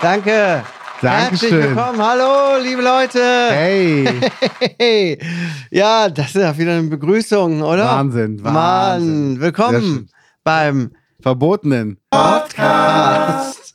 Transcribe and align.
Danke. 0.00 0.64
Herzlich 1.00 1.50
Dankeschön. 1.50 1.76
willkommen. 1.76 1.98
Hallo, 2.02 2.62
liebe 2.62 2.82
Leute. 2.82 3.20
Hey, 3.50 4.20
Hey. 4.78 5.18
Ja, 5.70 6.08
das 6.10 6.26
ist 6.28 6.34
ja 6.42 6.56
wieder 6.58 6.72
eine 6.72 6.88
Begrüßung, 6.88 7.62
oder? 7.62 7.84
Wahnsinn, 7.86 8.36
Mann, 8.42 8.54
Wahnsinn. 8.54 9.32
Sehr 9.34 9.40
willkommen 9.40 10.10
beim 10.44 10.92
verbotenen. 11.20 11.98
Podcast. 12.10 13.74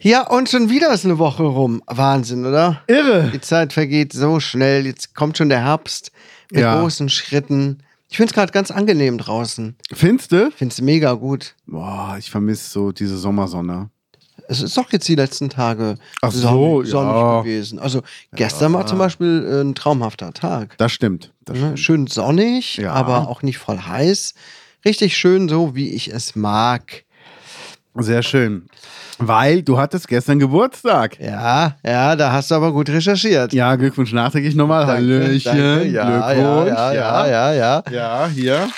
ja, 0.00 0.26
und 0.28 0.48
schon 0.48 0.70
wieder 0.70 0.92
ist 0.92 1.04
eine 1.04 1.18
Woche 1.18 1.42
rum. 1.42 1.82
Wahnsinn, 1.86 2.46
oder? 2.46 2.80
Irre. 2.86 3.30
Die 3.32 3.40
Zeit 3.40 3.72
vergeht 3.72 4.12
so 4.12 4.38
schnell. 4.38 4.86
Jetzt 4.86 5.16
kommt 5.16 5.36
schon 5.36 5.48
der 5.48 5.64
Herbst 5.64 6.12
mit 6.52 6.60
Ja. 6.60 6.78
großen 6.80 7.08
Schritten. 7.08 7.82
Ich 8.08 8.18
finde 8.18 8.30
es 8.30 8.34
gerade 8.34 8.52
ganz 8.52 8.70
angenehm 8.70 9.18
draußen. 9.18 9.74
Findest 9.92 10.30
du? 10.32 10.52
Es 10.60 10.80
mega 10.80 11.14
gut. 11.14 11.54
Boah, 11.66 12.14
ich 12.18 12.30
vermisse 12.30 12.70
so 12.70 12.92
diese 12.92 13.16
Sommersonne. 13.16 13.90
Es 14.48 14.60
ist 14.62 14.76
doch 14.76 14.90
jetzt 14.92 15.08
die 15.08 15.14
letzten 15.14 15.48
Tage 15.50 15.96
Ach 16.20 16.30
so, 16.30 16.38
sonnig, 16.82 16.90
sonnig 16.90 17.14
ja. 17.14 17.40
gewesen. 17.40 17.78
Also 17.78 18.02
gestern 18.34 18.72
war 18.74 18.86
zum 18.86 18.98
Beispiel 18.98 19.46
äh, 19.50 19.60
ein 19.62 19.74
traumhafter 19.74 20.32
Tag. 20.32 20.76
Das 20.78 20.92
stimmt. 20.92 21.32
Das 21.44 21.56
Ne? 21.56 21.62
stimmt. 21.76 21.78
Schön 21.80 22.06
sonnig, 22.08 22.76
Ja. 22.76 22.92
aber 22.92 23.28
auch 23.28 23.42
nicht 23.42 23.58
voll 23.58 23.78
heiß. 23.78 24.34
Richtig 24.84 25.16
schön 25.16 25.48
so, 25.48 25.74
wie 25.74 25.90
ich 25.94 26.08
es 26.08 26.34
mag. 26.36 27.04
Sehr 27.94 28.22
schön. 28.22 28.66
Weil 29.18 29.62
du 29.62 29.78
hattest 29.78 30.08
gestern 30.08 30.38
Geburtstag. 30.38 31.20
Ja, 31.20 31.76
ja, 31.86 32.16
da 32.16 32.32
hast 32.32 32.50
du 32.50 32.54
aber 32.56 32.72
gut 32.72 32.88
recherchiert. 32.88 33.52
Ja, 33.52 33.76
Glückwunsch 33.76 34.12
nachträglich 34.12 34.54
nochmal. 34.54 34.86
Danke, 34.86 34.94
Hallöchen. 35.02 35.42
danke. 35.44 35.88
Ja, 35.88 36.32
Glückwunsch. 36.32 36.68
Ja, 36.78 36.92
ja, 36.92 37.26
ja, 37.26 37.52
ja. 37.52 37.82
Ja, 37.90 38.28
hier. 38.34 38.68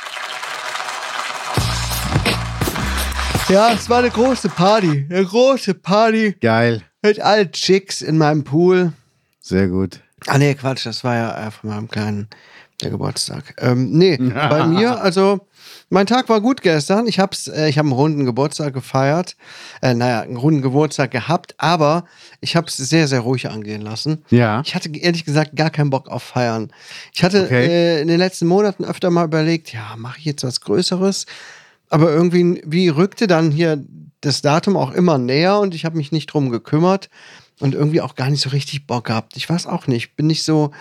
Ja, 3.49 3.73
es 3.73 3.89
war 3.91 3.99
eine 3.99 4.11
große 4.11 4.49
Party. 4.49 5.07
Eine 5.11 5.25
große 5.25 5.75
Party 5.75 6.35
Geil. 6.41 6.83
mit 7.03 7.21
allen 7.21 7.53
Chicks 7.53 8.01
in 8.01 8.17
meinem 8.19 8.43
Pool. 8.45 8.93
Sehr 9.41 9.69
gut. 9.69 10.01
Ah, 10.27 10.39
nee, 10.39 10.55
Quatsch, 10.55 10.87
das 10.87 11.05
war 11.05 11.15
ja 11.15 11.47
äh, 11.47 11.51
von 11.51 11.71
meinem 11.71 11.89
kleinen 11.89 12.29
der 12.83 12.91
Geburtstag. 12.91 13.55
Ähm, 13.59 13.91
nee, 13.93 14.17
bei 14.17 14.65
mir, 14.67 15.01
also 15.01 15.47
mein 15.91 16.07
Tag 16.07 16.29
war 16.31 16.41
gut 16.41 16.63
gestern. 16.63 17.07
Ich 17.07 17.21
hab's, 17.21 17.47
äh, 17.47 17.69
ich 17.69 17.77
habe 17.79 17.87
einen 17.89 17.93
runden 17.97 18.25
Geburtstag 18.25 18.73
gefeiert. 18.73 19.37
Äh, 19.83 19.93
naja, 19.95 20.23
einen 20.23 20.39
runden 20.39 20.63
Geburtstag 20.63 21.11
gehabt, 21.11 21.55
aber 21.59 22.07
ich 22.41 22.57
habe 22.57 22.67
es 22.69 22.79
sehr, 22.79 23.07
sehr 23.07 23.21
ruhig 23.21 23.51
angehen 23.51 23.83
lassen. 23.83 24.25
Ja. 24.31 24.63
Ich 24.65 24.75
hatte 24.75 24.91
ehrlich 24.97 25.27
gesagt 25.27 25.55
gar 25.55 25.69
keinen 25.71 25.91
Bock 25.91 26.09
auf 26.09 26.23
Feiern. 26.23 26.73
Ich 27.13 27.23
hatte 27.23 27.45
Okay. 27.45 27.67
äh, 27.67 28.01
in 28.01 28.09
den 28.09 28.19
letzten 28.19 28.47
Monaten 28.47 28.85
öfter 28.85 29.11
mal 29.11 29.27
überlegt, 29.27 29.73
ja, 29.75 29.95
mache 29.99 30.19
ich 30.19 30.25
jetzt 30.25 30.43
was 30.45 30.63
Größeres? 30.63 31.27
Aber 31.91 32.11
irgendwie, 32.11 32.63
wie 32.67 32.89
rückte 32.89 33.27
dann 33.27 33.51
hier 33.51 33.85
das 34.21 34.43
Datum 34.43 34.77
auch 34.77 34.93
immer 34.93 35.19
näher 35.19 35.59
und 35.61 35.75
ich 35.75 35.85
habe 35.85 35.97
mich 35.97 36.13
nicht 36.13 36.27
drum 36.27 36.51
gekümmert 36.51 37.11
und 37.61 37.75
irgendwie 37.75 38.01
auch 38.01 38.15
gar 38.15 38.31
nicht 38.31 38.41
so 38.41 38.51
richtig 38.51 38.87
Bock 38.87 39.05
gehabt. 39.05 39.37
Ich 39.37 39.49
weiß 39.49 39.67
auch 39.67 39.87
nicht, 39.87 40.17
bin 40.17 40.27
nicht 40.27 40.45
so, 40.45 40.73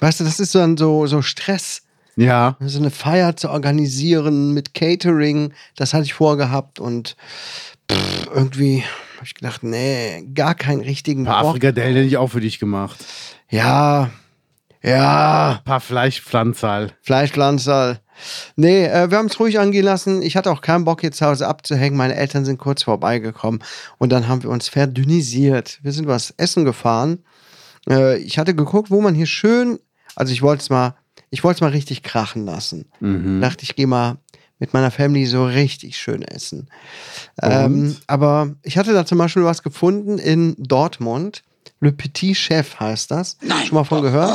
weißt 0.00 0.20
du, 0.20 0.24
das 0.24 0.40
ist 0.40 0.54
dann 0.54 0.76
so, 0.76 1.06
so 1.06 1.22
Stress. 1.22 1.82
Ja. 2.16 2.56
So 2.60 2.78
eine 2.78 2.90
Feier 2.90 3.36
zu 3.36 3.50
organisieren 3.50 4.52
mit 4.52 4.74
Catering, 4.74 5.52
das 5.76 5.94
hatte 5.94 6.04
ich 6.04 6.14
vorgehabt 6.14 6.80
und 6.80 7.16
pff, 7.90 8.28
irgendwie 8.34 8.82
habe 9.16 9.26
ich 9.26 9.34
gedacht, 9.34 9.62
nee, 9.62 10.26
gar 10.34 10.54
keinen 10.54 10.80
richtigen 10.80 11.22
Ein 11.22 11.32
paar 11.32 11.42
Bock. 11.42 11.52
Frikadellen 11.52 11.94
hätte 11.94 12.08
ich 12.08 12.16
auch 12.16 12.28
für 12.28 12.40
dich 12.40 12.58
gemacht. 12.58 13.04
Ja, 13.48 14.10
ja, 14.82 15.58
Ein 15.58 15.64
paar 15.64 15.80
Fleischpflanzerl. 15.80 16.92
Fleischpflanzer. 17.02 18.00
Nee, 18.56 18.86
äh, 18.86 19.10
wir 19.10 19.18
haben 19.18 19.26
es 19.26 19.38
ruhig 19.40 19.58
angehen 19.58 19.84
lassen. 19.84 20.22
Ich 20.22 20.36
hatte 20.36 20.50
auch 20.50 20.60
keinen 20.60 20.84
Bock, 20.84 21.02
jetzt 21.02 21.18
zu 21.18 21.26
Hause 21.26 21.48
abzuhängen. 21.48 21.96
Meine 21.96 22.14
Eltern 22.14 22.44
sind 22.44 22.58
kurz 22.58 22.82
vorbeigekommen 22.82 23.62
und 23.98 24.10
dann 24.10 24.28
haben 24.28 24.42
wir 24.42 24.50
uns 24.50 24.68
verdünnisiert. 24.68 25.78
Wir 25.82 25.92
sind 25.92 26.06
was 26.06 26.34
essen 26.36 26.64
gefahren. 26.64 27.24
Äh, 27.88 28.18
ich 28.18 28.38
hatte 28.38 28.54
geguckt, 28.54 28.90
wo 28.90 29.00
man 29.00 29.14
hier 29.14 29.26
schön, 29.26 29.78
also 30.16 30.32
ich 30.32 30.42
wollte 30.42 30.62
es 30.62 30.70
mal, 30.70 30.94
ich 31.30 31.44
wollte 31.44 31.58
es 31.58 31.60
mal 31.60 31.70
richtig 31.70 32.02
krachen 32.02 32.44
lassen. 32.44 32.86
Mhm. 33.00 33.40
Dachte 33.40 33.64
ich, 33.64 33.76
gehe 33.76 33.86
mal 33.86 34.18
mit 34.58 34.74
meiner 34.74 34.90
Family 34.90 35.26
so 35.26 35.44
richtig 35.46 35.96
schön 35.96 36.22
essen. 36.22 36.68
Ähm, 37.42 37.96
aber 38.06 38.54
ich 38.62 38.76
hatte 38.76 38.92
da 38.92 39.06
zum 39.06 39.18
Beispiel 39.18 39.42
was 39.42 39.62
gefunden 39.62 40.18
in 40.18 40.54
Dortmund. 40.58 41.42
Le 41.80 41.92
Petit 41.92 42.36
Chef 42.36 42.78
heißt 42.78 43.10
das. 43.10 43.38
Schon 43.64 43.74
mal 43.74 43.84
von 43.84 44.02
gehört? 44.02 44.30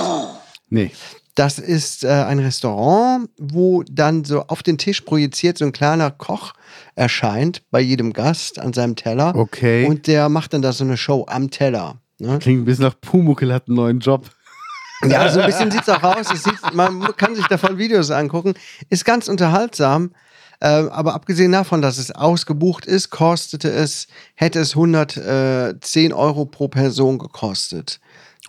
Nee. 0.69 0.91
Das 1.35 1.59
ist 1.59 2.06
äh, 2.06 2.07
ein 2.07 2.40
Restaurant, 2.40 3.29
wo 3.38 3.84
dann 3.84 4.23
so 4.23 4.44
auf 4.47 4.63
den 4.63 4.78
Tisch 4.78 5.01
projiziert 5.01 5.57
so 5.57 5.66
ein 5.66 5.73
kleiner 5.73 6.09
Koch 6.09 6.53
erscheint 6.96 7.62
bei 7.72 7.81
jedem 7.81 8.13
Gast 8.13 8.57
an 8.57 8.72
seinem 8.72 8.96
Teller. 8.96 9.35
Okay. 9.35 9.85
Und 9.85 10.07
der 10.07 10.29
macht 10.29 10.53
dann 10.53 10.62
da 10.62 10.72
so 10.72 10.85
eine 10.85 10.95
Show 10.95 11.25
am 11.28 11.51
Teller. 11.51 12.00
Ne? 12.19 12.40
Klingt 12.40 12.62
ein 12.62 12.66
bisschen 12.66 12.85
nach 12.85 13.00
Pumuckel 13.00 13.53
hat 13.53 13.68
einen 13.68 13.75
neuen 13.75 14.00
Job. 14.00 14.29
Ja, 15.03 15.29
so 15.29 15.41
ein 15.41 15.45
bisschen 15.45 15.72
sieht 15.72 15.81
es 15.81 15.90
auch 15.90 16.03
aus. 16.03 16.29
Sieht, 16.29 16.74
man 16.74 17.01
kann 17.18 17.35
sich 17.35 17.45
davon 17.47 17.78
Videos 17.78 18.12
angucken. 18.12 18.53
Ist 18.90 19.03
ganz 19.03 19.28
unterhaltsam. 19.28 20.12
Äh, 20.62 20.68
aber 20.68 21.13
abgesehen 21.13 21.51
davon, 21.51 21.81
dass 21.81 21.97
es 21.97 22.12
ausgebucht 22.12 22.85
ist, 22.85 23.09
kostete 23.09 23.69
es, 23.69 24.07
hätte 24.35 24.59
es 24.59 24.72
110 24.72 26.13
Euro 26.13 26.45
pro 26.45 26.69
Person 26.69 27.19
gekostet. 27.19 28.00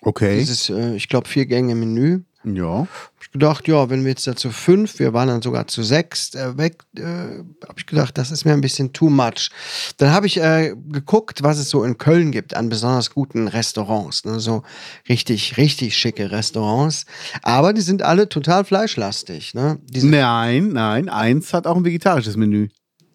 Okay. 0.02 0.38
Dieses, 0.38 0.70
äh, 0.70 0.94
ich 0.94 1.08
glaube, 1.08 1.28
vier 1.28 1.46
Gänge 1.46 1.74
Menü. 1.74 2.20
Ja. 2.48 2.82
Hab 2.82 2.88
ich 3.22 3.32
gedacht, 3.32 3.66
ja, 3.66 3.90
wenn 3.90 4.04
wir 4.04 4.10
jetzt 4.10 4.26
da 4.26 4.36
zu 4.36 4.50
fünf, 4.50 5.00
wir 5.00 5.12
waren 5.12 5.26
dann 5.26 5.42
sogar 5.42 5.66
zu 5.66 5.82
sechs 5.82 6.32
äh, 6.34 6.56
weg, 6.56 6.84
äh, 6.96 7.02
habe 7.02 7.74
ich 7.76 7.86
gedacht, 7.86 8.16
das 8.16 8.30
ist 8.30 8.44
mir 8.44 8.52
ein 8.52 8.60
bisschen 8.60 8.92
too 8.92 9.10
much. 9.10 9.50
Dann 9.96 10.12
habe 10.12 10.28
ich 10.28 10.40
äh, 10.40 10.74
geguckt, 10.88 11.42
was 11.42 11.58
es 11.58 11.68
so 11.68 11.82
in 11.82 11.98
Köln 11.98 12.30
gibt 12.30 12.54
an 12.54 12.68
besonders 12.68 13.10
guten 13.10 13.48
Restaurants, 13.48 14.24
ne? 14.24 14.38
so 14.38 14.62
richtig, 15.08 15.56
richtig 15.56 15.96
schicke 15.96 16.30
Restaurants. 16.30 17.04
Aber 17.42 17.72
die 17.72 17.80
sind 17.80 18.02
alle 18.02 18.28
total 18.28 18.64
fleischlastig. 18.64 19.52
Ne? 19.54 19.78
Nein, 19.92 20.68
nein. 20.68 21.08
Eins 21.08 21.52
hat 21.52 21.66
auch 21.66 21.76
ein 21.76 21.84
vegetarisches 21.84 22.36
Menü. 22.36 22.68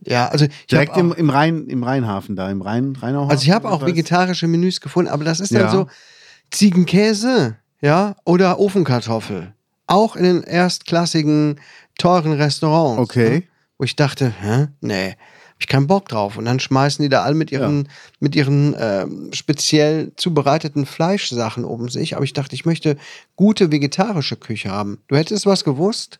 Ja, 0.03 0.27
also 0.27 0.45
ich 0.45 0.51
Direkt 0.67 0.91
habe 0.91 1.01
im, 1.01 1.11
auch, 1.13 1.17
im, 1.17 1.29
Rhein, 1.29 1.67
im 1.67 1.83
Rheinhafen 1.83 2.35
da, 2.35 2.49
im 2.49 2.61
Rhein, 2.61 2.95
Rheinauhafen. 2.99 3.31
also 3.31 3.43
ich 3.43 3.51
habe 3.51 3.69
auch 3.69 3.85
vegetarische 3.85 4.47
Menüs 4.47 4.81
gefunden, 4.81 5.09
aber 5.11 5.23
das 5.23 5.39
ist 5.39 5.53
dann 5.53 5.61
Ja. 5.61 5.71
so 5.71 5.87
Ziegenkäse, 6.49 7.55
ja, 7.81 8.15
oder 8.25 8.59
Ofenkartoffel. 8.59 9.53
Auch 9.87 10.15
in 10.15 10.23
den 10.23 10.43
erstklassigen, 10.43 11.59
teuren 11.97 12.33
Restaurants. 12.33 13.01
Okay. 13.01 13.39
Ne? 13.39 13.43
Wo 13.77 13.83
ich 13.83 13.95
dachte, 13.95 14.31
hä? 14.41 14.67
Nee, 14.79 15.09
hab 15.09 15.59
ich 15.59 15.67
keinen 15.67 15.87
Bock 15.87 16.07
drauf. 16.07 16.37
Und 16.37 16.45
dann 16.45 16.59
schmeißen 16.59 17.01
die 17.03 17.09
da 17.09 17.23
alle 17.23 17.35
mit 17.35 17.51
ihren, 17.51 17.89
mit 18.19 18.35
ihren 18.35 18.75
ähm, 18.79 19.29
speziell 19.33 20.11
zubereiteten 20.15 20.85
Fleischsachen 20.85 21.65
um 21.65 21.89
sich. 21.89 22.15
Aber 22.15 22.23
ich 22.23 22.33
dachte, 22.33 22.55
ich 22.55 22.65
möchte 22.65 22.95
gute 23.35 23.71
vegetarische 23.71 24.35
Küche 24.35 24.69
haben. 24.69 24.99
Du 25.07 25.15
hättest 25.15 25.45
was 25.45 25.63
gewusst? 25.63 26.19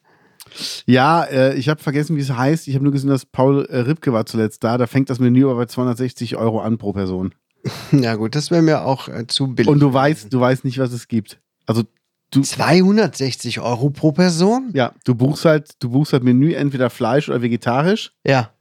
Ja, 0.86 1.24
äh, 1.24 1.54
ich 1.56 1.70
habe 1.70 1.82
vergessen, 1.82 2.18
wie 2.18 2.22
es 2.22 2.32
heißt. 2.32 2.68
Ich 2.68 2.74
habe 2.74 2.84
nur 2.84 2.94
gesehen, 2.94 3.10
dass 3.10 3.26
Paul 3.26 3.66
äh, 3.66 3.80
Ripke 3.80 4.12
war 4.12 4.26
zuletzt 4.26 4.64
da. 4.64 4.78
Da 4.78 4.88
fängt 4.88 5.10
das 5.10 5.20
Menü 5.20 5.46
aber 5.46 5.56
bei 5.56 5.66
260 5.68 6.36
Euro 6.36 6.62
an 6.62 6.78
pro 6.78 6.94
Person. 6.94 7.34
Ja, 7.92 8.16
gut, 8.16 8.36
das 8.36 8.50
wäre 8.50 8.64
mir 8.64 8.86
auch 8.86 9.08
äh, 9.08 9.28
zu 9.28 9.54
billig. 9.54 9.70
Und 9.70 9.80
du 9.80 9.94
weißt, 9.94 10.34
du 10.34 10.40
weißt 10.40 10.66
nicht, 10.66 10.80
was 10.80 10.92
es 10.94 11.08
gibt. 11.08 11.40
Also 11.66 11.84
du, 12.32 12.42
260 12.42 13.60
Euro 13.60 13.90
pro 13.90 14.12
Person? 14.12 14.72
ja, 14.74 14.94
du 15.04 15.16
buchst 15.16 15.46
halt, 15.46 15.76
du 15.80 15.90
buchst 15.90 16.14
halt 16.14 16.24
Menü 16.24 16.54
entweder 16.54 16.90
Fleisch 16.90 17.30
oder 17.30 17.42
vegetarisch 17.42 18.12
Ja. 18.26 18.52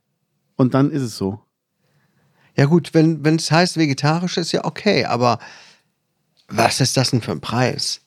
und 0.56 0.74
dann 0.74 0.90
ist 0.90 1.02
es 1.02 1.16
so. 1.16 1.40
Ja, 2.56 2.66
gut, 2.66 2.92
wenn 3.24 3.36
es 3.36 3.50
heißt 3.50 3.76
vegetarisch, 3.76 4.36
ist 4.36 4.52
ja 4.52 4.64
okay, 4.64 5.04
aber 5.04 5.38
was 6.48 6.80
ist 6.80 6.96
das 6.96 7.10
denn 7.10 7.20
für 7.22 7.30
ein 7.32 7.40
Preis? 7.40 8.00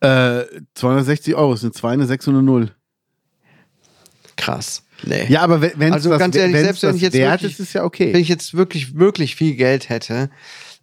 Äh, 0.00 0.44
260 0.74 1.34
Euro 1.34 1.52
das 1.52 1.60
sind 1.60 1.74
zwei, 1.74 1.92
eine 1.92 2.06
6 2.06 2.28
und 2.28 2.34
eine 2.34 2.42
0. 2.42 2.70
Krass. 4.36 4.82
Nee. 5.04 5.26
Ja, 5.28 5.42
aber 5.42 5.60
wenn 5.60 5.92
Also 5.92 6.10
was, 6.10 6.18
ganz 6.18 6.34
ehrlich, 6.36 6.54
wenn's 6.54 6.64
selbst 6.66 6.82
wenn 6.82 6.88
was 6.90 6.96
ich 6.96 7.02
jetzt 7.02 7.14
wert 7.14 7.42
wirklich- 7.42 7.52
ist, 7.60 7.60
ist 7.68 7.72
ja 7.74 7.80
Wenn 7.82 7.86
okay. 7.86 8.12
ich 8.18 8.28
jetzt 8.28 8.54
wirklich, 8.54 8.94
wirklich 8.96 9.36
viel 9.36 9.54
Geld 9.54 9.88
hätte, 9.88 10.30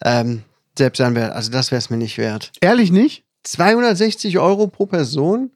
ähm, 0.03 0.43
selbst 0.77 0.99
dann 0.99 1.15
wäre, 1.15 1.33
also 1.33 1.51
das 1.51 1.71
wäre 1.71 1.79
es 1.79 1.89
mir 1.89 1.97
nicht 1.97 2.17
wert. 2.17 2.51
Ehrlich 2.61 2.91
nicht? 2.91 3.23
260 3.43 4.39
Euro 4.39 4.67
pro 4.67 4.85
Person 4.85 5.51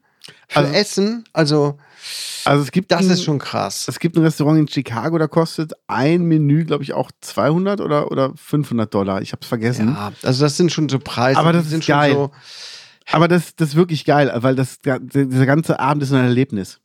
für 0.48 0.60
Also- 0.60 0.72
Essen, 0.72 1.24
also 1.32 1.78
Also 2.44 2.62
es 2.62 2.70
gibt 2.70 2.92
das 2.92 3.00
ein, 3.02 3.10
ist 3.10 3.24
schon 3.24 3.38
krass. 3.38 3.86
Es 3.88 3.98
gibt 3.98 4.16
ein 4.16 4.22
Restaurant 4.22 4.58
in 4.58 4.68
Chicago, 4.68 5.18
da 5.18 5.26
kostet 5.26 5.72
ein 5.86 6.22
Menü, 6.22 6.64
glaube 6.64 6.82
ich, 6.82 6.92
auch 6.92 7.10
200 7.20 7.80
oder, 7.80 8.10
oder 8.10 8.32
500 8.36 8.92
Dollar. 8.92 9.22
Ich 9.22 9.32
habe 9.32 9.40
es 9.42 9.48
vergessen. 9.48 9.88
Ja, 9.94 10.12
also 10.22 10.44
das 10.44 10.56
sind 10.56 10.70
schon 10.72 10.88
so 10.88 10.98
Preise, 10.98 11.38
Aber 11.38 11.52
das 11.52 11.72
ist 11.72 11.86
geil. 11.86 12.12
schon 12.12 12.18
so. 12.26 12.30
Aber 13.10 13.26
das, 13.28 13.56
das 13.56 13.70
ist 13.70 13.74
wirklich 13.74 14.04
geil, 14.04 14.30
weil 14.36 14.54
das, 14.54 14.78
dieser 14.82 15.46
ganze 15.46 15.80
Abend 15.80 16.02
ist 16.02 16.12
ein 16.12 16.22
Erlebnis. 16.24 16.78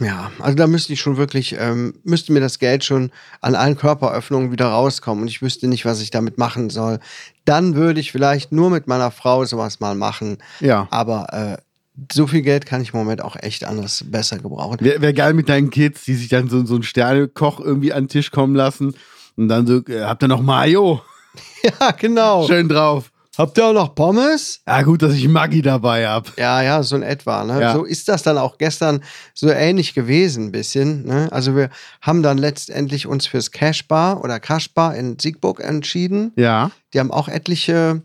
Ja, 0.00 0.30
also 0.38 0.56
da 0.56 0.66
müsste 0.66 0.92
ich 0.94 1.00
schon 1.00 1.18
wirklich, 1.18 1.54
ähm, 1.58 1.94
müsste 2.04 2.32
mir 2.32 2.40
das 2.40 2.58
Geld 2.58 2.84
schon 2.84 3.10
an 3.42 3.54
allen 3.54 3.76
Körperöffnungen 3.76 4.52
wieder 4.52 4.68
rauskommen 4.68 5.22
und 5.22 5.28
ich 5.28 5.42
wüsste 5.42 5.68
nicht, 5.68 5.84
was 5.84 6.00
ich 6.00 6.10
damit 6.10 6.38
machen 6.38 6.70
soll. 6.70 6.98
Dann 7.44 7.74
würde 7.74 8.00
ich 8.00 8.10
vielleicht 8.10 8.52
nur 8.52 8.70
mit 8.70 8.86
meiner 8.86 9.10
Frau 9.10 9.44
sowas 9.44 9.80
mal 9.80 9.94
machen. 9.94 10.38
Ja. 10.60 10.88
Aber 10.90 11.26
äh, 11.32 11.62
so 12.10 12.26
viel 12.26 12.42
Geld 12.42 12.64
kann 12.64 12.80
ich 12.80 12.94
im 12.94 12.98
Moment 12.98 13.22
auch 13.22 13.36
echt 13.36 13.64
anders 13.64 14.04
besser 14.06 14.38
gebrauchen. 14.38 14.78
Wäre 14.80 15.02
wär 15.02 15.12
geil 15.12 15.34
mit 15.34 15.48
deinen 15.48 15.70
Kids, 15.70 16.04
die 16.04 16.14
sich 16.14 16.28
dann 16.28 16.48
so, 16.48 16.64
so 16.64 16.74
einen 16.74 16.82
Sternekoch 16.82 17.60
irgendwie 17.60 17.92
an 17.92 18.04
den 18.04 18.08
Tisch 18.08 18.30
kommen 18.30 18.54
lassen 18.54 18.94
und 19.36 19.48
dann 19.48 19.66
so, 19.66 19.84
äh, 19.86 20.04
habt 20.04 20.22
ihr 20.22 20.28
noch 20.28 20.42
Mayo? 20.42 21.02
Ja, 21.62 21.92
genau. 21.92 22.46
Schön 22.46 22.68
drauf. 22.68 23.12
Habt 23.40 23.56
ihr 23.56 23.64
auch 23.64 23.72
noch 23.72 23.94
Pommes? 23.94 24.60
Ja, 24.66 24.82
gut, 24.82 25.00
dass 25.00 25.14
ich 25.14 25.26
Maggi 25.26 25.62
dabei 25.62 26.06
habe. 26.06 26.30
Ja, 26.36 26.60
ja, 26.60 26.82
so 26.82 26.94
in 26.94 27.02
etwa. 27.02 27.42
Ne? 27.42 27.58
Ja. 27.58 27.72
So 27.72 27.84
ist 27.84 28.06
das 28.06 28.22
dann 28.22 28.36
auch 28.36 28.58
gestern 28.58 29.02
so 29.32 29.48
ähnlich 29.48 29.94
gewesen, 29.94 30.48
ein 30.48 30.52
bisschen. 30.52 31.06
Ne? 31.06 31.26
Also 31.32 31.56
wir 31.56 31.70
haben 32.02 32.22
dann 32.22 32.36
letztendlich 32.36 33.06
uns 33.06 33.26
fürs 33.26 33.50
Cashbar 33.50 34.22
oder 34.22 34.40
Cashbar 34.40 34.94
in 34.94 35.18
Siegburg 35.18 35.60
entschieden. 35.60 36.32
Ja. 36.36 36.70
Die 36.92 37.00
haben 37.00 37.10
auch 37.10 37.28
etliche 37.28 38.02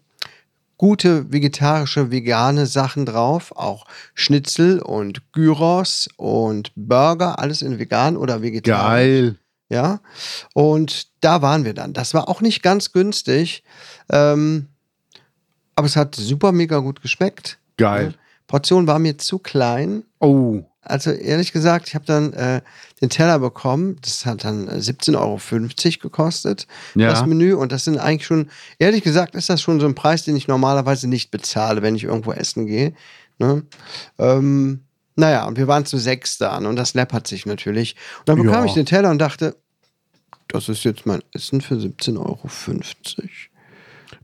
gute 0.78 1.30
vegetarische, 1.34 2.12
vegane 2.12 2.66
Sachen 2.66 3.06
drauf. 3.06 3.52
Auch 3.58 3.88
Schnitzel 4.14 4.80
und 4.80 5.34
Gyros 5.34 6.08
und 6.16 6.72
Burger, 6.78 7.40
alles 7.40 7.62
in 7.62 7.78
vegan 7.78 8.16
oder 8.16 8.42
vegetarisch. 8.42 8.86
Geil. 8.88 9.36
Ja. 9.68 10.00
Und 10.54 11.08
da 11.20 11.42
waren 11.42 11.66
wir 11.66 11.74
dann. 11.74 11.92
Das 11.92 12.14
war 12.14 12.30
auch 12.30 12.40
nicht 12.40 12.64
ganz 12.64 12.94
günstig. 12.94 13.64
Ähm, 14.10 14.70
aber 15.76 15.88
es 15.88 15.96
hat 15.96 16.16
super 16.16 16.52
mega 16.52 16.80
gut 16.80 17.02
geschmeckt. 17.02 17.58
Geil. 17.78 18.14
Portion 18.48 18.88
war 18.88 19.00
mir 19.00 19.18
zu 19.18 19.40
klein. 19.40 20.04
Oh. 20.20 20.64
Also 20.82 21.10
ehrlich 21.12 21.52
gesagt, 21.52 21.88
ich 21.88 21.96
habe 21.96 22.06
dann 22.06 22.32
äh, 22.34 22.62
den 23.02 23.10
Teller 23.10 23.40
bekommen. 23.40 23.98
Das 24.04 24.26
hat 24.28 24.44
dann 24.44 24.68
äh, 24.68 24.74
17,50 24.74 25.16
Euro 25.18 25.40
gekostet, 26.02 26.68
Ja. 26.94 27.10
das 27.10 27.26
Menü. 27.26 27.56
Und 27.56 27.72
das 27.72 27.86
sind 27.86 27.98
eigentlich 27.98 28.28
schon, 28.28 28.50
ehrlich 28.78 29.04
gesagt, 29.04 29.34
ist 29.34 29.50
das 29.50 29.62
schon 29.62 29.80
so 29.80 29.88
ein 29.88 29.96
Preis, 29.96 30.24
den 30.24 30.36
ich 30.36 30.48
normalerweise 30.48 31.08
nicht 31.08 31.32
bezahle, 31.32 31.82
wenn 31.82 31.96
ich 31.96 32.04
irgendwo 32.04 32.34
essen 32.34 32.68
gehe. 32.68 32.94
Ne? 33.40 33.64
Ähm, 34.20 34.82
naja, 35.16 35.46
und 35.48 35.58
wir 35.58 35.68
waren 35.68 35.86
zu 35.86 35.98
sechs 35.98 36.38
da 36.38 36.58
und 36.58 36.76
das 36.76 36.94
läppert 36.94 37.26
sich 37.26 37.46
natürlich. 37.48 37.96
Und 38.20 38.30
dann 38.30 38.38
bekam 38.38 38.62
Ja. 38.62 38.66
ich 38.66 38.74
den 38.76 38.86
Teller 38.86 39.10
und 39.10 39.18
dachte, 39.18 39.56
das 40.50 40.70
ist 40.70 40.84
jetzt 40.84 41.08
mein 41.08 41.24
Essen 41.34 41.62
für 41.62 41.76
17,50 41.76 42.20
Euro. 42.20 42.48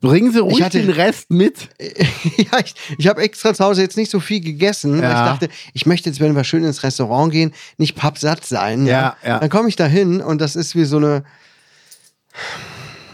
Bringen 0.01 0.31
Sie 0.33 0.39
ruhig 0.39 0.61
hatte- 0.63 0.81
den 0.81 0.89
Rest 0.89 1.29
mit. 1.29 1.69
ja, 1.79 2.59
ich, 2.65 2.73
ich 2.97 3.07
habe 3.07 3.21
extra 3.21 3.53
zu 3.53 3.63
Hause 3.63 3.81
jetzt 3.83 3.97
nicht 3.97 4.09
so 4.11 4.19
viel 4.19 4.41
gegessen. 4.41 4.93
weil 4.93 5.03
Ja. 5.03 5.09
Ich 5.25 5.31
dachte, 5.31 5.49
ich 5.73 5.85
möchte 5.85 6.09
jetzt, 6.09 6.19
wenn 6.19 6.35
wir 6.35 6.43
schön 6.43 6.63
ins 6.63 6.81
Restaurant 6.83 7.31
gehen, 7.31 7.53
nicht 7.77 7.95
pappsatt 7.95 8.43
sein. 8.45 8.85
Ja, 8.87 9.15
ja. 9.25 9.39
Dann 9.39 9.49
komme 9.49 9.69
ich 9.69 9.75
da 9.75 9.85
hin 9.85 10.19
und 10.21 10.41
das 10.41 10.55
ist 10.55 10.75
wie 10.75 10.85
so 10.85 10.97
eine, 10.97 11.23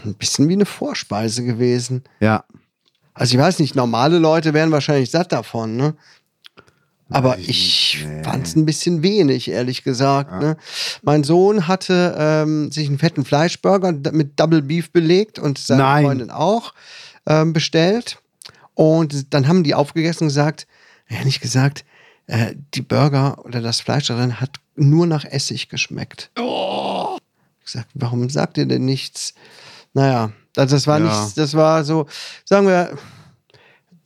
ein 0.05 0.13
bisschen 0.15 0.47
wie 0.47 0.53
eine 0.53 0.65
Vorspeise 0.65 1.43
gewesen. 1.43 2.03
Ja. 2.19 2.45
Also 3.13 3.35
ich 3.35 3.39
weiß 3.41 3.59
nicht, 3.59 3.75
normale 3.75 4.19
Leute 4.19 4.53
wären 4.53 4.71
wahrscheinlich 4.71 5.11
satt 5.11 5.31
davon, 5.31 5.75
ne? 5.75 5.95
Aber 7.09 7.37
ich 7.37 7.47
nicht, 7.47 8.05
nee. 8.05 8.23
fand 8.23 8.47
es 8.47 8.55
ein 8.55 8.65
bisschen 8.65 9.01
wenig, 9.03 9.49
ehrlich 9.49 9.83
gesagt. 9.83 10.31
Ne? 10.41 10.57
Mein 11.03 11.23
Sohn 11.23 11.67
hatte 11.67 12.15
ähm, 12.17 12.71
sich 12.71 12.87
einen 12.87 12.99
fetten 12.99 13.23
Fleischburger 13.23 13.93
mit 14.11 14.39
Double 14.39 14.61
Beef 14.61 14.91
belegt 14.91 15.39
und 15.39 15.57
seine 15.57 15.83
Nein. 15.83 16.05
Freundin 16.05 16.31
auch 16.31 16.73
ähm, 17.25 17.53
bestellt. 17.53 18.19
Und 18.73 19.33
dann 19.33 19.47
haben 19.47 19.63
die 19.63 19.73
aufgegessen 19.73 20.23
und 20.23 20.29
gesagt, 20.29 20.67
ehrlich 21.07 21.39
gesagt, 21.39 21.85
äh, 22.27 22.53
die 22.73 22.81
Burger 22.81 23.43
oder 23.45 23.61
das 23.61 23.79
Fleisch 23.79 24.07
darin 24.07 24.39
hat 24.41 24.57
nur 24.75 25.07
nach 25.07 25.23
Essig 25.25 25.69
geschmeckt. 25.69 26.29
Ich 26.35 27.65
gesagt, 27.65 27.89
warum 27.93 28.29
sagt 28.29 28.57
ihr 28.57 28.65
denn 28.65 28.85
nichts? 28.85 29.33
Naja, 29.93 30.31
also 30.55 30.75
das 30.75 30.87
war 30.87 30.99
Ja. 30.99 31.05
nichts, 31.05 31.33
das 31.33 31.53
war 31.53 31.83
so, 31.83 32.05
sagen 32.45 32.67
wir, 32.67 32.97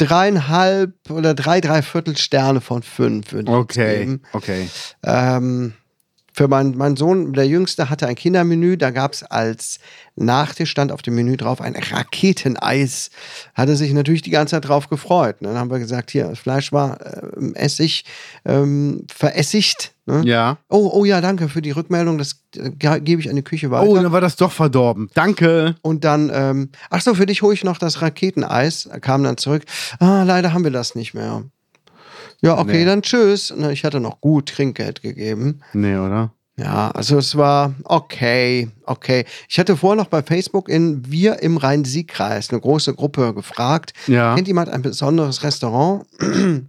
dreieinhalb 0.02 0.94
oder 1.10 1.34
drei, 1.34 1.62
dreiviertel 1.62 2.18
Sterne 2.18 2.62
von 2.62 2.84
fünf 2.84 3.32
würde 3.34 3.52
ich 3.52 3.58
Okay. 3.58 4.00
geben. 4.00 4.22
Okay. 4.34 4.68
Ähm, 5.04 5.74
für 6.34 6.48
meinen 6.48 6.78
mein 6.78 6.96
Sohn, 6.96 7.34
der 7.34 7.48
Jüngste, 7.48 7.90
hatte 7.90 8.08
ein 8.08 8.16
Kindermenü. 8.16 8.78
Da 8.78 8.92
gab 8.92 9.14
es 9.14 9.24
als 9.24 9.80
Nachtisch, 10.16 10.70
stand 10.70 10.92
auf 10.92 11.02
dem 11.02 11.16
Menü 11.16 11.38
drauf, 11.38 11.62
ein 11.62 11.76
Raketeneis. 11.76 13.10
Hat 13.54 13.70
er 13.70 13.76
sich 13.76 13.94
natürlich 13.94 14.22
die 14.22 14.30
ganze 14.30 14.56
Zeit 14.56 14.68
drauf 14.68 14.90
gefreut. 14.90 15.42
Ne? 15.42 15.50
Dann 15.50 15.58
haben 15.58 15.72
wir 15.72 15.80
gesagt, 15.80 16.12
hier, 16.12 16.28
das 16.28 16.40
Fleisch 16.40 16.72
war 16.72 17.00
äh, 17.02 17.54
Essig 17.56 18.06
ähm, 18.46 19.06
veressigt. 19.14 19.94
Ne? 20.06 20.22
Ja. 20.26 20.58
Oh, 20.70 20.90
oh 20.94 21.06
ja, 21.06 21.22
danke 21.22 21.50
für 21.50 21.62
die 21.62 21.72
Rückmeldung. 21.72 22.18
Das 22.18 22.42
äh, 22.56 22.72
ge- 22.72 23.00
gebe 23.02 23.22
ich 23.22 23.30
an 23.30 23.36
die 23.36 23.44
Küche 23.44 23.72
weiter. 23.72 23.88
Oh, 23.88 23.96
dann 23.96 24.12
war 24.12 24.22
das 24.22 24.36
doch 24.36 24.52
verdorben. 24.52 25.10
Danke. 25.14 25.76
Und 25.82 26.04
dann, 26.04 26.32
ähm, 26.34 26.70
ach 26.90 27.02
so, 27.02 27.14
für 27.14 27.26
dich 27.26 27.42
hole 27.42 27.54
ich 27.54 27.64
noch 27.64 27.78
das 27.78 28.02
Raketeneis. 28.02 28.90
Kam 29.02 29.24
dann 29.24 29.38
zurück. 29.38 29.64
Ah, 30.00 30.24
leider 30.24 30.54
haben 30.54 30.64
wir 30.64 30.72
das 30.72 30.96
nicht 30.96 31.14
mehr. 31.14 31.44
Ja, 32.42 32.58
okay, 32.58 32.80
Nee. 32.80 32.86
dann 32.86 33.02
tschüss. 33.04 33.54
Na, 33.56 33.72
Ich 33.72 33.84
hatte 33.86 34.00
noch 34.00 34.20
gut 34.22 34.50
Trinkgeld 34.50 35.02
gegeben. 35.02 35.62
Nee, 35.74 35.96
oder? 35.98 36.34
Ja, 36.58 36.92
also 36.92 37.18
es 37.18 37.36
war 37.38 37.74
okay, 37.86 38.70
okay. 38.86 39.26
Ich 39.48 39.58
hatte 39.58 39.78
vorher 39.78 39.96
noch 40.04 40.10
bei 40.10 40.22
Facebook 40.22 40.70
in 40.70 41.10
Wir 41.10 41.42
im 41.42 41.58
Rhein-Sieg-Kreis 41.58 42.50
eine 42.52 42.60
große 42.60 42.94
Gruppe 42.94 43.34
gefragt. 43.34 43.94
Ja. 44.08 44.36
Kennt 44.36 44.48
jemand 44.48 44.70
ein 44.70 44.82
besonderes 44.82 45.44
Restaurant? 45.44 46.06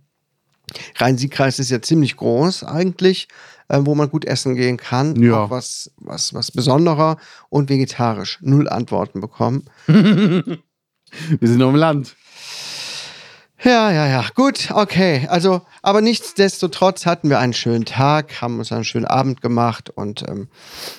Rhein-Sieg-Kreis 0.99 1.59
ist 1.59 1.71
ja 1.71 1.83
ziemlich 1.83 2.17
groß 2.17 2.65
eigentlich, 2.65 3.29
äh, 3.69 3.81
wo 3.83 3.95
man 3.95 4.09
gut 4.09 4.25
essen 4.25 4.55
gehen 4.55 4.77
kann. 4.77 5.21
Ja. 5.21 5.45
Auch 5.45 5.51
was, 5.51 5.91
was, 5.97 6.33
was 6.33 6.51
besonderer 6.51 7.19
und 7.51 7.69
vegetarisch. 7.69 8.39
Null 8.41 8.69
Antworten 8.69 9.21
bekommen. 9.21 9.65
Wir 9.87 11.49
sind 11.49 11.59
noch 11.59 11.71
im 11.71 11.77
Land. 11.77 12.17
Ja, 13.65 13.93
ja, 13.93 14.09
ja. 14.09 14.25
Gut, 14.35 14.71
okay. 14.73 15.29
Also, 15.31 15.63
aber 15.83 16.01
nichtsdestotrotz 16.01 17.07
hatten 17.07 17.31
wir 17.31 17.39
einen 17.39 17.53
schönen 17.53 17.85
Tag, 17.85 18.43
haben 18.43 18.59
uns 18.59 18.73
einen 18.73 18.85
schönen 18.85 19.05
Abend 19.05 19.41
gemacht 19.41 19.89
und 19.91 20.29
ähm, 20.29 20.49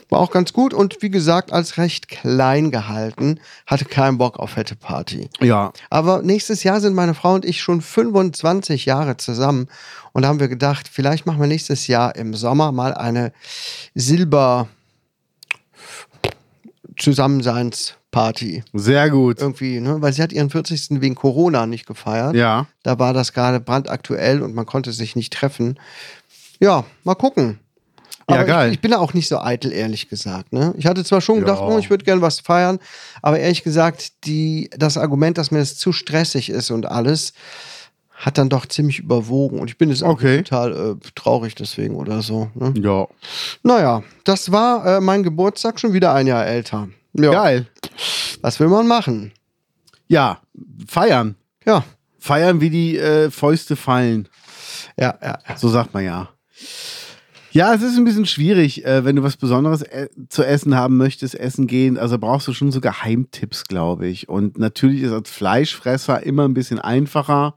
war 0.09 0.19
auch 0.19 0.31
ganz 0.31 0.53
gut. 0.53 0.73
Und 0.73 1.01
wie 1.01 1.09
gesagt, 1.09 1.51
als 1.51 1.77
recht 1.77 2.07
klein 2.07 2.71
gehalten, 2.71 3.41
hatte 3.67 3.83
keinen 3.83 4.17
Bock 4.17 4.39
auf 4.39 4.51
fette 4.51 4.77
Party. 4.77 5.29
Ja. 5.41 5.73
Aber 5.89 6.21
nächstes 6.21 6.63
Jahr 6.63 6.79
sind 6.79 6.93
meine 6.95 7.15
Frau 7.15 7.33
und 7.33 7.43
ich 7.43 7.61
schon 7.61 7.81
25 7.81 8.85
Jahre 8.85 9.17
zusammen. 9.17 9.67
Und 10.13 10.21
da 10.21 10.29
haben 10.29 10.39
wir 10.39 10.47
gedacht, 10.47 10.87
vielleicht 10.89 11.25
machen 11.25 11.41
wir 11.41 11.47
nächstes 11.47 11.87
Jahr 11.87 12.15
im 12.15 12.33
Sommer 12.33 12.71
mal 12.71 12.93
eine 12.93 13.33
Silber 13.93 14.69
Zusammenseinsparty. 18.13 18.63
Sehr 18.73 19.09
gut. 19.09 19.39
Irgendwie, 19.41 19.79
ne? 19.79 19.97
Weil 20.01 20.13
sie 20.13 20.21
hat 20.21 20.31
ihren 20.31 20.49
40. 20.49 21.01
wegen 21.01 21.15
Corona 21.15 21.65
nicht 21.65 21.85
gefeiert. 21.87 22.35
Ja. 22.35 22.67
Da 22.83 22.99
war 22.99 23.13
das 23.13 23.33
gerade 23.33 23.59
brandaktuell 23.59 24.41
und 24.41 24.53
man 24.53 24.65
konnte 24.65 24.91
sich 24.91 25.15
nicht 25.15 25.33
treffen. 25.33 25.79
Ja, 26.59 26.85
mal 27.03 27.15
gucken. 27.15 27.59
Ja, 28.29 28.35
Aber 28.37 28.45
geil. 28.45 28.67
Ich, 28.69 28.75
ich 28.75 28.81
bin 28.81 28.91
da 28.91 28.99
auch 28.99 29.13
nicht 29.13 29.27
so 29.27 29.39
eitel, 29.39 29.71
ehrlich 29.73 30.07
gesagt. 30.07 30.53
Ne? 30.53 30.73
Ich 30.77 30.85
hatte 30.85 31.03
zwar 31.03 31.19
schon 31.19 31.39
gedacht, 31.39 31.59
Ja. 31.59 31.67
oh, 31.67 31.77
ich 31.77 31.89
würde 31.89 32.05
gerne 32.05 32.21
was 32.21 32.39
feiern, 32.39 32.79
aber 33.21 33.37
ehrlich 33.39 33.63
gesagt, 33.63 34.25
die, 34.25 34.69
das 34.77 34.97
Argument, 34.97 35.37
dass 35.37 35.51
mir 35.51 35.59
das 35.59 35.75
zu 35.75 35.91
stressig 35.91 36.49
ist 36.49 36.71
und 36.71 36.85
alles, 36.85 37.33
hat 38.15 38.37
dann 38.37 38.47
doch 38.47 38.65
ziemlich 38.65 38.99
überwogen. 38.99 39.59
Und 39.59 39.69
ich 39.69 39.77
bin 39.77 39.89
jetzt 39.89 40.03
auch 40.03 40.11
Okay. 40.13 40.43
total 40.43 40.71
äh, 40.71 41.09
traurig 41.15 41.55
deswegen 41.55 41.95
oder 41.95 42.21
so. 42.21 42.49
Ne? 42.53 42.73
Ja. 42.77 43.07
Naja, 43.63 44.03
das 44.23 44.53
war 44.53 44.85
äh, 44.85 45.01
mein 45.01 45.23
Geburtstag 45.23 45.77
schon 45.79 45.91
wieder 45.91 46.13
ein 46.13 46.27
Jahr 46.27 46.45
älter. 46.45 46.87
Ja, 47.13 47.31
Geil. 47.31 47.67
was 48.41 48.59
will 48.59 48.67
man 48.69 48.87
machen? 48.87 49.31
Ja. 50.07 50.39
Feiern. 50.87 51.35
Ja, 51.65 51.83
Feiern, 52.19 52.61
wie 52.61 52.69
die 52.69 52.97
äh, 52.97 53.29
Fäuste 53.31 53.75
fallen. 53.75 54.27
ja, 54.97 55.17
ja. 55.21 55.39
ja. 55.47 55.57
So 55.57 55.69
sagt 55.69 55.93
man 55.93 56.03
ja. 56.03 56.29
Ja, 57.51 57.71
es 57.75 57.83
ist 57.83 57.97
ein 57.97 58.03
bisschen 58.03 58.25
schwierig, 58.25 58.83
äh, 58.83 59.05
wenn 59.05 59.15
du 59.15 59.21
was 59.21 59.37
Besonderes 59.37 59.83
äh, 59.83 60.09
zu 60.29 60.43
essen 60.43 60.75
haben 60.75 60.97
möchtest, 60.97 61.35
essen 61.35 61.67
gehen. 61.67 61.99
Also 61.99 62.17
brauchst 62.17 62.47
du 62.47 62.53
schon 62.53 62.71
so 62.71 62.81
Geheimtipps, 62.81 63.65
glaube 63.65 64.07
ich. 64.07 64.27
Und 64.27 64.57
natürlich 64.57 65.03
ist 65.03 65.11
als 65.11 65.29
Fleischfresser 65.29 66.23
immer 66.23 66.45
ein 66.45 66.55
bisschen 66.55 66.79
einfacher, 66.79 67.55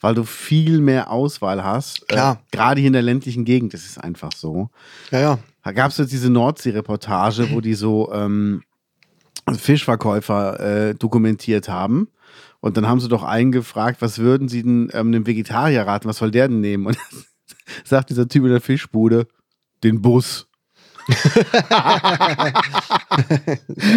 weil 0.00 0.14
du 0.14 0.22
viel 0.22 0.80
mehr 0.80 1.10
Auswahl 1.10 1.64
hast. 1.64 2.06
Klar. 2.06 2.34
Äh, 2.34 2.56
Gerade 2.56 2.80
hier 2.80 2.86
in 2.86 2.92
der 2.92 3.02
ländlichen 3.02 3.44
Gegend 3.44 3.74
ist 3.74 3.84
es 3.84 3.98
einfach 3.98 4.30
so. 4.34 4.70
ja, 5.10 5.18
ja. 5.20 5.38
Da 5.64 5.70
gab 5.72 5.90
es 5.92 5.98
jetzt 5.98 6.12
diese 6.12 6.28
Nordsee-Reportage, 6.30 7.50
wo 7.52 7.60
die 7.60 7.74
so 7.74 8.12
ähm, 8.12 8.62
Fischverkäufer 9.50 10.60
äh, 10.90 10.94
dokumentiert 10.94 11.68
haben. 11.68 12.08
Und 12.60 12.76
dann 12.76 12.86
haben 12.86 13.00
sie 13.00 13.08
doch 13.08 13.24
einen 13.24 13.50
gefragt, 13.52 14.00
was 14.00 14.18
würden 14.18 14.48
sie 14.48 14.62
denn 14.62 14.88
ähm, 14.92 15.08
einem 15.08 15.26
Vegetarier 15.26 15.82
raten, 15.82 16.08
was 16.08 16.18
soll 16.18 16.30
der 16.30 16.48
denn 16.48 16.60
nehmen? 16.60 16.86
Und 16.86 16.96
sagt 17.84 18.10
dieser 18.10 18.28
Typ 18.28 18.44
in 18.44 18.50
der 18.50 18.60
Fischbude, 18.60 19.26
den 19.82 20.00
Bus. 20.00 20.46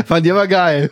Fand 0.05 0.25
ich 0.25 0.31
aber 0.31 0.47
geil. 0.47 0.89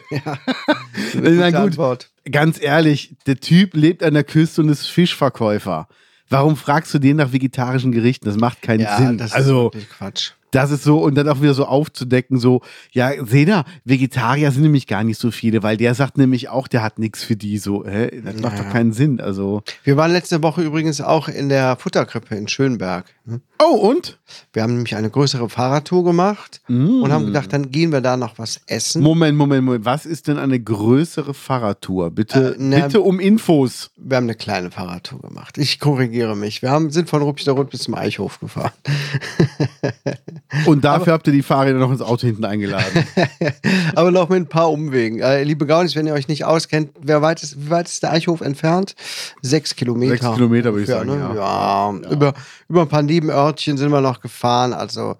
Na 1.16 1.50
gut, 1.50 1.56
Antwort. 1.56 2.12
ganz 2.32 2.62
ehrlich, 2.62 3.16
der 3.26 3.38
Typ 3.40 3.74
lebt 3.76 4.04
an 4.04 4.14
der 4.14 4.24
Küste 4.24 4.62
und 4.62 4.70
ist 4.70 4.86
Fischverkäufer. 4.88 5.88
Warum 6.30 6.56
fragst 6.56 6.94
du 6.94 7.00
den 7.00 7.18
nach 7.18 7.32
vegetarischen 7.34 7.92
Gerichten? 7.92 8.26
Das 8.26 8.38
macht 8.38 8.62
keinen 8.62 8.82
Ja, 8.82 8.98
Sinn. 8.98 9.18
das 9.18 9.28
ist 9.32 9.36
also, 9.36 9.66
wirklich 9.66 9.90
Quatsch. 9.90 10.32
Das 10.56 10.72
ist 10.72 10.84
so, 10.84 11.00
und 11.00 11.16
dann 11.16 11.28
auch 11.30 11.42
wieder 11.42 11.54
so 11.54 11.66
aufzudecken, 11.66 12.38
so, 12.40 12.62
ja, 12.92 13.12
Seda, 13.26 13.66
Vegetarier 13.86 14.52
sind 14.52 14.64
nämlich 14.64 14.88
gar 14.88 15.04
nicht 15.04 15.20
so 15.20 15.32
viele, 15.32 15.64
weil 15.64 15.78
der 15.78 15.96
sagt 15.96 16.18
nämlich 16.18 16.50
auch, 16.50 16.68
der 16.68 16.84
hat 16.84 17.00
nichts 17.00 17.24
für 17.24 17.36
die, 17.36 17.58
so, 17.58 17.86
hä? 17.86 18.22
Das 18.24 18.36
macht 18.42 18.54
Naja. 18.56 18.64
doch 18.64 18.72
keinen 18.72 18.94
Sinn, 18.94 19.20
also. 19.22 19.64
Wir 19.84 19.98
waren 19.98 20.12
letzte 20.12 20.42
Woche 20.44 20.62
übrigens 20.62 21.02
auch 21.02 21.28
in 21.28 21.50
der 21.50 21.76
Futterkrippe 21.78 22.36
in 22.36 22.48
Schönberg. 22.48 23.06
ne? 23.26 23.42
Oh, 23.66 23.76
und? 23.78 24.20
Wir 24.52 24.64
haben 24.64 24.74
nämlich 24.74 24.96
eine 24.96 25.10
größere 25.10 25.48
Fahrradtour 25.50 26.04
gemacht 26.04 26.62
und 26.68 27.12
haben 27.12 27.26
gedacht, 27.28 27.54
dann 27.54 27.72
gehen 27.72 27.92
wir 27.92 28.02
da 28.02 28.18
noch 28.18 28.38
was 28.38 28.60
essen. 28.68 29.02
Moment, 29.02 29.38
Moment, 29.38 29.64
Moment. 29.64 29.86
Was 29.86 30.06
ist 30.06 30.28
denn 30.28 30.38
eine 30.38 30.60
größere 30.60 31.34
Fahrradtour? 31.34 32.12
Bitte, 32.12 32.54
Äh, 32.54 32.56
na- 32.58 32.80
bitte 32.88 33.02
um 33.02 33.20
Infos. 33.20 33.92
Wir 33.98 34.18
haben 34.18 34.26
eine 34.26 34.36
kleine 34.36 34.70
Fahrradtour 34.72 35.22
gemacht. 35.22 35.58
Ich 35.58 35.80
korrigiere 35.80 36.36
mich. 36.36 36.62
Wir 36.62 36.72
haben, 36.72 36.90
sind 36.90 37.10
von 37.10 37.22
Ruppichterrund 37.22 37.70
bis 37.70 37.82
zum 37.84 37.96
Eichhof 37.96 38.40
gefahren. 38.40 38.72
Und 40.66 40.84
dafür 40.84 41.14
habt 41.14 41.26
ihr 41.28 41.34
die 41.34 41.42
Fahrräder 41.42 41.80
noch 41.80 41.92
ins 41.92 42.02
Auto 42.02 42.28
hinten 42.28 42.46
eingeladen. 42.46 43.08
Aber 43.96 44.12
noch 44.12 44.30
mit 44.30 44.40
ein 44.40 44.48
paar 44.48 44.72
Umwegen. 44.72 45.20
Äh, 45.20 45.44
liebe 45.44 45.66
Gaunis, 45.66 45.96
wenn 45.96 46.06
ihr 46.06 46.14
euch 46.14 46.28
nicht 46.28 46.46
auskennt, 46.46 46.92
wer 47.02 47.22
weit 47.22 47.42
ist, 47.42 47.66
wie 47.66 47.70
weit 47.70 47.88
ist 47.88 48.04
der 48.04 48.12
Eichhof 48.12 48.42
entfernt? 48.42 48.96
Sechs 49.42 49.76
Kilometer. 49.76 50.18
Sechs 50.18 50.34
Kilometer, 50.36 50.72
würde 50.72 50.84
ich 50.84 50.90
sagen, 50.90 51.10
ne? 51.10 51.34
ja. 51.36 51.92
Über, 52.12 52.34
über 52.70 52.82
ein 52.82 52.88
paar 52.88 53.02
Nebenörtchen 53.02 53.78
sind 53.78 53.92
wir 53.92 54.02
noch 54.02 54.22
gefahren. 54.22 54.74
Also 54.74 55.18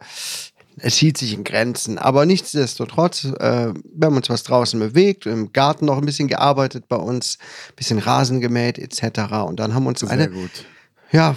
es 0.78 0.96
hielt 0.96 1.18
sich 1.18 1.34
in 1.34 1.44
Grenzen. 1.44 1.98
Aber 1.98 2.26
nichtsdestotrotz, 2.26 3.26
äh, 3.26 3.74
wir 3.74 4.06
haben 4.06 4.18
uns 4.18 4.30
was 4.30 4.44
draußen 4.44 4.80
bewegt, 4.80 5.26
im 5.26 5.54
Garten 5.54 5.86
noch 5.86 5.98
ein 5.98 6.06
bisschen 6.06 6.28
gearbeitet 6.28 6.88
bei 6.88 6.96
uns, 6.96 7.38
ein 7.70 7.76
bisschen 7.76 8.00
Rasen 8.00 8.42
gemäht 8.42 8.80
etc. 8.80 9.34
Und 9.46 9.60
dann 9.60 9.74
haben 9.74 9.84
wir 9.84 9.90
uns 9.90 10.00
Sehr 10.00 10.10
eine, 10.10 10.30
gut. 10.30 10.66
Ja, 11.14 11.36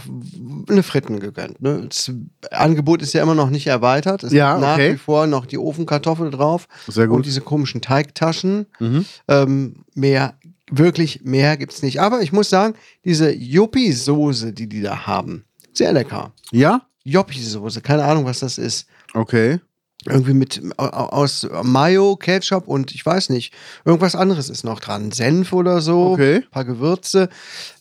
eine 0.69 0.83
Fritten 0.83 1.21
gegönnt. 1.21 1.61
Ne? 1.63 1.87
Das 1.89 2.11
Angebot 2.51 3.03
ist 3.03 3.13
ja 3.13 3.23
immer 3.23 3.35
noch 3.35 3.51
nicht 3.51 3.67
erweitert. 3.69 4.25
Es 4.25 4.33
Ja, 4.33 4.53
gibt 4.55 4.63
nach 4.63 4.75
okay. 4.75 4.95
wie 4.95 4.99
vor 4.99 5.27
noch 5.27 5.47
die 5.47 5.59
Ofenkartoffel 5.59 6.31
drauf. 6.31 6.67
Sehr 6.89 7.07
gut. 7.07 7.17
Und 7.19 7.27
diese 7.27 7.43
komischen 7.43 7.81
Teigtaschen. 7.83 8.67
Mhm. 8.81 9.05
Ähm, 9.29 9.85
mehr, 9.95 10.35
wirklich 10.71 11.21
mehr 11.25 11.57
gibt's 11.57 11.83
nicht. 11.83 12.01
Aber 12.01 12.23
ich 12.23 12.33
muss 12.33 12.49
sagen, 12.51 12.75
diese 13.05 13.31
Yuppie-Soße, 13.31 14.53
die 14.53 14.69
die 14.69 14.81
da 14.83 15.07
haben, 15.07 15.45
sehr 15.73 15.93
lecker. 15.93 16.33
Ja? 16.51 16.83
Yuppie-Soße, 17.05 17.83
keine 17.83 18.05
Ahnung, 18.05 18.25
was 18.25 18.41
das 18.41 18.59
ist. 18.59 18.87
Okay. 19.15 19.61
Irgendwie 20.09 20.35
mit 20.35 20.63
au- 20.77 20.85
au- 20.85 21.09
aus 21.11 21.47
Mayo, 21.63 22.17
Ketchup 22.17 22.69
und 22.69 22.95
ich 22.95 23.05
weiß 23.05 23.29
nicht, 23.31 23.53
irgendwas 23.85 24.15
anderes 24.15 24.49
ist 24.51 24.65
noch 24.65 24.81
dran. 24.81 25.11
Senf 25.13 25.53
oder 25.53 25.81
so, 25.81 26.13
Okay. 26.13 26.37
ein 26.37 26.51
paar 26.51 26.65
Gewürze. 26.65 27.29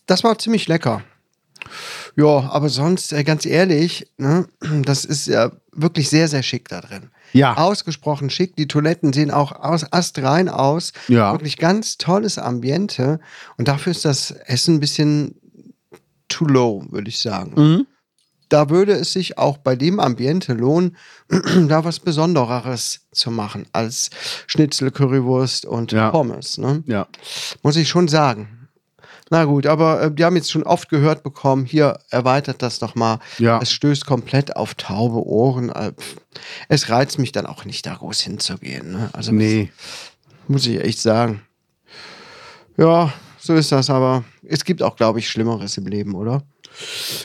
Das 0.08 0.24
war 0.24 0.38
ziemlich 0.40 0.68
lecker. 0.68 1.02
Ja, 2.16 2.50
aber 2.50 2.70
sonst, 2.70 3.12
äh, 3.14 3.24
ganz 3.24 3.46
ehrlich, 3.46 4.08
ne, 4.18 4.48
das 4.84 5.06
ist 5.06 5.28
ja 5.28 5.52
wirklich 5.72 6.10
sehr, 6.10 6.28
sehr 6.28 6.44
schick 6.44 6.70
da 6.70 6.82
drin. 6.82 7.10
Ja. 7.34 7.58
Ausgesprochen 7.58 8.30
schick. 8.30 8.56
Die 8.56 8.68
Toiletten 8.68 9.12
sehen 9.12 9.30
auch 9.32 9.52
aus, 9.52 9.92
astrein 9.92 10.48
aus. 10.48 10.94
Ja. 11.10 11.34
Wirklich 11.34 11.58
ganz 11.58 11.98
tolles 11.98 12.38
Ambiente. 12.38 13.20
Und 13.58 13.68
dafür 13.68 13.92
ist 13.92 14.06
das 14.06 14.32
Essen 14.32 14.76
ein 14.76 14.80
bisschen 14.80 15.36
too 16.30 16.46
low, 16.46 16.84
würde 16.90 17.10
ich 17.10 17.20
sagen. 17.20 17.52
Mhm. 17.56 17.88
Da 18.48 18.70
würde 18.70 18.94
es 18.94 19.12
sich 19.12 19.38
auch 19.38 19.58
bei 19.58 19.76
dem 19.76 20.00
Ambiente 20.00 20.54
lohnen, 20.54 20.96
da 21.68 21.84
was 21.84 22.00
Besondereres 22.00 23.02
zu 23.12 23.32
machen 23.32 23.66
als 23.74 24.12
Schnitzel, 24.48 24.92
Currywurst 24.92 25.66
und 25.66 25.92
Ja. 25.92 26.12
Pommes. 26.12 26.58
Ne? 26.58 26.84
Ja. 26.86 27.08
Muss 27.64 27.76
ich 27.76 27.90
schon 27.90 28.08
sagen. 28.08 28.55
Na 29.32 29.46
gut, 29.46 29.66
aber 29.66 30.04
äh, 30.04 30.12
die 30.14 30.24
haben 30.24 30.36
jetzt 30.36 30.52
schon 30.52 30.64
oft 30.64 30.88
gehört 30.90 31.24
bekommen, 31.24 31.66
hier 31.66 31.98
erweitert 32.12 32.62
das 32.62 32.78
doch 32.80 32.94
mal. 32.96 33.20
Ja. 33.40 33.60
Es 33.62 33.72
stößt 33.72 34.06
komplett 34.06 34.56
auf 34.56 34.76
taube 34.76 35.26
Ohren. 35.26 35.70
Äh, 35.70 35.94
Es 36.68 36.90
reizt 36.90 37.18
mich 37.18 37.32
dann 37.32 37.46
auch 37.48 37.66
nicht, 37.66 37.86
da 37.86 37.96
groß 37.96 38.20
hinzugehen. 38.22 38.92
Ne? 38.92 39.10
Also 39.14 39.32
Nee. 39.32 39.72
muss 40.48 40.68
ich 40.68 40.80
echt 40.80 41.00
sagen. 41.00 41.42
Ja, 42.78 43.12
so 43.40 43.54
ist 43.54 43.72
das, 43.72 43.90
aber 43.90 44.24
es 44.44 44.64
gibt 44.66 44.84
auch, 44.84 44.96
glaube 44.96 45.20
ich, 45.20 45.30
Schlimmeres 45.30 45.78
im 45.78 45.86
Leben, 45.88 46.14
oder? 46.16 46.44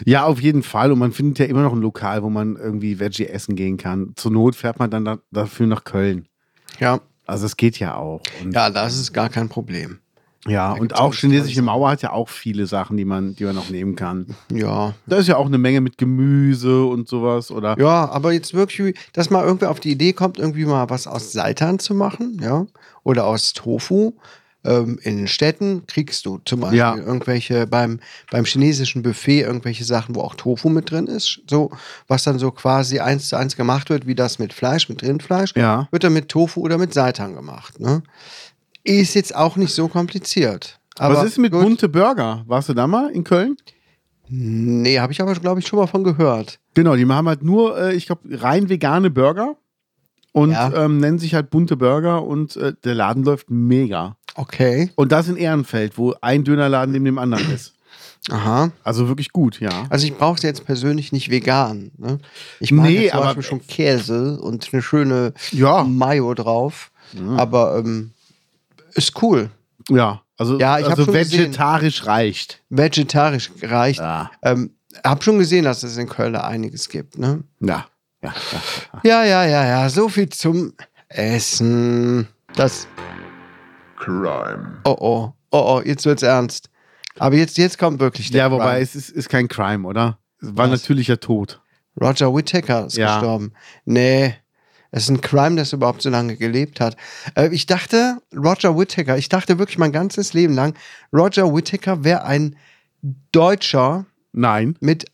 Ja, 0.04 0.24
auf 0.26 0.40
jeden 0.40 0.62
Fall. 0.62 0.92
Und 0.92 1.00
man 1.00 1.12
findet 1.12 1.40
ja 1.40 1.44
immer 1.46 1.62
noch 1.62 1.72
ein 1.72 1.80
Lokal, 1.80 2.22
wo 2.22 2.30
man 2.30 2.56
irgendwie 2.56 3.00
Veggie 3.00 3.26
essen 3.26 3.56
gehen 3.56 3.76
kann. 3.76 4.12
Zur 4.16 4.30
Not 4.30 4.54
fährt 4.54 4.78
man 4.78 4.90
dann 4.90 5.04
da, 5.04 5.18
dafür 5.32 5.66
nach 5.66 5.84
Köln. 5.84 6.28
Ja. 6.78 7.00
Also 7.26 7.46
es 7.46 7.56
geht 7.56 7.78
ja 7.78 7.94
auch. 7.96 8.20
Und, 8.42 8.52
Ja, 8.54 8.70
das 8.70 8.96
ist 8.98 9.12
gar 9.12 9.28
kein 9.28 9.48
Problem. 9.48 9.99
Ja, 10.46 10.72
und 10.72 10.80
gibt's 10.80 10.98
auch 10.98 11.12
chinesische. 11.14 11.62
Mauer 11.62 11.90
hat 11.90 12.02
ja 12.02 12.12
auch 12.12 12.28
viele 12.28 12.66
Sachen, 12.66 12.96
die 12.96 13.04
man, 13.04 13.34
die 13.36 13.44
man 13.44 13.54
noch 13.54 13.68
nehmen 13.70 13.94
kann. 13.96 14.34
Ja. 14.50 14.94
Da 15.06 15.16
ist 15.16 15.26
ja 15.28 15.36
auch 15.36 15.46
eine 15.46 15.58
Menge 15.58 15.80
mit 15.80 15.98
Gemüse 15.98 16.84
und 16.84 17.08
sowas. 17.08 17.50
Oder 17.50 17.78
Ja, 17.78 18.08
aber 18.10 18.32
jetzt 18.32 18.54
wirklich, 18.54 18.96
dass 19.12 19.28
mal 19.30 19.44
irgendwer 19.44 19.70
auf 19.70 19.80
die 19.80 19.90
Idee 19.90 20.12
kommt, 20.12 20.38
irgendwie 20.38 20.64
mal 20.64 20.88
was 20.88 21.06
aus 21.06 21.32
Seitan 21.32 21.78
zu 21.78 21.94
machen, 21.94 22.40
ja, 22.42 22.66
oder 23.04 23.26
aus 23.26 23.52
Tofu. 23.52 24.12
Ähm, 24.62 24.98
in 25.02 25.16
den 25.16 25.26
Städten 25.26 25.86
kriegst 25.86 26.26
du 26.26 26.38
zum 26.44 26.60
Beispiel 26.60 26.76
Ja. 26.78 26.94
irgendwelche 26.94 27.66
beim, 27.66 27.98
beim 28.30 28.44
chinesischen 28.44 29.02
Buffet 29.02 29.40
irgendwelche 29.40 29.84
Sachen, 29.84 30.14
wo 30.14 30.20
auch 30.20 30.34
Tofu 30.34 30.68
mit 30.68 30.90
drin 30.90 31.06
ist. 31.06 31.40
So, 31.48 31.70
was 32.08 32.24
dann 32.24 32.38
so 32.38 32.50
quasi 32.50 32.98
eins 33.00 33.30
zu 33.30 33.36
eins 33.36 33.56
gemacht 33.56 33.88
wird, 33.88 34.06
wie 34.06 34.14
das 34.14 34.38
mit 34.38 34.52
Fleisch, 34.52 34.90
mit 34.90 35.02
Rindfleisch, 35.02 35.54
Ja. 35.56 35.88
wird 35.92 36.04
dann 36.04 36.12
mit 36.12 36.28
Tofu 36.28 36.60
oder 36.60 36.76
mit 36.76 36.92
Seitan 36.92 37.34
gemacht. 37.34 37.80
Ne? 37.80 38.02
Ist 38.98 39.14
jetzt 39.14 39.34
auch 39.34 39.56
nicht 39.56 39.72
so 39.74 39.88
kompliziert. 39.88 40.78
Aber 40.98 41.14
was 41.16 41.24
ist 41.24 41.38
mit 41.38 41.52
gut. 41.52 41.62
bunte 41.62 41.88
Burger? 41.88 42.44
Warst 42.46 42.68
du 42.68 42.74
da 42.74 42.86
mal 42.86 43.10
in 43.10 43.24
Köln? 43.24 43.56
Nee, 44.28 44.98
habe 45.00 45.12
ich 45.12 45.20
aber, 45.20 45.34
glaube 45.34 45.60
ich, 45.60 45.66
schon 45.66 45.78
mal 45.78 45.86
von 45.86 46.04
gehört. 46.04 46.58
Genau, 46.74 46.94
die 46.96 47.06
haben 47.06 47.28
halt 47.28 47.42
nur, 47.42 47.76
äh, 47.78 47.94
ich 47.94 48.06
glaube, 48.06 48.22
rein 48.30 48.68
vegane 48.68 49.10
Burger 49.10 49.56
und 50.32 50.52
Ja. 50.52 50.72
ähm, 50.84 50.98
nennen 50.98 51.18
sich 51.18 51.34
halt 51.34 51.50
bunte 51.50 51.76
Burger 51.76 52.24
und 52.24 52.56
äh, 52.56 52.74
der 52.84 52.94
Laden 52.94 53.24
läuft 53.24 53.50
mega. 53.50 54.16
Okay. 54.36 54.90
Und 54.94 55.10
das 55.10 55.28
in 55.28 55.36
Ehrenfeld, 55.36 55.98
wo 55.98 56.14
ein 56.20 56.44
Dönerladen 56.44 56.92
neben 56.92 57.04
dem 57.06 57.18
anderen 57.18 57.50
ist. 57.52 57.74
Aha. 58.30 58.70
Also 58.84 59.08
wirklich 59.08 59.32
gut, 59.32 59.58
ja. 59.60 59.86
Also 59.88 60.06
ich 60.06 60.16
brauche 60.16 60.36
es 60.36 60.42
jetzt 60.42 60.64
persönlich 60.64 61.10
nicht 61.10 61.30
vegan. 61.30 61.90
Ne? 61.96 62.18
Ich 62.60 62.70
mag 62.70 62.86
Nee, 62.86 63.04
jetzt 63.04 63.12
zum 63.12 63.20
Beispiel 63.20 63.42
schon 63.42 63.66
Käse 63.66 64.38
und 64.40 64.68
eine 64.72 64.82
schöne 64.82 65.32
Ja. 65.50 65.82
Mayo 65.84 66.34
drauf. 66.34 66.92
Aber 67.36 67.78
ähm, 67.78 68.12
ist 68.94 69.22
cool. 69.22 69.50
Ja, 69.88 70.22
also, 70.36 70.58
Ja, 70.58 70.78
ich 70.78 70.86
also 70.86 71.04
schon 71.04 71.14
gesehen. 71.14 71.40
vegetarisch 71.44 72.06
reicht. 72.06 72.62
Vegetarisch 72.70 73.50
gereicht. 73.60 74.00
Ja. 74.00 74.30
Ähm, 74.42 74.70
hab 75.04 75.22
schon 75.22 75.38
gesehen, 75.38 75.64
dass 75.64 75.82
es 75.82 75.96
in 75.96 76.08
Köln 76.08 76.34
einiges 76.36 76.88
gibt. 76.88 77.18
Ne? 77.18 77.42
Ja. 77.60 77.86
Ja, 78.22 78.34
ja. 78.52 79.00
Ja, 79.02 79.24
ja, 79.24 79.44
ja, 79.46 79.66
ja. 79.66 79.88
So 79.88 80.08
viel 80.08 80.28
zum 80.28 80.74
Essen. 81.08 82.28
Das. 82.54 82.86
Crime. 83.96 84.78
Oh 84.84 84.96
oh. 84.98 85.32
Oh 85.52 85.76
oh, 85.78 85.82
jetzt 85.84 86.06
wird's 86.06 86.22
ernst. 86.22 86.70
Aber 87.18 87.34
jetzt, 87.36 87.58
jetzt 87.58 87.78
kommt 87.78 87.98
wirklich 88.00 88.30
der 88.30 88.44
ja, 88.44 88.50
wobei 88.50 88.72
Crime. 88.74 88.80
es 88.82 88.94
ist, 88.94 89.10
ist 89.10 89.28
kein 89.28 89.48
Crime, 89.48 89.86
oder? 89.86 90.18
Es 90.40 90.48
war 90.56 90.70
Was? 90.70 90.80
natürlicher 90.80 91.18
Tod. 91.18 91.60
Roger 92.00 92.34
Whittaker 92.34 92.86
ist 92.86 92.96
Ja. 92.96 93.14
gestorben. 93.18 93.52
Nee, 93.84 94.34
es 94.90 95.04
ist 95.04 95.10
ein 95.10 95.20
Crime, 95.20 95.56
dass 95.56 95.72
er 95.72 95.76
überhaupt 95.76 96.02
so 96.02 96.10
lange 96.10 96.36
gelebt 96.36 96.80
hat. 96.80 96.96
Äh, 97.34 97.48
ich 97.48 97.66
dachte, 97.66 98.18
Roger 98.34 98.76
Whittaker, 98.76 99.16
ich 99.16 99.28
dachte 99.28 99.58
wirklich 99.58 99.78
mein 99.78 99.92
ganzes 99.92 100.32
Leben 100.32 100.54
lang, 100.54 100.74
Roger 101.12 101.54
Whittaker 101.54 102.04
wäre 102.04 102.24
ein 102.24 102.56
Deutscher 103.32 104.06
Nein. 104.32 104.76
mit 104.80 105.06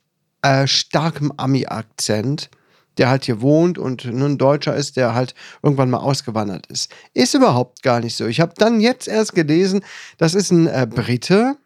äh, 0.42 0.66
starkem 0.66 1.32
Ami-Akzent, 1.36 2.50
der 2.98 3.10
halt 3.10 3.26
hier 3.26 3.40
wohnt 3.40 3.78
und 3.78 4.06
nur 4.06 4.28
ein 4.28 4.38
Deutscher 4.38 4.74
ist, 4.74 4.96
der 4.96 5.14
halt 5.14 5.34
irgendwann 5.62 5.90
mal 5.90 5.98
ausgewandert 5.98 6.66
ist. 6.66 6.90
Ist 7.14 7.34
überhaupt 7.34 7.82
gar 7.82 8.00
nicht 8.00 8.16
so. 8.16 8.26
Ich 8.26 8.40
habe 8.40 8.54
dann 8.56 8.80
jetzt 8.80 9.06
erst 9.06 9.34
gelesen, 9.34 9.84
das 10.18 10.34
ist 10.34 10.50
ein 10.50 10.66
äh, 10.66 10.86
Brite, 10.88 11.56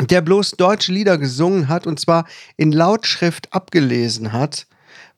der 0.00 0.20
bloß 0.22 0.52
deutsche 0.52 0.92
Lieder 0.92 1.18
gesungen 1.18 1.68
hat 1.68 1.86
und 1.86 2.00
zwar 2.00 2.26
in 2.56 2.72
Lautschrift 2.72 3.52
abgelesen 3.52 4.32
hat, 4.32 4.66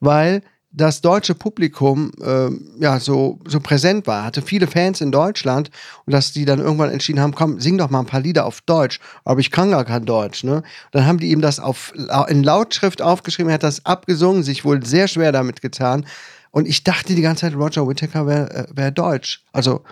weil 0.01 0.43
das 0.77 1.01
deutsche 1.01 1.35
Publikum 1.35 2.11
ähm, 2.23 2.73
ja 2.81 2.99
so, 2.99 3.39
so 3.47 3.61
präsent 3.61 4.07
war, 4.07 4.25
hatte 4.25 4.43
viele 4.43 4.67
Fans 4.67 5.01
in 5.01 5.13
Deutschland 5.13 5.71
und 6.05 6.13
dass 6.13 6.33
die 6.33 6.45
dann 6.45 6.59
irgendwann 6.59 6.91
entschieden 6.91 7.21
haben, 7.21 7.35
komm, 7.35 7.61
sing 7.61 7.79
doch 7.79 7.91
mal 7.91 8.01
ein 8.01 8.07
paar 8.07 8.21
Lieder 8.21 8.45
auf 8.45 8.61
Deutsch, 8.63 8.99
aber 9.25 9.41
ich 9.41 9.51
kann 9.51 9.71
gar 9.71 9.85
kein 9.85 10.05
Deutsch, 10.05 10.43
ne? 10.43 10.63
Dann 10.91 11.07
haben 11.07 11.19
die 11.19 11.31
ihm 11.31 11.41
das 11.41 11.61
auf, 11.61 11.93
in 12.29 12.43
Lautschrift 12.43 13.03
aufgeschrieben, 13.03 13.51
er 13.51 13.55
hat 13.55 13.63
das 13.63 13.87
abgesungen, 13.87 14.43
sich 14.43 14.65
wohl 14.65 14.85
sehr 14.85 15.07
schwer 15.07 15.31
damit 15.31 15.63
getan 15.63 16.07
und 16.51 16.67
ich 16.67 16.83
dachte 16.83 17.15
die 17.15 17.23
ganze 17.23 17.43
Zeit, 17.43 17.55
Roger 17.55 17.87
Whittaker 17.87 18.27
wäre 18.27 18.51
äh, 18.55 18.67
wär 18.75 18.91
Deutsch, 18.91 19.45
also 19.53 19.83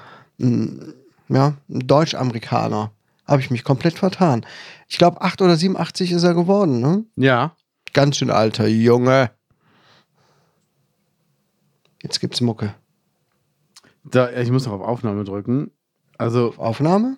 ein, 0.40 0.94
ja, 1.28 1.54
ein 1.68 1.86
Deutsch-Amerikaner. 1.86 2.90
Habe 3.26 3.40
ich 3.40 3.50
mich 3.50 3.62
komplett 3.62 3.98
vertan. 3.98 4.44
Ich 4.88 4.98
glaube, 4.98 5.20
8 5.22 5.42
oder 5.42 5.56
87 5.56 6.10
ist 6.10 6.24
er 6.24 6.34
geworden, 6.34 6.80
ne? 6.80 7.04
Ja. 7.16 7.54
Ganz 7.92 8.16
schön 8.16 8.30
alter 8.30 8.66
Junge. 8.66 9.30
Jetzt 12.02 12.20
gibt's 12.20 12.40
Mucke. 12.40 12.74
Da, 14.04 14.30
ich 14.32 14.50
muss 14.50 14.66
noch 14.66 14.72
auf 14.72 14.82
Aufnahme 14.82 15.24
drücken. 15.24 15.70
Also, 16.18 16.54
Aufnahme? 16.56 17.16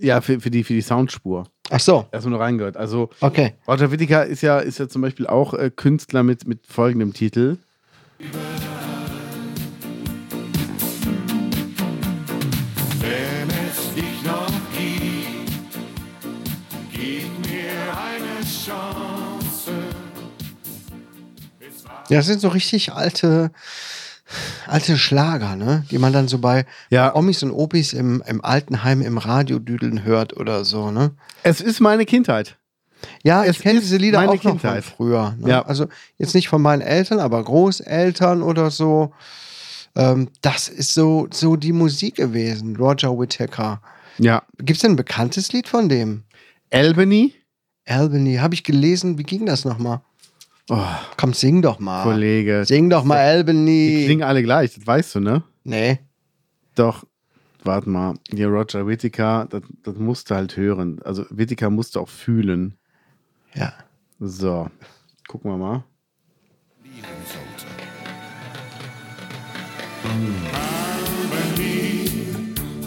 ja, 0.00 0.20
für, 0.20 0.40
für, 0.40 0.50
die, 0.50 0.64
für 0.64 0.72
die 0.72 0.80
Soundspur. 0.80 1.44
Ach 1.70 1.78
so, 1.78 2.06
Erstmal 2.10 2.32
nur 2.32 2.40
reingehört. 2.40 2.76
Also, 2.76 3.10
okay. 3.20 3.54
Roger 3.68 3.92
Whittaker 3.92 4.26
ist 4.26 4.42
ja, 4.42 4.58
ist 4.58 4.78
ja 4.78 4.88
zum 4.88 5.02
Beispiel 5.02 5.26
auch 5.26 5.54
äh, 5.54 5.70
Künstler 5.70 6.22
mit, 6.22 6.46
mit 6.48 6.66
folgendem 6.66 7.12
Titel. 7.12 7.58
Wenn 12.98 13.48
es 13.68 13.94
dich 13.94 14.24
noch 14.24 14.50
gibt, 14.76 15.78
gib 16.92 17.46
mir 17.46 17.70
eine 17.94 18.44
Chance. 18.44 19.72
Ja, 22.08 22.16
das 22.16 22.26
sind 22.26 22.40
so 22.40 22.48
richtig 22.48 22.92
alte, 22.92 23.52
alte 24.66 24.96
Schlager, 24.96 25.56
ne? 25.56 25.84
Die 25.90 25.98
man 25.98 26.12
dann 26.12 26.28
so 26.28 26.38
bei 26.38 26.64
Ja. 26.90 27.14
Omis 27.14 27.42
und 27.42 27.50
Opis 27.52 27.92
im, 27.92 28.22
im 28.26 28.44
Altenheim 28.44 29.02
im 29.02 29.18
Radio 29.18 29.58
düdeln 29.58 30.04
hört 30.04 30.36
oder 30.36 30.64
so, 30.64 30.90
ne? 30.90 31.12
Es 31.42 31.60
ist 31.60 31.80
meine 31.80 32.04
Kindheit. 32.06 32.56
Ja, 33.22 33.44
Es 33.44 33.56
ich 33.56 33.62
kenne 33.62 33.80
diese 33.80 33.96
Lieder 33.96 34.18
auch 34.20 34.26
noch 34.34 34.42
von 34.42 34.52
Kindheit. 34.52 34.84
früher. 34.84 35.34
Ne? 35.38 35.48
Ja. 35.48 35.62
Also 35.62 35.86
jetzt 36.18 36.34
nicht 36.34 36.48
von 36.48 36.60
meinen 36.60 36.82
Eltern, 36.82 37.18
aber 37.18 37.42
Großeltern 37.42 38.42
oder 38.42 38.70
so. 38.70 39.12
Ähm, 39.96 40.28
das 40.42 40.68
ist 40.68 40.94
so, 40.94 41.26
so 41.32 41.56
die 41.56 41.72
Musik 41.72 42.16
gewesen, 42.16 42.76
Roger 42.76 43.18
Whittaker. 43.18 43.80
Ja. 44.18 44.42
Gibt 44.58 44.76
es 44.76 44.82
denn 44.82 44.92
ein 44.92 44.96
bekanntes 44.96 45.52
Lied 45.52 45.66
von 45.66 45.88
dem? 45.88 46.24
Albany. 46.70 47.34
Albany, 47.86 48.36
habe 48.36 48.54
ich 48.54 48.62
gelesen. 48.64 49.18
Wie 49.18 49.22
ging 49.24 49.46
das 49.46 49.64
nochmal? 49.64 50.02
Oh, 50.72 50.78
Komm, 51.16 51.32
sing 51.34 51.62
doch 51.62 51.80
mal. 51.80 52.04
Kollege. 52.04 52.64
Sing 52.64 52.88
doch 52.90 53.02
mal 53.02 53.16
Die 53.16 53.36
Albany. 53.38 54.02
klingen 54.06 54.22
alle 54.22 54.42
gleich, 54.44 54.72
das 54.74 54.86
weißt 54.86 55.16
du, 55.16 55.20
ne? 55.20 55.42
Nee. 55.64 55.98
Doch. 56.76 57.04
Warte 57.64 57.90
mal. 57.90 58.14
Hier 58.30 58.46
Roger 58.46 58.86
Whittaker, 58.86 59.46
das, 59.50 59.62
das 59.82 59.96
musst 59.96 60.30
du 60.30 60.36
halt 60.36 60.56
hören. 60.56 61.00
Also 61.04 61.26
Whittaker 61.30 61.70
musst 61.70 61.96
du 61.96 62.00
auch 62.00 62.08
fühlen. 62.08 62.74
Ja. 63.54 63.72
So. 64.20 64.70
Gucken 65.26 65.50
wir 65.50 65.56
mal. 65.58 65.84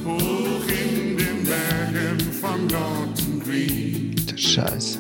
Hoch 0.06 0.68
in 0.68 1.18
den 1.18 1.44
Bergen 1.44 2.20
von 2.32 2.68
Norton 2.68 3.42
Green. 3.44 4.16
Du 4.28 4.38
Scheiße. 4.38 5.00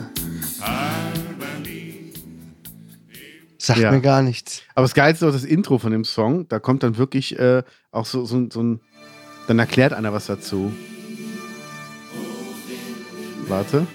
Sagt 3.63 3.79
Ja. 3.79 3.91
mir 3.91 4.01
gar 4.01 4.22
nichts. 4.22 4.62
Aber 4.75 4.84
das 4.84 4.93
Geilste 4.93 5.25
ist 5.25 5.29
auch 5.29 5.34
das 5.34 5.46
Intro 5.46 5.77
von 5.77 5.93
dem 5.93 6.03
Song. 6.03 6.50
Da 6.50 6.60
kommt 6.60 6.84
dann 6.84 6.98
wirklich 6.98 7.39
äh, 7.39 7.63
auch 7.91 8.05
so, 8.05 8.25
so, 8.25 8.46
so 8.51 8.62
ein. 8.62 8.82
Dann 9.48 9.58
erklärt 9.58 9.93
einer 9.93 10.12
was 10.12 10.25
dazu. 10.25 10.74
Warte. 13.48 13.88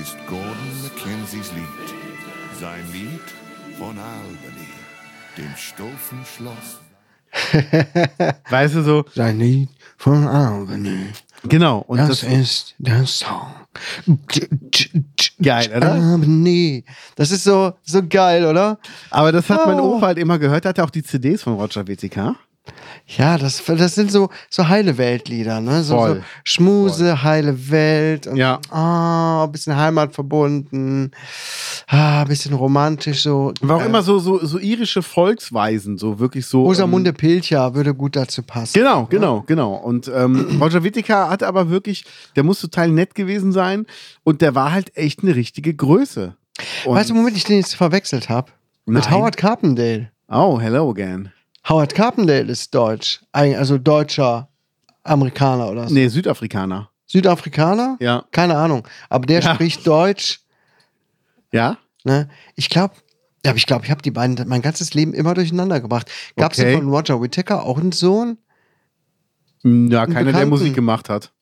Ist 0.00 0.16
Gordon 0.26 0.82
Mackenzies 0.82 1.52
Lied. 1.52 2.58
Sein 2.58 2.84
Lied 2.90 3.20
von 3.78 3.98
Albany, 3.98 4.68
dem 5.36 5.54
Stolfenschloss. 5.58 6.80
Weißt 8.50 8.76
du 8.76 8.82
so? 8.82 9.04
Sein 9.14 9.38
Lied 9.38 9.68
von 9.98 10.26
Albany. 10.26 11.08
Genau. 11.48 11.78
Und 11.86 11.98
Das, 11.98 12.08
das, 12.08 12.22
ist 12.24 12.74
der 12.78 13.06
Song. 13.06 13.46
Geil, 15.42 15.70
oder? 15.76 15.92
Albany. 15.92 16.84
Das 17.16 17.30
ist 17.30 17.44
so, 17.44 17.72
so 17.82 18.02
geil, 18.06 18.44
oder? 18.44 18.78
aber 19.10 19.32
das 19.32 19.48
hat 19.48 19.66
mein 19.66 19.80
Oh. 19.80 19.96
Opa 19.96 20.08
halt 20.08 20.18
immer 20.18 20.38
gehört. 20.38 20.64
Der 20.64 20.70
hatte 20.70 20.84
auch 20.84 20.90
die 20.90 21.02
CDs 21.02 21.42
von 21.42 21.54
Roger 21.54 21.86
Whittaker. 21.86 22.36
Ja, 23.06 23.38
das, 23.38 23.62
das 23.66 23.94
sind 23.96 24.12
so, 24.12 24.28
so 24.48 24.68
heile 24.68 24.96
Weltlieder, 24.96 25.60
ne? 25.60 25.82
So, 25.82 25.94
so 25.94 25.96
Voll. 25.96 26.22
Schmuse, 26.44 27.22
heile 27.22 27.70
Welt 27.70 28.26
und 28.28 28.36
Ja. 28.36 28.60
ah, 28.70 29.44
ein 29.44 29.52
bisschen 29.52 29.74
Heimat 29.74 30.14
verbunden, 30.14 31.10
ah, 31.88 32.22
ein 32.22 32.28
bisschen 32.28 32.54
romantisch 32.54 33.22
so. 33.22 33.52
War 33.62 33.78
auch 33.78 33.84
immer 33.84 34.02
so, 34.02 34.18
so, 34.20 34.38
so 34.44 34.58
irische 34.58 35.02
Volksweisen, 35.02 35.98
so 35.98 36.20
wirklich 36.20 36.46
so. 36.46 36.60
ähm, 36.60 36.66
Rosamunde 36.66 37.12
Pilcher 37.12 37.74
würde 37.74 37.94
gut 37.94 38.14
dazu 38.14 38.42
passen. 38.42 38.74
Genau, 38.74 39.06
genau, 39.06 39.42
genau. 39.46 39.74
Und 39.74 40.08
ähm, 40.14 40.58
Roger 40.60 40.84
Whittaker 40.84 41.28
hat 41.30 41.42
aber 41.42 41.70
wirklich, 41.70 42.04
der 42.36 42.44
muss 42.44 42.60
total 42.60 42.90
nett 42.90 43.14
gewesen 43.16 43.50
sein 43.50 43.86
und 44.22 44.40
der 44.42 44.54
war 44.54 44.70
halt 44.70 44.96
echt 44.96 45.22
eine 45.24 45.34
richtige 45.34 45.74
Größe. 45.74 46.36
Und, 46.84 46.94
Weißt 46.94 47.10
du, 47.10 47.14
womit 47.16 47.36
ich 47.36 47.44
den 47.44 47.56
jetzt 47.56 47.74
verwechselt 47.74 48.28
habe? 48.28 48.52
Mit. 48.86 49.10
Howard 49.10 49.36
Carpendale. 49.36 50.10
Oh, 50.28 50.60
hello 50.60 50.90
again. 50.90 51.32
Howard 51.70 51.94
Carpendale 51.94 52.50
ist 52.50 52.74
deutsch, 52.74 53.20
also 53.32 53.78
deutscher 53.78 54.48
Amerikaner 55.04 55.70
oder 55.70 55.88
so. 55.88 55.94
Nee, 55.94 56.08
Südafrikaner. 56.08 56.90
Südafrikaner? 57.06 57.96
Ja. 58.00 58.24
Keine 58.32 58.56
Ahnung. 58.56 58.86
Aber 59.08 59.24
der 59.26 59.40
Ja. 59.40 59.54
spricht 59.54 59.86
Deutsch. 59.86 60.40
Ja? 61.52 61.78
Ne? 62.04 62.28
Ich 62.56 62.68
glaube, 62.70 62.94
ja, 63.44 63.54
ich 63.54 63.66
glaube, 63.66 63.84
ich 63.84 63.90
habe 63.90 64.02
die 64.02 64.10
beiden 64.10 64.36
mein 64.48 64.62
ganzes 64.62 64.94
Leben 64.94 65.14
immer 65.14 65.34
durcheinander 65.34 65.80
gebracht. 65.80 66.10
Gab 66.36 66.52
es 66.52 66.58
Okay. 66.58 66.74
von 66.76 66.88
Roger 66.88 67.20
Whittaker 67.22 67.64
auch 67.64 67.78
einen 67.78 67.92
Sohn? 67.92 68.38
Hm, 69.62 69.90
Ja, 69.90 70.06
keiner, 70.06 70.32
der. 70.32 70.46
Musik 70.46 70.74
gemacht 70.74 71.08
hat. 71.08 71.32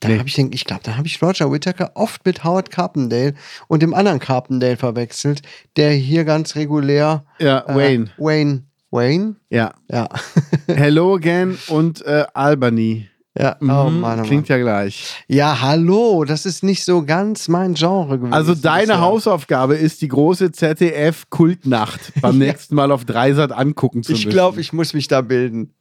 Dann 0.00 0.12
Nee. 0.12 0.18
habe 0.18 0.28
ich 0.28 0.38
ich 0.38 0.64
glaube, 0.64 0.82
dann 0.84 0.96
habe 0.96 1.06
ich 1.06 1.22
Roger 1.22 1.50
Whittaker 1.50 1.92
oft 1.94 2.24
mit 2.26 2.44
Howard 2.44 2.70
Carpendale 2.70 3.34
und 3.66 3.82
dem 3.82 3.94
anderen 3.94 4.18
Carpendale 4.18 4.76
verwechselt, 4.76 5.42
der 5.76 5.90
hier 5.92 6.24
ganz 6.24 6.54
regulär 6.54 7.24
Ja, 7.38 7.60
äh, 7.66 7.74
Wayne. 8.18 8.65
Wayne. 8.90 9.36
Ja. 9.50 9.74
Ja. 9.90 10.08
Hello 10.66 11.14
again 11.14 11.58
und 11.68 12.02
äh, 12.04 12.24
Albany. 12.34 13.08
ja. 13.38 13.56
Oh 13.60 13.64
Mhm, 13.64 13.66
Mann, 13.66 13.86
oh 13.86 13.90
Mann. 13.90 14.22
Klingt 14.22 14.48
ja 14.48 14.58
gleich. 14.58 15.24
Ja, 15.28 15.60
hallo, 15.60 16.24
das 16.24 16.46
ist 16.46 16.62
nicht 16.62 16.84
so 16.84 17.04
ganz 17.04 17.48
mein 17.48 17.74
Genre 17.74 18.18
gewesen. 18.18 18.32
Also 18.32 18.54
deine 18.54 18.86
bisher. 18.86 19.00
Hausaufgabe 19.00 19.74
ist 19.74 20.00
die 20.02 20.08
große 20.08 20.52
ZDF-Kultnacht 20.52 22.12
beim 22.22 22.38
nächsten 22.38 22.74
Mal 22.74 22.90
auf 22.92 23.04
Dreisat 23.04 23.52
angucken 23.52 24.02
zu 24.02 24.12
Ich 24.12 24.24
müssen. 24.24 24.34
glaube, 24.34 24.60
ich 24.60 24.72
muss 24.72 24.94
mich 24.94 25.08
da 25.08 25.20
bilden. 25.20 25.74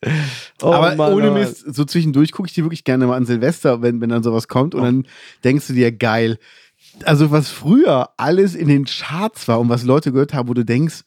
Oh 0.61 0.71
aber 0.73 0.95
Mann, 0.95 1.13
ohne 1.13 1.31
oh. 1.31 1.33
Mist, 1.33 1.63
so 1.73 1.85
zwischendurch 1.85 2.31
gucke 2.31 2.47
ich 2.47 2.53
die 2.53 2.63
wirklich 2.63 2.83
gerne 2.83 3.07
mal 3.07 3.15
an 3.15 3.25
Silvester, 3.25 3.81
wenn, 3.81 4.01
wenn 4.01 4.09
dann 4.09 4.23
sowas 4.23 4.47
kommt 4.47 4.75
und 4.75 4.83
dann 4.83 5.07
denkst 5.43 5.67
du 5.67 5.73
dir, 5.73 5.91
geil. 5.91 6.37
Also 7.03 7.31
was 7.31 7.49
früher 7.49 8.09
alles 8.17 8.55
in 8.55 8.67
den 8.67 8.85
Charts 8.85 9.47
war 9.47 9.59
und 9.59 9.69
was 9.69 9.83
Leute 9.83 10.11
gehört 10.11 10.33
haben, 10.33 10.49
wo 10.49 10.53
du 10.53 10.63
denkst, 10.65 11.03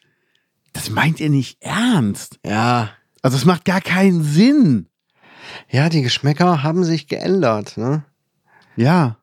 das 0.72 0.90
meint 0.90 1.20
ihr 1.20 1.30
nicht 1.30 1.62
ernst. 1.62 2.38
Ja. 2.44 2.90
Also 3.22 3.36
es 3.36 3.44
macht 3.44 3.64
gar 3.64 3.80
keinen 3.80 4.22
Sinn. 4.22 4.86
Ja, 5.70 5.88
die 5.88 6.02
Geschmäcker 6.02 6.62
haben 6.62 6.84
sich 6.84 7.08
geändert, 7.08 7.76
ne? 7.76 8.04
Ja. 8.76 9.16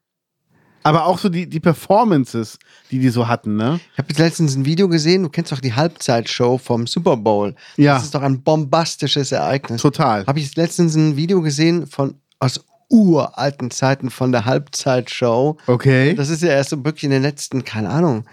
Aber 0.83 1.05
auch 1.05 1.17
so 1.17 1.29
die, 1.29 1.49
die 1.49 1.59
Performances, 1.59 2.59
die 2.91 2.99
die 2.99 3.09
so 3.09 3.27
hatten, 3.27 3.55
ne? 3.55 3.79
Ich 3.93 3.97
habe 3.97 4.09
jetzt 4.09 4.19
letztens 4.19 4.55
ein 4.55 4.65
Video 4.65 4.87
gesehen, 4.87 5.23
du 5.23 5.29
kennst 5.29 5.51
doch 5.51 5.59
die 5.59 5.73
Halbzeitshow 5.73 6.59
vom 6.59 6.85
Super 6.85 7.17
Bowl. 7.17 7.55
Ja. 7.77 7.95
Das 7.95 8.03
ist 8.03 8.13
doch 8.13 8.21
ein 8.21 8.43
bombastisches 8.43 9.31
Ereignis. 9.31 9.81
Total. 9.81 10.25
Habe 10.27 10.37
ich 10.37 10.45
jetzt 10.45 10.57
letztens 10.57 10.95
ein 10.95 11.15
Video 11.15 11.41
gesehen 11.41 11.87
von 11.87 12.15
aus 12.37 12.63
uralten 12.89 13.71
Zeiten 13.71 14.11
von 14.11 14.31
der 14.31 14.45
Halbzeitshow. 14.45 15.57
Okay. 15.65 16.13
Das 16.13 16.29
ist 16.29 16.43
ja 16.43 16.49
erst 16.49 16.69
so 16.69 16.85
wirklich 16.85 17.05
in 17.05 17.09
den 17.09 17.23
letzten, 17.23 17.63
keine 17.63 17.89
Ahnung, 17.89 18.25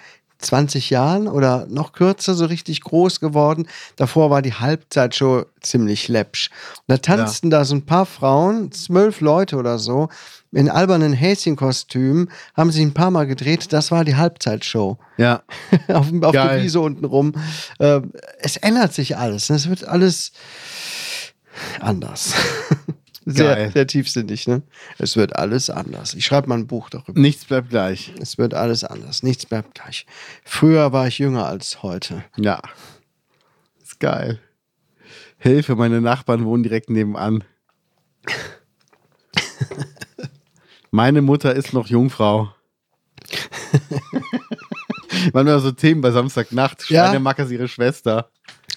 20 0.43 0.91
Jahren 0.91 1.29
oder 1.29 1.67
noch 1.69 1.93
kürzer 1.93 2.35
so 2.35 2.45
richtig 2.47 2.83
groß 2.83 3.21
geworden. 3.21 3.67
Davor 3.97 4.31
war 4.31 4.43
die 4.43 4.55
Halbzeitshow 4.55 5.45
ziemlich 5.61 6.09
läppsch. 6.09 6.51
Und 6.79 6.85
da 6.89 6.97
tanzten 6.99 7.51
da 7.51 7.65
so 7.65 7.75
ein 7.75 7.87
paar 7.87 8.07
Frauen, 8.07 8.73
zwölf 8.73 9.21
Leute 9.21 9.57
oder 9.57 9.79
so, 9.79 10.09
in 10.53 10.69
albernen 10.69 11.13
Häschenkostümen, 11.13 12.31
haben 12.55 12.71
sich 12.71 12.83
ein 12.83 12.95
paar 12.95 13.11
Mal 13.11 13.27
gedreht. 13.27 13.73
Das 13.73 13.91
war 13.91 14.05
die 14.05 14.17
Halbzeitshow. 14.17 14.99
ja. 15.17 15.43
auf, 15.89 16.13
auf 16.23 16.33
der. 16.33 16.63
Wiese 16.63 16.81
unten 16.81 17.05
rum. 17.05 17.33
Äh, 17.79 18.01
es 18.39 18.57
ändert 18.57 18.93
sich 18.93 19.17
alles. 19.17 19.49
Es 19.51 19.69
wird 19.69 19.85
alles 19.85 20.33
anders. 21.81 22.35
Sehr, 23.25 23.55
Geil. 23.55 23.71
sehr 23.73 23.87
tiefsinnig, 23.87 24.49
ne? 24.49 24.63
Es 24.99 25.17
wird 25.17 25.37
alles 25.37 25.71
anders. 25.71 26.15
Ich 26.15 26.25
schreibe 26.25 26.49
mal 26.49 26.59
ein 26.59 26.67
Buch 26.67 26.91
darüber. 26.91 27.21
Nichts 27.21 27.45
bleibt 27.45 27.71
gleich. 27.71 28.13
Es 28.21 28.37
wird 28.37 28.53
alles 28.53 28.83
anders. 28.83 29.23
Nichts 29.23 29.47
bleibt 29.47 29.77
gleich. 29.77 30.07
Früher 30.45 30.93
war 30.93 31.07
ich 31.07 31.19
jünger 31.19 31.47
als 31.47 31.85
heute. 31.85 32.25
Ja. 32.37 32.61
Ist 33.81 34.01
geil. 34.01 34.41
Hilfe, 35.39 35.77
meine 35.77 36.01
Nachbarn 36.01 36.45
wohnen 36.45 36.63
direkt 36.63 36.91
nebenan. 36.91 37.45
Meine 40.95 41.23
Mutter 41.23 41.55
ist 41.55 41.73
noch 41.73 41.87
Jungfrau. 41.87 42.55
Manchmal 45.33 45.61
so 45.61 45.73
Themen 45.73 46.03
bei 46.03 46.11
Samstagnacht. 46.11 46.91
Ja. 46.91 47.07
Schweinemacker 47.07 47.45
ist 47.45 47.51
ihre 47.51 47.67
Schwester. 47.67 48.29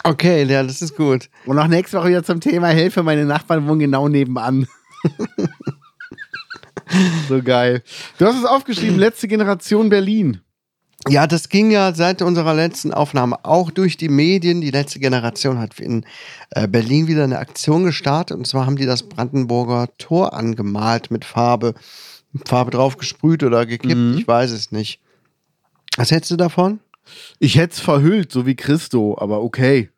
Okay, 0.05 0.43
ja, 0.43 0.61
das 0.61 0.83
ist 0.83 0.95
gut. 0.95 1.29
Und 1.47 1.57
auch 1.57 1.67
nächste 1.67 1.97
Woche 1.97 2.09
wieder 2.09 2.23
zum 2.23 2.39
Thema 2.39 2.67
Hilfe, 2.67 3.01
meine 3.01 3.25
Nachbarn 3.25 3.67
wohnen 3.67 3.79
genau 3.79 4.07
nebenan. 4.07 4.67
so 7.27 7.41
geil. 7.41 7.81
Du 8.19 8.25
hast 8.25 8.37
es 8.37 8.45
aufgeschrieben, 8.45 8.99
letzte 8.99 9.27
Generation 9.27 9.89
Berlin. 9.89 10.41
Ja, 11.07 11.25
das 11.25 11.49
ging 11.49 11.71
ja 11.71 11.91
seit 11.93 12.21
unserer 12.21 12.53
letzten 12.53 12.93
Aufnahme 12.93 13.43
auch 13.45 13.71
durch 13.71 13.97
die 13.97 14.09
Medien. 14.09 14.61
Die 14.61 14.71
letzte 14.71 14.99
Generation 14.99 15.57
hat 15.57 15.79
in 15.79 16.05
äh, 16.51 16.67
Berlin 16.67 17.07
wieder 17.07 17.23
eine 17.23 17.39
Aktion 17.39 17.83
gestartet. 17.83 18.37
Und 18.37 18.45
zwar 18.45 18.67
haben 18.67 18.75
die 18.75 18.85
das 18.85 19.03
Brandenburger 19.03 19.89
Tor 19.97 20.33
angemalt 20.33 21.09
mit 21.09 21.25
Farbe. 21.25 21.73
Farbe 22.45 22.71
drauf 22.71 22.97
gesprüht 22.97 23.43
oder 23.43 23.65
gekippt, 23.65 23.95
Mhm. 23.95 24.17
ich 24.19 24.27
weiß 24.27 24.51
es 24.51 24.71
nicht. 24.71 24.99
Was 25.97 26.11
hältst 26.11 26.29
du 26.29 26.35
davon? 26.35 26.79
Ich 27.39 27.57
hätte 27.57 27.73
es 27.73 27.79
verhüllt, 27.79 28.31
so 28.31 28.45
wie 28.45 28.55
Christo, 28.55 29.17
aber 29.19 29.41
okay. 29.41 29.89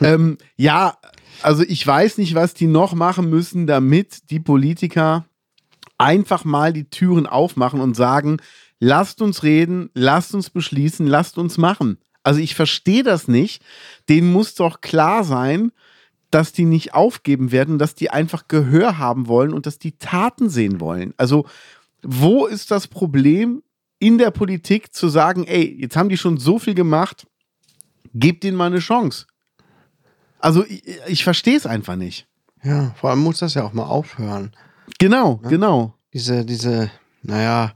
Ähm, 0.00 0.38
ja, 0.56 0.98
also 1.42 1.62
ich 1.62 1.86
weiß 1.86 2.18
nicht, 2.18 2.34
was 2.34 2.54
die 2.54 2.66
noch 2.66 2.94
machen 2.94 3.28
müssen, 3.30 3.66
damit 3.66 4.30
die 4.30 4.40
Politiker 4.40 5.26
einfach 5.98 6.44
mal 6.44 6.72
die 6.72 6.88
Türen 6.88 7.26
aufmachen 7.26 7.80
und 7.80 7.94
sagen, 7.94 8.38
lasst 8.80 9.22
uns 9.22 9.42
reden, 9.42 9.90
lasst 9.94 10.34
uns 10.34 10.50
beschließen, 10.50 11.06
lasst 11.06 11.38
uns 11.38 11.58
machen. 11.58 11.98
Also 12.22 12.40
ich 12.40 12.54
verstehe 12.54 13.02
das 13.02 13.28
nicht. 13.28 13.62
Denen 14.08 14.32
muss 14.32 14.54
doch 14.54 14.80
klar 14.80 15.24
sein, 15.24 15.72
dass 16.30 16.52
die 16.52 16.64
nicht 16.64 16.92
aufgeben 16.92 17.52
werden, 17.52 17.78
dass 17.78 17.94
die 17.94 18.10
einfach 18.10 18.48
Gehör 18.48 18.98
haben 18.98 19.28
wollen 19.28 19.52
und 19.52 19.64
dass 19.66 19.78
die 19.78 19.96
Taten 19.96 20.50
sehen 20.50 20.80
wollen. 20.80 21.14
Also 21.16 21.46
wo 22.02 22.46
ist 22.46 22.70
das 22.70 22.88
Problem 22.88 23.62
in 23.98 24.18
der 24.18 24.30
Politik 24.30 24.92
zu 24.92 25.08
sagen, 25.08 25.44
ey, 25.44 25.76
jetzt 25.80 25.96
haben 25.96 26.08
die 26.08 26.16
schon 26.16 26.36
so 26.36 26.58
viel 26.58 26.74
gemacht, 26.74 27.26
gebt 28.12 28.44
ihnen 28.44 28.56
mal 28.56 28.66
eine 28.66 28.80
Chance. 28.80 29.26
Also 30.38 30.64
ich, 30.64 30.82
ich 31.06 31.24
verstehe 31.24 31.56
es 31.56 31.66
einfach 31.66 31.96
nicht. 31.96 32.26
Ja, 32.62 32.94
vor 32.98 33.10
allem 33.10 33.20
muss 33.20 33.38
das 33.38 33.54
ja 33.54 33.64
auch 33.64 33.72
mal 33.72 33.84
aufhören. 33.84 34.52
Genau, 34.98 35.36
genau. 35.36 35.94
Diese, 36.12 36.44
diese, 36.44 36.90
naja, 37.22 37.72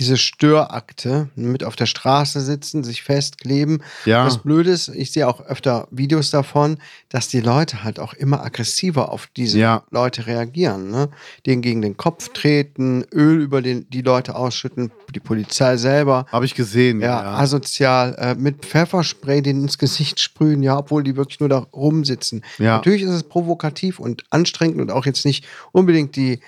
diese 0.00 0.16
Störakte, 0.16 1.28
mit 1.36 1.62
auf 1.62 1.76
der 1.76 1.84
Straße 1.84 2.40
sitzen, 2.40 2.82
sich 2.82 3.02
festkleben. 3.02 3.82
Ja. 4.06 4.24
Das 4.24 4.38
Blöde 4.38 4.70
ist, 4.70 4.88
ich 4.88 5.12
sehe 5.12 5.28
auch 5.28 5.42
öfter 5.42 5.86
Videos 5.90 6.30
davon, 6.30 6.78
dass 7.10 7.28
die 7.28 7.40
Leute 7.40 7.84
halt 7.84 8.00
auch 8.00 8.14
immer 8.14 8.42
aggressiver 8.42 9.12
auf 9.12 9.28
diese 9.36 9.58
Ja. 9.58 9.84
Leute 9.90 10.26
reagieren. 10.26 10.90
Ne? 10.90 11.10
Denen 11.44 11.60
gegen 11.60 11.82
den 11.82 11.98
Kopf 11.98 12.30
treten, 12.30 13.04
Öl 13.12 13.42
über 13.42 13.60
den, 13.60 13.88
die 13.90 14.00
Leute 14.00 14.36
ausschütten, 14.36 14.90
die 15.14 15.20
Polizei 15.20 15.76
selber. 15.76 16.24
Habe 16.32 16.46
ich 16.46 16.54
gesehen. 16.54 17.02
Ja, 17.02 17.34
asozial, 17.36 18.14
äh, 18.18 18.34
mit 18.34 18.64
Pfefferspray 18.64 19.42
den 19.42 19.60
ins 19.60 19.76
Gesicht 19.76 20.18
sprühen, 20.18 20.62
ja, 20.62 20.78
obwohl 20.78 21.04
die 21.04 21.16
wirklich 21.16 21.40
nur 21.40 21.50
da 21.50 21.58
rumsitzen. 21.58 22.42
Ja. 22.56 22.76
Natürlich 22.76 23.02
ist 23.02 23.10
es 23.10 23.22
provokativ 23.24 23.98
und 23.98 24.24
anstrengend 24.30 24.80
und 24.80 24.90
auch 24.90 25.04
jetzt 25.04 25.26
nicht 25.26 25.44
unbedingt 25.72 26.16
die 26.16 26.40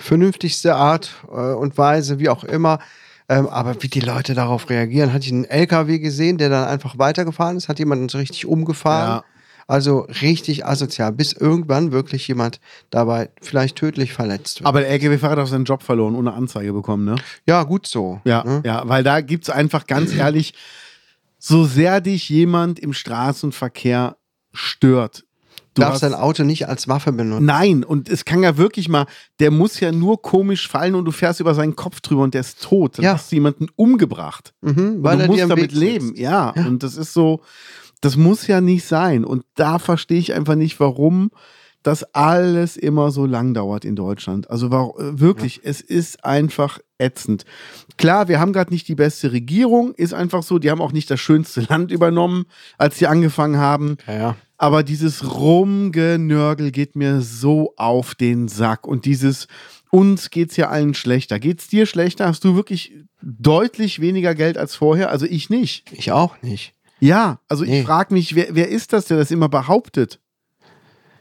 vernünftigste 0.00 0.74
Art 0.74 1.10
äh, 1.28 1.34
und 1.34 1.78
Weise, 1.78 2.18
wie 2.18 2.28
auch 2.28 2.44
immer. 2.44 2.78
Ähm, 3.28 3.46
aber 3.46 3.80
wie 3.82 3.88
die 3.88 4.00
Leute 4.00 4.34
darauf 4.34 4.68
reagieren, 4.70 5.12
hatte 5.12 5.26
ich 5.26 5.32
einen 5.32 5.44
LKW 5.44 6.00
gesehen, 6.00 6.36
der 6.36 6.48
dann 6.48 6.66
einfach 6.66 6.98
weitergefahren 6.98 7.56
ist, 7.56 7.68
hat 7.68 7.78
jemanden 7.78 8.08
so 8.08 8.18
richtig 8.18 8.46
umgefahren. 8.46 9.18
Ja. 9.18 9.24
Also 9.68 10.00
richtig 10.20 10.66
asozial, 10.66 11.12
bis 11.12 11.32
irgendwann 11.32 11.92
wirklich 11.92 12.26
jemand 12.26 12.58
dabei 12.90 13.30
vielleicht 13.40 13.76
tödlich 13.76 14.12
verletzt 14.12 14.58
wird. 14.58 14.66
Aber 14.66 14.80
der 14.80 14.88
LKW-Fahrer 14.90 15.36
hat 15.36 15.38
auch 15.38 15.46
seinen 15.46 15.64
Job 15.64 15.84
verloren, 15.84 16.16
ohne 16.16 16.32
Anzeige 16.32 16.72
bekommen, 16.72 17.04
ne? 17.04 17.14
ja, 17.46 17.62
gut 17.62 17.86
so. 17.86 18.20
Ja, 18.24 18.42
ne? 18.42 18.62
ja, 18.64 18.82
weil 18.88 19.04
da 19.04 19.20
gibt 19.20 19.44
es 19.44 19.50
einfach 19.50 19.86
ganz 19.86 20.12
ehrlich, 20.12 20.54
so 21.38 21.64
sehr 21.64 22.00
dich 22.00 22.28
jemand 22.28 22.80
im 22.80 22.92
Straßenverkehr 22.92 24.16
stört. 24.52 25.24
Du 25.74 25.82
darfst 25.82 26.02
hast- 26.02 26.10
dein 26.12 26.14
Auto 26.20 26.42
nicht 26.42 26.68
als 26.68 26.88
Waffe 26.88 27.12
benutzen. 27.12 27.44
Nein, 27.44 27.84
und 27.84 28.08
es 28.08 28.24
kann 28.24 28.42
ja 28.42 28.56
wirklich 28.56 28.88
mal, 28.88 29.06
der 29.38 29.50
muss 29.50 29.78
ja 29.80 29.92
nur 29.92 30.20
komisch 30.20 30.66
fallen 30.68 30.94
und 30.96 31.04
du 31.04 31.12
fährst 31.12 31.38
über 31.40 31.54
seinen 31.54 31.76
Kopf 31.76 32.00
drüber 32.00 32.22
und 32.24 32.34
der 32.34 32.40
ist 32.40 32.62
tot. 32.62 32.98
Dann 32.98 33.04
Ja. 33.04 33.12
hast 33.14 33.30
du 33.30 33.36
jemanden 33.36 33.68
umgebracht. 33.76 34.52
Mhm, 34.62 34.70
Und 34.96 35.02
weil 35.04 35.16
du 35.16 35.22
er 35.22 35.26
dir 35.28 35.32
musst 35.32 35.42
am 35.44 35.48
damit 35.50 35.72
leben, 35.72 36.06
sitzt. 36.08 36.18
ja. 36.20 36.50
Und 36.50 36.82
das 36.82 36.96
ist 36.96 37.12
so, 37.12 37.40
das 38.00 38.16
muss 38.16 38.46
ja 38.48 38.60
nicht 38.60 38.84
sein. 38.84 39.24
Und 39.24 39.44
da 39.54 39.78
verstehe 39.78 40.18
ich 40.18 40.32
einfach 40.34 40.56
nicht, 40.56 40.80
warum 40.80 41.30
das 41.82 42.02
alles 42.14 42.76
immer 42.76 43.10
so 43.10 43.24
lang 43.26 43.54
dauert 43.54 43.84
in 43.84 43.96
Deutschland. 43.96 44.50
Also 44.50 44.70
war, 44.70 44.92
wirklich, 44.98 45.60
es 45.64 45.80
ist 45.80 46.24
einfach 46.24 46.78
ätzend. 46.98 47.44
Klar, 47.96 48.28
wir 48.28 48.38
haben 48.38 48.52
gerade 48.52 48.70
nicht 48.72 48.86
die 48.88 48.94
beste 48.94 49.32
Regierung, 49.32 49.94
ist 49.94 50.12
einfach 50.12 50.42
so. 50.42 50.58
Die 50.58 50.70
haben 50.70 50.82
auch 50.82 50.92
nicht 50.92 51.10
das 51.10 51.20
schönste 51.20 51.60
Land 51.68 51.90
übernommen, 51.90 52.44
als 52.78 52.98
sie 52.98 53.06
angefangen 53.06 53.56
haben. 53.56 53.96
Ja, 54.06 54.14
ja. 54.14 54.36
Aber 54.58 54.82
dieses 54.82 55.24
Rumgenörgel 55.34 56.70
geht 56.70 56.96
mir 56.96 57.22
so 57.22 57.72
auf 57.76 58.14
den 58.14 58.48
Sack. 58.48 58.86
Und 58.86 59.06
dieses, 59.06 59.46
uns 59.90 60.28
geht's 60.30 60.56
ja 60.58 60.68
allen 60.68 60.92
schlechter. 60.92 61.38
Geht's 61.38 61.68
dir 61.68 61.86
schlechter? 61.86 62.26
Hast 62.26 62.44
du 62.44 62.54
wirklich 62.56 62.92
deutlich 63.22 64.00
weniger 64.00 64.34
Geld 64.34 64.58
als 64.58 64.74
vorher? 64.76 65.10
Also 65.10 65.24
ich 65.24 65.48
nicht. 65.48 65.90
Ich 65.92 66.12
auch 66.12 66.42
nicht. 66.42 66.74
Ja, 66.98 67.40
also 67.48 67.64
Nee. 67.64 67.80
ich 67.80 67.86
frage 67.86 68.12
mich, 68.12 68.34
wer, 68.34 68.48
wer 68.50 68.68
ist 68.68 68.92
das, 68.92 69.06
der 69.06 69.16
das 69.16 69.30
immer 69.30 69.48
behauptet? 69.48 70.20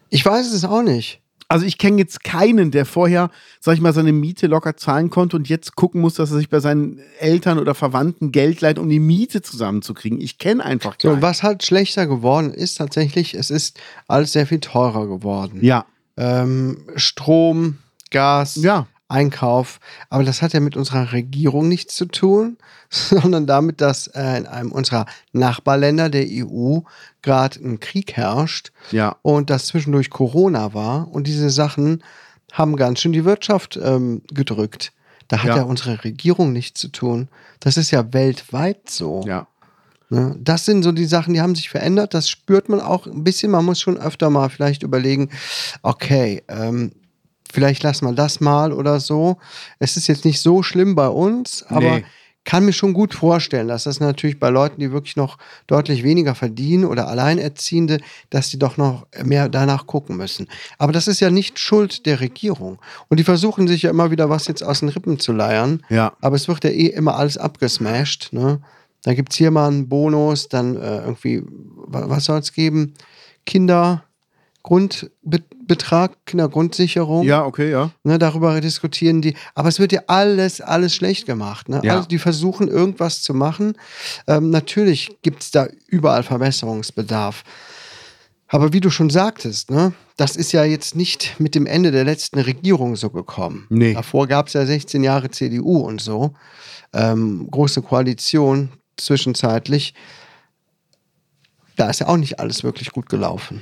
Ich 0.10 0.26
weiß 0.26 0.52
es 0.54 0.66
auch 0.66 0.82
nicht. 0.82 1.22
Also 1.52 1.66
ich 1.66 1.80
kenne 1.80 1.98
jetzt 1.98 2.24
keinen, 2.24 2.70
der 2.70 2.86
vorher, 2.86 3.32
sag 3.60 3.74
ich 3.74 3.82
mal, 3.82 3.92
seine 3.92 4.12
Miete 4.12 4.46
locker 4.46 4.78
zahlen 4.78 5.10
konnte 5.10 5.36
und 5.36 5.50
jetzt 5.50 5.76
gucken 5.76 6.00
muss, 6.00 6.14
dass 6.14 6.30
er 6.30 6.38
sich 6.38 6.50
bei 6.50 6.60
seinen 6.60 7.00
Eltern 7.20 7.58
oder 7.58 7.74
Verwandten 7.74 8.32
Geld 8.32 8.62
leiht, 8.62 8.78
um 8.78 8.88
die 8.88 9.00
Miete 9.00 9.42
zusammenzukriegen. 9.42 10.22
Ich 10.22 10.38
kenne 10.38 10.64
einfach 10.64 10.96
So, 11.02 11.10
keinen. 11.10 11.24
was 11.24 11.42
halt 11.42 11.64
schlechter 11.66 12.06
geworden 12.06 12.54
ist, 12.54 12.76
tatsächlich, 12.76 13.34
es 13.34 13.50
ist 13.50 13.80
alles 14.08 14.32
sehr 14.34 14.46
viel 14.46 14.60
teurer 14.60 15.08
geworden. 15.08 15.58
Ja, 15.64 15.86
Ähm, 16.18 16.86
Strom, 16.98 17.78
Gas, 18.12 18.56
ja. 18.58 18.86
Einkauf. 19.10 19.80
Aber 20.10 20.24
das 20.24 20.42
hat 20.42 20.54
ja 20.54 20.60
mit 20.60 20.78
unserer 20.78 21.12
Regierung 21.12 21.68
nichts 21.68 21.96
zu 21.96 22.06
tun, 22.06 22.58
sondern 22.90 23.46
damit, 23.48 23.82
dass 23.82 24.08
äh, 24.08 24.38
in 24.38 24.46
einem 24.48 24.72
unserer 24.72 25.06
Nachbarländer 25.34 26.10
der 26.10 26.26
EU 26.30 26.80
gerade 27.22 27.60
ein 27.60 27.80
Krieg 27.80 28.14
herrscht 28.14 28.72
Ja. 28.92 29.18
und 29.22 29.50
dass 29.50 29.66
zwischendurch 29.66 30.10
Corona 30.10 30.74
war 30.74 31.12
und 31.12 31.28
diese 31.28 31.50
Sachen 31.50 32.04
haben 32.54 32.76
ganz 32.78 33.00
schön 33.02 33.12
die 33.12 33.26
Wirtschaft 33.26 33.78
ähm, 33.82 34.22
gedrückt. 34.32 34.92
Da 35.28 35.40
hat 35.40 35.50
Ja. 35.50 35.58
ja. 35.58 35.64
unsere 35.64 36.04
Regierung 36.04 36.54
nichts 36.54 36.80
zu 36.80 36.88
tun. 36.88 37.28
Das 37.60 37.78
ist 37.78 37.92
ja 37.92 38.14
weltweit 38.14 38.90
so. 38.90 39.24
Ja. 39.28 39.48
Ne? 40.10 40.36
Das 40.40 40.66
sind 40.66 40.82
so 40.82 40.92
die 40.92 41.06
Sachen, 41.06 41.36
die 41.36 41.42
haben 41.42 41.54
sich 41.54 41.70
verändert. 41.70 42.16
Das 42.16 42.28
spürt 42.30 42.68
man 42.70 42.82
auch 42.82 43.06
ein 43.06 43.24
bisschen. 43.24 43.52
Man 43.52 43.66
muss 43.66 43.80
schon 43.80 43.98
öfter 44.00 44.32
mal 44.32 44.50
vielleicht 44.50 44.82
überlegen, 44.82 45.30
okay, 45.84 46.42
ähm, 46.48 46.92
vielleicht 47.52 47.84
lassen 47.84 48.06
wir 48.06 48.14
das 48.14 48.40
mal 48.40 48.72
oder 48.74 49.00
so. 49.00 49.38
Es 49.80 49.98
ist 49.98 50.08
jetzt 50.08 50.26
nicht 50.26 50.42
so 50.42 50.64
schlimm 50.64 50.96
bei 50.96 51.08
uns, 51.08 51.64
aber 51.68 51.98
Nee. 51.98 52.06
kann 52.46 52.66
mir 52.66 52.74
schon 52.74 52.94
gut 52.94 53.14
vorstellen, 53.14 53.68
dass 53.68 53.84
das 53.84 54.00
natürlich 54.00 54.40
bei 54.40 54.50
Leuten, 54.50 54.80
die 54.80 54.92
wirklich 54.92 55.16
noch 55.16 55.38
deutlich 55.68 56.04
weniger 56.04 56.34
verdienen 56.36 56.86
oder 56.86 57.08
Alleinerziehende, 57.08 58.00
dass 58.30 58.50
die 58.50 58.58
doch 58.58 58.78
noch 58.78 59.06
mehr 59.24 59.50
danach 59.50 59.86
gucken 59.88 60.18
müssen. 60.18 60.48
Aber 60.78 60.92
das 60.92 61.08
ist 61.08 61.20
ja 61.20 61.30
nicht 61.30 61.60
Schuld 61.60 62.06
der 62.06 62.20
Regierung. 62.22 62.80
Und 63.08 63.20
die 63.20 63.24
versuchen 63.24 63.68
sich 63.68 63.84
ja 63.84 63.90
immer 63.92 64.10
wieder 64.10 64.30
was 64.30 64.48
jetzt 64.48 64.64
aus 64.64 64.80
den 64.80 64.90
Rippen 64.90 65.20
zu 65.20 65.32
leiern. 65.32 65.84
Ja. 65.90 66.14
Aber 66.22 66.36
es 66.38 66.48
wird 66.48 66.64
ja 66.64 66.70
eh 66.72 66.88
immer 66.88 67.16
alles 67.18 67.38
abgesmashed. 67.38 68.30
Ne? 68.32 68.62
Dann 69.04 69.16
gibt 69.16 69.32
es 69.32 69.38
hier 69.38 69.52
mal 69.52 69.68
einen 69.68 69.88
Bonus, 69.90 70.48
dann 70.50 70.76
äh, 70.76 70.98
irgendwie, 71.02 71.44
wa- 71.46 72.06
was 72.08 72.26
soll 72.26 72.40
es 72.40 72.52
geben? 72.54 72.94
Kindergrundbetrag, 75.70 76.26
Kindergrundsicherung. 76.26 77.26
Ja, 77.26 77.46
okay, 77.46 77.72
ja. 77.72 77.92
Ne, 78.04 78.18
darüber 78.18 78.60
diskutieren 78.60 79.22
die. 79.22 79.36
Aber 79.54 79.70
es 79.70 79.80
wird 79.80 79.92
ja 79.92 80.02
alles, 80.08 80.62
alles 80.62 80.96
schlecht 80.96 81.26
gemacht. 81.26 81.70
Ne? 81.70 81.82
Ja. 81.84 81.98
Also 81.98 82.08
die 82.08 82.18
versuchen 82.18 82.68
irgendwas 82.68 83.22
zu 83.22 83.34
machen. 83.34 83.74
Ähm, 84.28 84.50
natürlich 84.50 85.18
gibt 85.22 85.44
es 85.44 85.52
da 85.52 85.68
überall 85.88 86.24
Verbesserungsbedarf. 86.24 87.44
Aber 88.48 88.74
wie 88.74 88.80
du 88.80 88.90
schon 88.90 89.12
sagtest, 89.12 89.70
ne, 89.70 89.94
das 90.18 90.36
ist 90.36 90.52
ja 90.54 90.64
jetzt 90.64 90.96
nicht 90.96 91.36
mit 91.40 91.54
dem 91.54 91.68
Ende 91.68 91.92
der 91.92 92.04
letzten 92.04 92.40
Regierung 92.40 92.96
so 92.96 93.12
gekommen. 93.12 93.68
Nee. 93.70 93.94
Davor 93.94 94.28
gab 94.28 94.48
es 94.48 94.54
ja 94.54 94.66
16 94.66 95.04
Jahre 95.04 95.30
CDU 95.30 95.78
und 95.78 96.02
so. 96.02 96.34
Ähm, 96.94 97.48
große 97.52 97.84
Koalition 97.84 98.70
zwischenzeitlich. 98.98 99.94
Da 101.76 101.92
ist 101.92 102.00
ja 102.00 102.08
auch 102.08 102.18
nicht 102.18 102.40
alles 102.40 102.64
wirklich 102.64 102.92
gut 102.92 103.08
gelaufen. 103.08 103.62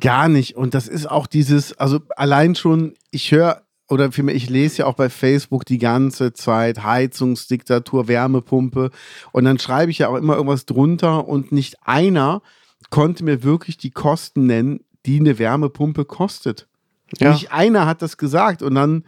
Gar 0.00 0.28
nicht. 0.28 0.56
Und 0.56 0.74
das 0.74 0.88
ist 0.88 1.10
auch 1.10 1.26
dieses, 1.26 1.78
also 1.78 2.00
allein 2.16 2.54
schon, 2.54 2.94
ich 3.10 3.30
höre 3.32 3.62
oder 3.88 4.10
vielmehr, 4.10 4.34
ich 4.34 4.50
lese 4.50 4.78
ja 4.78 4.86
auch 4.86 4.94
bei 4.94 5.08
Facebook 5.08 5.64
die 5.64 5.78
ganze 5.78 6.32
Zeit 6.32 6.82
Heizungsdiktatur, 6.82 8.08
Wärmepumpe. 8.08 8.90
Und 9.32 9.44
dann 9.44 9.58
schreibe 9.58 9.90
ich 9.90 9.98
ja 9.98 10.08
auch 10.08 10.16
immer 10.16 10.34
irgendwas 10.34 10.66
drunter 10.66 11.28
und 11.28 11.52
nicht 11.52 11.76
einer 11.84 12.42
konnte 12.90 13.24
mir 13.24 13.42
wirklich 13.42 13.76
die 13.76 13.90
Kosten 13.90 14.46
nennen, 14.46 14.80
die 15.06 15.20
eine 15.20 15.38
Wärmepumpe 15.38 16.04
kostet. 16.04 16.66
Ja. 17.18 17.32
Nicht 17.32 17.52
einer 17.52 17.86
hat 17.86 18.02
das 18.02 18.16
gesagt. 18.16 18.62
Und 18.62 18.74
dann, 18.74 19.04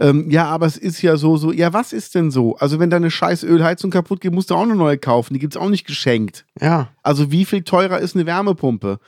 ähm, 0.00 0.30
ja, 0.30 0.46
aber 0.46 0.66
es 0.66 0.76
ist 0.78 1.02
ja 1.02 1.16
so, 1.16 1.36
so, 1.36 1.52
ja, 1.52 1.72
was 1.72 1.92
ist 1.92 2.14
denn 2.14 2.30
so? 2.30 2.56
Also, 2.56 2.78
wenn 2.78 2.90
deine 2.90 3.10
scheiß 3.10 3.42
Ölheizung 3.44 3.90
kaputt 3.90 4.20
geht, 4.20 4.32
musst 4.32 4.50
du 4.50 4.54
auch 4.54 4.62
eine 4.62 4.76
neue 4.76 4.98
kaufen. 4.98 5.34
Die 5.34 5.40
gibt 5.40 5.54
es 5.54 5.60
auch 5.60 5.68
nicht 5.68 5.86
geschenkt. 5.86 6.46
Ja. 6.60 6.88
Also 7.02 7.30
wie 7.30 7.44
viel 7.44 7.62
teurer 7.62 7.98
ist 7.98 8.16
eine 8.16 8.26
Wärmepumpe? 8.26 8.98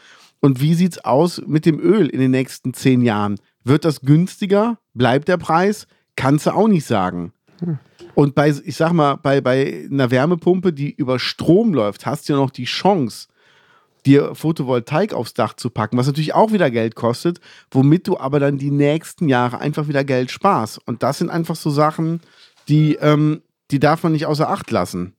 Und 0.44 0.60
wie 0.60 0.74
sieht's 0.74 1.02
aus 1.02 1.40
mit 1.46 1.64
dem 1.64 1.80
Öl 1.80 2.06
in 2.06 2.20
den 2.20 2.30
nächsten 2.30 2.74
zehn 2.74 3.00
Jahren? 3.00 3.36
Wird 3.62 3.86
das 3.86 4.02
günstiger? 4.02 4.76
Bleibt 4.92 5.28
der 5.28 5.38
Preis? 5.38 5.86
Kannst 6.16 6.44
du 6.44 6.50
auch 6.50 6.68
nicht 6.68 6.84
sagen. 6.84 7.32
Und 8.14 8.34
bei, 8.34 8.50
ich 8.50 8.76
sag 8.76 8.92
mal, 8.92 9.14
bei, 9.14 9.40
bei 9.40 9.88
einer 9.90 10.10
Wärmepumpe, 10.10 10.74
die 10.74 10.92
über 10.92 11.18
Strom 11.18 11.72
läuft, 11.72 12.04
hast 12.04 12.28
du 12.28 12.34
ja 12.34 12.38
noch 12.38 12.50
die 12.50 12.66
Chance, 12.66 13.28
dir 14.04 14.34
Photovoltaik 14.34 15.14
aufs 15.14 15.32
Dach 15.32 15.54
zu 15.54 15.70
packen, 15.70 15.96
was 15.96 16.08
natürlich 16.08 16.34
auch 16.34 16.52
wieder 16.52 16.70
Geld 16.70 16.94
kostet, 16.94 17.40
womit 17.70 18.06
du 18.06 18.18
aber 18.18 18.38
dann 18.38 18.58
die 18.58 18.70
nächsten 18.70 19.30
Jahre 19.30 19.60
einfach 19.60 19.88
wieder 19.88 20.04
Geld 20.04 20.30
sparst. 20.30 20.78
Und 20.86 21.02
das 21.02 21.16
sind 21.16 21.30
einfach 21.30 21.56
so 21.56 21.70
Sachen, 21.70 22.20
die, 22.68 22.96
ähm, 22.96 23.40
die 23.70 23.80
darf 23.80 24.02
man 24.02 24.12
nicht 24.12 24.26
außer 24.26 24.50
Acht 24.50 24.70
lassen. 24.70 25.14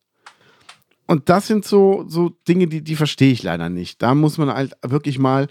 Und 1.08 1.30
das 1.30 1.48
sind 1.48 1.65
so, 1.65 2.04
so 2.08 2.30
Dinge, 2.48 2.68
die, 2.68 2.82
die 2.82 2.96
verstehe 2.96 3.32
ich 3.32 3.44
leider 3.44 3.70
nicht. 3.70 4.02
Da 4.02 4.15
muss 4.15 4.38
man 4.38 4.50
halt 4.52 4.74
wirklich 4.82 5.20
mal. 5.20 5.48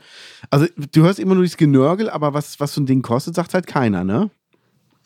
Also, 0.50 0.66
du 0.92 1.02
hörst 1.02 1.20
immer 1.20 1.34
nur 1.34 1.44
das 1.44 1.56
Genörgel, 1.56 2.10
aber 2.10 2.34
was, 2.34 2.58
was 2.58 2.74
so 2.74 2.80
ein 2.80 2.86
Ding 2.86 3.02
kostet, 3.02 3.34
sagt 3.36 3.54
halt 3.54 3.66
keiner, 3.66 4.02
ne? 4.04 4.30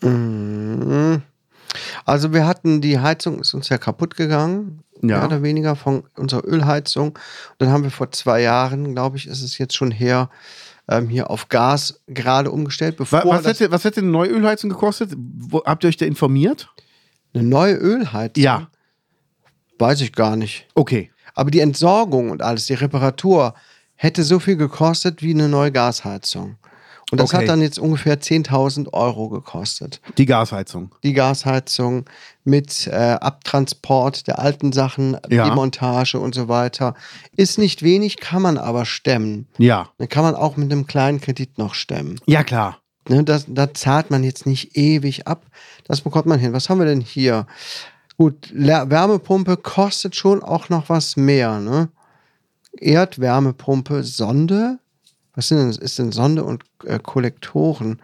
Mhm. 0.03 1.23
Also 2.07 2.33
wir 2.33 2.47
hatten 2.47 2.81
die 2.81 2.99
Heizung, 2.99 3.41
ist 3.41 3.53
uns 3.55 3.69
ja 3.69 3.77
kaputt 3.79 4.17
gegangen, 4.17 4.81
Ja. 5.03 5.19
mehr 5.19 5.27
oder 5.27 5.43
weniger 5.43 5.77
von 5.77 6.05
unserer 6.17 6.47
Ölheizung. 6.47 7.19
Dann 7.59 7.69
haben 7.71 7.83
wir 7.85 7.91
vor 7.91 8.11
zwei 8.13 8.41
Jahren, 8.41 8.95
glaube 8.95 9.17
ich, 9.19 9.27
ist 9.27 9.43
es 9.43 9.59
jetzt 9.59 9.77
schon 9.77 9.91
her, 9.91 10.31
ähm, 10.89 11.09
hier 11.09 11.31
auf 11.31 11.49
Gas 11.49 12.01
gerade 12.07 12.51
umgestellt. 12.51 12.97
Bevor 12.97 13.21
Wa- 13.25 13.29
Was 13.29 13.45
hätte, 13.45 13.71
was 13.71 13.85
hätte 13.85 14.01
eine 14.01 14.09
neue 14.11 14.31
Ölheizung 14.31 14.71
gekostet? 14.71 15.13
Wo, 15.17 15.63
habt 15.65 15.85
ihr 15.85 15.89
euch 15.89 15.97
da 15.99 16.07
informiert? 16.07 16.71
eine 17.35 17.43
neue 17.43 17.75
Ölheizung? 17.75 18.43
Ja. 18.43 18.69
Weiß 19.79 20.01
ich 20.01 20.13
gar 20.13 20.37
nicht. 20.37 20.67
Okay. 20.75 21.11
Aber 21.35 21.51
die 21.51 21.61
Entsorgung 21.61 22.31
und 22.31 22.43
alles, 22.43 22.67
die 22.67 22.75
Reparatur, 22.75 23.55
hätte 23.95 24.23
so 24.25 24.39
viel 24.39 24.57
gekostet 24.57 25.23
wie 25.23 25.33
eine 25.35 25.49
neue 25.49 25.73
Gasheizung. 25.73 26.57
Und 27.11 27.19
das 27.21 27.31
Okay. 27.33 27.39
hat 27.43 27.49
dann 27.49 27.63
jetzt 27.63 27.79
ungefähr 27.79 28.21
10.000 28.21 28.93
Euro 28.93 29.31
gekostet. 29.31 30.01
Die 30.19 30.27
Gasheizung. 30.27 30.95
Die 31.03 31.15
Gasheizung 31.15 32.05
mit 32.45 32.87
äh, 32.87 32.91
Abtransport 32.93 34.27
der 34.27 34.39
alten 34.41 34.73
Sachen, 34.73 35.17
Ja. 35.31 35.45
Demontage 35.49 36.19
und 36.19 36.35
so 36.35 36.49
weiter. 36.49 36.95
Ist 37.35 37.57
nicht 37.59 37.83
wenig, 37.83 38.19
kann 38.19 38.43
man 38.43 38.59
aber 38.59 38.85
stemmen. 38.85 39.47
Ja. 39.57 39.89
Dann 39.97 40.09
kann 40.11 40.23
man 40.23 40.35
auch 40.35 40.57
mit 40.59 40.71
einem 40.71 40.87
kleinen 40.87 41.21
Kredit 41.21 41.57
noch 41.57 41.73
stemmen. 41.75 42.21
Ja, 42.27 42.45
klar. 42.45 42.79
Ne, 43.09 43.25
da 43.25 43.73
zahlt 43.73 44.11
man 44.11 44.23
jetzt 44.23 44.45
nicht 44.45 44.77
ewig 44.77 45.27
ab. 45.27 45.47
Das 45.85 46.03
bekommt 46.03 46.27
man 46.27 46.39
hin. 46.39 46.53
Was 46.53 46.69
haben 46.69 46.79
wir 46.79 46.85
denn 46.87 47.01
hier? 47.01 47.47
Gut, 48.19 48.53
Wärmepumpe 48.53 49.57
kostet 49.57 50.17
schon 50.17 50.43
auch 50.43 50.69
noch 50.69 50.89
was 50.89 51.17
mehr. 51.17 51.61
Ne? 51.61 51.89
Erdwärmepumpe, 52.73 54.03
Sonde. 54.03 54.81
Was 55.37 55.49
sind 55.49 55.59
denn, 55.59 55.71
ist 55.71 56.01
denn 56.01 56.11
Sonde 56.11 56.43
und 56.43 56.65
äh, 56.85 56.99
Kollektoren? 57.01 58.03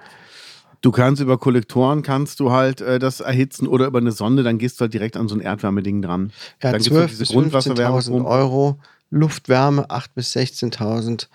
Du 0.82 0.92
kannst 0.92 1.20
über 1.20 1.36
Kollektoren 1.36 2.02
kannst 2.02 2.38
du 2.38 2.52
halt 2.52 2.80
äh, 2.80 3.00
das 3.00 3.18
erhitzen 3.18 3.66
oder 3.66 3.86
über 3.86 3.98
eine 3.98 4.12
Sonde, 4.12 4.44
dann 4.44 4.58
gehst 4.58 4.78
du 4.78 4.82
halt 4.82 4.94
direkt 4.94 5.16
an 5.16 5.26
so 5.26 5.34
ein 5.34 5.40
Erdwärmeding 5.40 6.00
dran. 6.00 6.30
Ja, 6.62 6.70
dann 6.70 6.82
gibt's 6.82 6.88
12 6.88 7.00
halt 7.00 7.18
bis 7.18 7.30
15.000 7.30 7.32
Grundwasserwärmepumpe. 7.32 8.28
Euro. 8.28 8.78
Luftwärme 9.10 9.86
8.000 9.90 10.06
bis 10.14 10.36
16.000. 10.36 11.26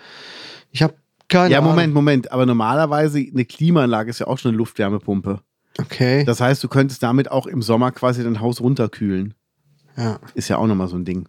Ich 0.71 0.83
habe 0.83 0.93
keine 1.27 1.51
Ja, 1.51 1.59
Ahnung. 1.59 1.71
Moment, 1.71 1.93
Moment. 1.93 2.31
Aber 2.31 2.45
normalerweise 2.45 3.19
eine 3.19 3.43
Klimaanlage 3.43 4.09
ist 4.09 4.19
ja 4.19 4.27
auch 4.27 4.37
schon 4.37 4.49
eine 4.49 4.57
Luftwärmepumpe. 4.57 5.41
Okay. 5.79 6.23
Das 6.25 6.41
heißt, 6.41 6.63
du 6.63 6.67
könntest 6.67 7.03
damit 7.03 7.31
auch 7.31 7.47
im 7.47 7.61
Sommer 7.61 7.91
quasi 7.91 8.23
dein 8.23 8.39
Haus 8.41 8.61
runterkühlen. 8.61 9.33
ja. 9.97 10.19
Ist 10.33 10.49
ja 10.49 10.57
auch 10.57 10.67
nochmal 10.67 10.87
so 10.87 10.95
ein 10.95 11.05
Ding. 11.05 11.27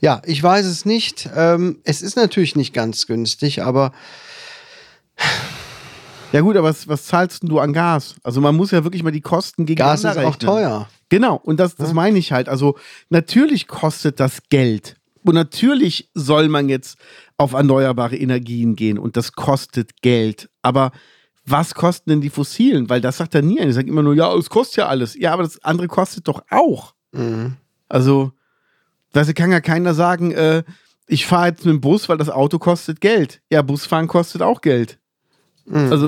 ja, 0.00 0.20
ich 0.24 0.42
weiß 0.42 0.66
es 0.66 0.84
nicht. 0.84 1.28
Ähm, 1.34 1.78
es 1.84 2.02
ist 2.02 2.16
natürlich 2.16 2.56
nicht 2.56 2.74
ganz 2.74 3.06
günstig, 3.06 3.62
aber 3.62 3.92
Ja 6.32 6.40
gut, 6.40 6.56
aber 6.56 6.68
was, 6.68 6.88
was 6.88 7.04
zahlst 7.06 7.42
denn 7.42 7.48
du 7.48 7.60
an 7.60 7.72
Gas? 7.72 8.16
Also 8.24 8.40
man 8.40 8.56
muss 8.56 8.72
ja 8.72 8.82
wirklich 8.82 9.04
mal 9.04 9.12
die 9.12 9.20
Kosten 9.20 9.66
gegeneinander 9.66 10.14
Gas 10.14 10.16
ist 10.16 10.24
auch 10.24 10.36
teuer. 10.36 10.88
Genau, 11.08 11.36
und 11.36 11.60
das, 11.60 11.76
das 11.76 11.92
meine 11.92 12.18
ich 12.18 12.32
halt. 12.32 12.48
Also 12.48 12.76
natürlich 13.08 13.68
kostet 13.68 14.18
das 14.18 14.40
Geld. 14.50 14.96
Und 15.22 15.34
natürlich 15.34 16.10
soll 16.12 16.48
man 16.48 16.68
jetzt 16.68 16.98
auf 17.38 17.52
erneuerbare 17.52 18.16
Energien 18.16 18.74
gehen 18.74 18.98
und 18.98 19.16
das 19.16 19.32
kostet 19.32 20.02
Geld. 20.02 20.50
Aber 20.60 20.90
was 21.46 21.74
kosten 21.74 22.10
denn 22.10 22.20
die 22.20 22.30
fossilen? 22.30 22.88
Weil 22.88 23.00
das 23.00 23.18
sagt 23.18 23.34
er 23.34 23.42
nie. 23.42 23.58
Er 23.58 23.72
sagt 23.72 23.88
immer 23.88 24.02
nur, 24.02 24.14
ja, 24.14 24.34
es 24.34 24.48
kostet 24.48 24.78
ja 24.78 24.86
alles. 24.86 25.14
Ja, 25.14 25.32
aber 25.32 25.42
das 25.42 25.62
andere 25.62 25.88
kostet 25.88 26.26
doch 26.26 26.42
auch. 26.50 26.94
Mhm. 27.12 27.56
Also, 27.88 28.32
da 29.12 29.24
kann 29.32 29.52
ja 29.52 29.60
keiner 29.60 29.94
sagen, 29.94 30.32
äh, 30.32 30.64
ich 31.06 31.26
fahre 31.26 31.48
jetzt 31.48 31.64
mit 31.66 31.74
dem 31.74 31.80
Bus, 31.80 32.08
weil 32.08 32.16
das 32.16 32.30
Auto 32.30 32.58
kostet 32.58 33.00
Geld. 33.00 33.42
Ja, 33.50 33.62
Busfahren 33.62 34.08
kostet 34.08 34.42
auch 34.42 34.60
Geld. 34.62 34.98
Mhm. 35.66 35.92
Also, 35.92 36.06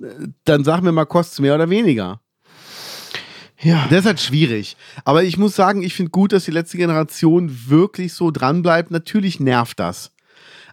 äh, 0.00 0.28
dann 0.44 0.64
sag 0.64 0.82
mir 0.82 0.92
mal, 0.92 1.06
kostet 1.06 1.34
es 1.34 1.40
mehr 1.40 1.54
oder 1.54 1.70
weniger. 1.70 2.20
ja. 3.60 3.86
Das 3.88 4.00
ist 4.00 4.06
halt 4.06 4.20
schwierig. 4.20 4.76
Aber 5.04 5.22
ich 5.22 5.38
muss 5.38 5.54
sagen, 5.54 5.82
ich 5.82 5.94
finde 5.94 6.10
gut, 6.10 6.32
dass 6.32 6.44
die 6.44 6.50
letzte 6.50 6.76
Generation 6.76 7.56
wirklich 7.68 8.14
so 8.14 8.32
dranbleibt. 8.32 8.90
Natürlich 8.90 9.38
nervt 9.38 9.78
das. 9.78 10.10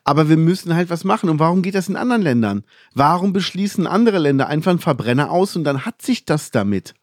Aber 0.04 0.28
wir 0.28 0.38
müssen 0.38 0.76
halt 0.76 0.90
was 0.90 1.04
machen. 1.04 1.30
Und 1.30 1.40
warum 1.40 1.62
geht 1.62 1.76
das 1.76 1.88
in 1.88 1.96
anderen 1.96 2.22
Ländern? 2.22 2.64
Warum 2.94 3.32
beschließen 3.32 3.88
andere 3.88 4.20
Länder 4.20 4.48
einfach 4.48 4.72
einen 4.72 4.80
Verbrenner 4.80 5.32
aus 5.32 5.56
und 5.56 5.64
dann 5.64 5.86
hat 5.86 6.02
sich 6.02 6.26
das 6.26 6.52
damit? 6.52 6.94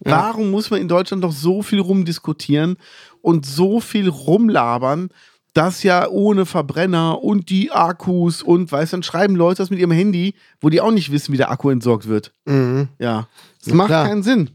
Warum 0.00 0.50
muss 0.50 0.70
man 0.70 0.80
in 0.80 0.88
Deutschland 0.88 1.24
doch 1.24 1.32
so 1.32 1.62
viel 1.62 1.80
rumdiskutieren 1.80 2.76
und 3.22 3.46
so 3.46 3.80
viel 3.80 4.08
rumlabern, 4.08 5.08
dass 5.54 5.82
ja 5.84 6.08
ohne 6.08 6.46
Verbrenner 6.46 7.22
und 7.22 7.48
die 7.48 7.70
Akkus 7.70 8.42
und 8.42 8.70
weißt 8.70 8.92
du, 8.92 8.96
dann 8.96 9.02
schreiben 9.04 9.36
Leute 9.36 9.58
das 9.58 9.70
mit 9.70 9.78
ihrem 9.78 9.92
Handy, 9.92 10.34
wo 10.60 10.68
die 10.68 10.80
auch 10.80 10.90
nicht 10.90 11.12
wissen, 11.12 11.32
wie 11.32 11.36
der 11.36 11.50
Akku 11.50 11.70
entsorgt 11.70 12.08
wird. 12.08 12.32
Mhm. 12.44 12.88
Ja. 12.98 13.28
Das 13.60 13.68
Na 13.68 13.74
macht 13.76 13.88
klar. 13.88 14.06
keinen 14.06 14.24
Sinn. 14.24 14.50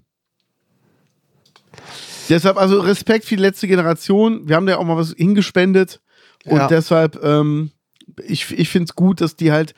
Deshalb 2.28 2.58
also 2.58 2.82
Respekt 2.82 3.26
für 3.26 3.38
die 3.38 3.42
letzte 3.42 3.68
Generation. 3.68 4.48
Wir 4.48 4.56
haben 4.56 4.65
da 4.65 4.74
ja 4.74 4.78
auch 4.78 4.84
mal 4.84 4.98
was 4.98 5.13
hingespendet. 5.13 6.00
Und 6.45 6.58
Ja. 6.58 6.67
deshalb, 6.67 7.23
ähm, 7.23 7.71
ich, 8.25 8.52
ich 8.58 8.69
finde 8.69 8.86
es 8.89 8.95
gut, 8.95 9.21
dass 9.21 9.36
die 9.36 9.52
halt 9.52 9.73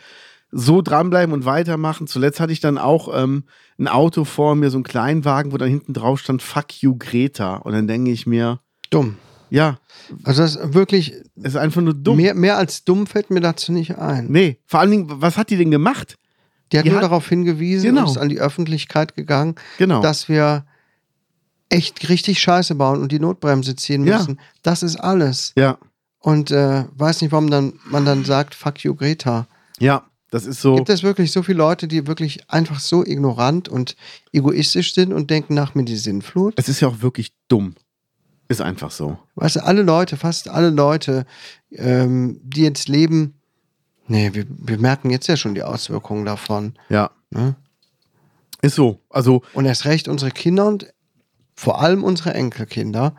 so 0.51 0.81
dranbleiben 0.81 1.33
und 1.33 1.45
weitermachen. 1.45 2.07
Zuletzt 2.07 2.39
hatte 2.39 2.51
ich 2.53 2.59
dann 2.59 2.77
auch 2.77 3.09
ähm, 3.17 3.45
ein 3.79 3.87
Auto 3.87 4.25
vor 4.25 4.55
mir, 4.55 4.69
so 4.69 4.77
einen 4.77 4.83
Kleinwagen, 4.83 5.51
wo 5.51 5.57
dann 5.57 5.69
hinten 5.69 5.93
drauf 5.93 6.19
stand, 6.19 6.41
fuck 6.41 6.81
you, 6.81 6.95
Greta. 6.97 7.55
Und 7.57 7.71
dann 7.73 7.87
denke 7.87 8.11
ich 8.11 8.27
mir, 8.27 8.59
Dumm. 8.89 9.17
ja, 9.49 9.79
Also 10.23 10.41
das 10.41 10.55
ist 10.57 10.73
wirklich, 10.73 11.13
es 11.37 11.53
ist 11.53 11.55
einfach 11.55 11.81
nur 11.81 11.93
dumm. 11.93 12.17
mehr, 12.17 12.33
mehr 12.35 12.57
als 12.57 12.83
dumm 12.83 13.07
fällt 13.07 13.29
mir 13.31 13.39
dazu 13.39 13.71
nicht 13.71 13.97
ein. 13.97 14.27
Nee, 14.29 14.59
vor 14.65 14.81
allen 14.81 14.91
Dingen, 14.91 15.07
was 15.21 15.37
hat 15.37 15.49
die 15.49 15.57
denn 15.57 15.71
gemacht? 15.71 16.17
Die 16.73 16.77
hat 16.77 16.85
Die 16.85 16.89
nur 16.89 16.97
hat- 16.97 17.05
darauf 17.05 17.27
hingewiesen 17.29 17.89
Genau. 17.91 18.01
und 18.03 18.11
ist 18.11 18.17
an 18.17 18.29
die 18.29 18.39
Öffentlichkeit 18.39 19.15
gegangen, 19.15 19.55
Genau. 19.77 20.01
dass 20.01 20.27
wir 20.29 20.65
echt 21.69 22.09
richtig 22.09 22.39
Scheiße 22.41 22.75
bauen 22.75 23.01
und 23.01 23.11
die 23.11 23.19
Notbremse 23.19 23.75
ziehen 23.77 24.05
Ja. 24.05 24.17
müssen. 24.17 24.39
Das 24.63 24.83
ist 24.83 24.97
alles. 24.97 25.53
ja, 25.57 25.77
Und 26.21 26.51
äh, 26.51 26.85
weiß 26.95 27.21
nicht, 27.21 27.31
warum 27.31 27.49
dann, 27.49 27.73
man 27.85 28.05
dann 28.05 28.23
sagt, 28.23 28.55
fuck 28.55 28.79
you, 28.83 28.95
Greta. 28.95 29.47
ja, 29.79 30.03
das 30.29 30.45
ist 30.45 30.61
so. 30.61 30.75
Gibt 30.77 30.87
es 30.87 31.03
wirklich 31.03 31.33
so 31.33 31.43
viele 31.43 31.57
Leute, 31.57 31.89
die 31.89 32.07
wirklich 32.07 32.49
einfach 32.49 32.79
so 32.79 33.05
ignorant 33.05 33.67
und 33.67 33.97
egoistisch 34.31 34.93
sind 34.93 35.11
und 35.11 35.29
denken 35.29 35.53
nach 35.53 35.75
mir 35.75 35.83
die 35.83 35.97
Sinnflut? 35.97 36.53
Es 36.57 36.69
ist 36.69 36.79
ja 36.79 36.87
auch 36.87 37.01
wirklich 37.01 37.33
dumm. 37.49 37.75
Ist 38.47 38.61
einfach 38.61 38.91
so. 38.91 39.19
Weißt 39.35 39.57
du, 39.57 39.65
alle 39.65 39.81
Leute, 39.81 40.15
fast 40.15 40.47
alle 40.47 40.69
Leute, 40.69 41.25
ähm, 41.71 42.39
die 42.43 42.61
jetzt 42.61 42.87
leben, 42.87 43.41
nee, 44.07 44.29
wir, 44.33 44.45
wir 44.47 44.77
merken 44.77 45.09
jetzt 45.09 45.27
ja 45.27 45.35
schon 45.35 45.53
die 45.53 45.63
Auswirkungen 45.63 46.25
davon. 46.25 46.75
Ja. 46.87 47.11
Ne? 47.29 47.55
Ist 48.61 48.75
so. 48.75 49.01
Also, 49.09 49.41
Und 49.53 49.65
erst 49.65 49.83
recht 49.83 50.07
unsere 50.07 50.31
Kinder 50.31 50.65
und 50.65 50.93
vor 51.55 51.81
allem 51.81 52.05
unsere 52.05 52.33
Enkelkinder, 52.33 53.15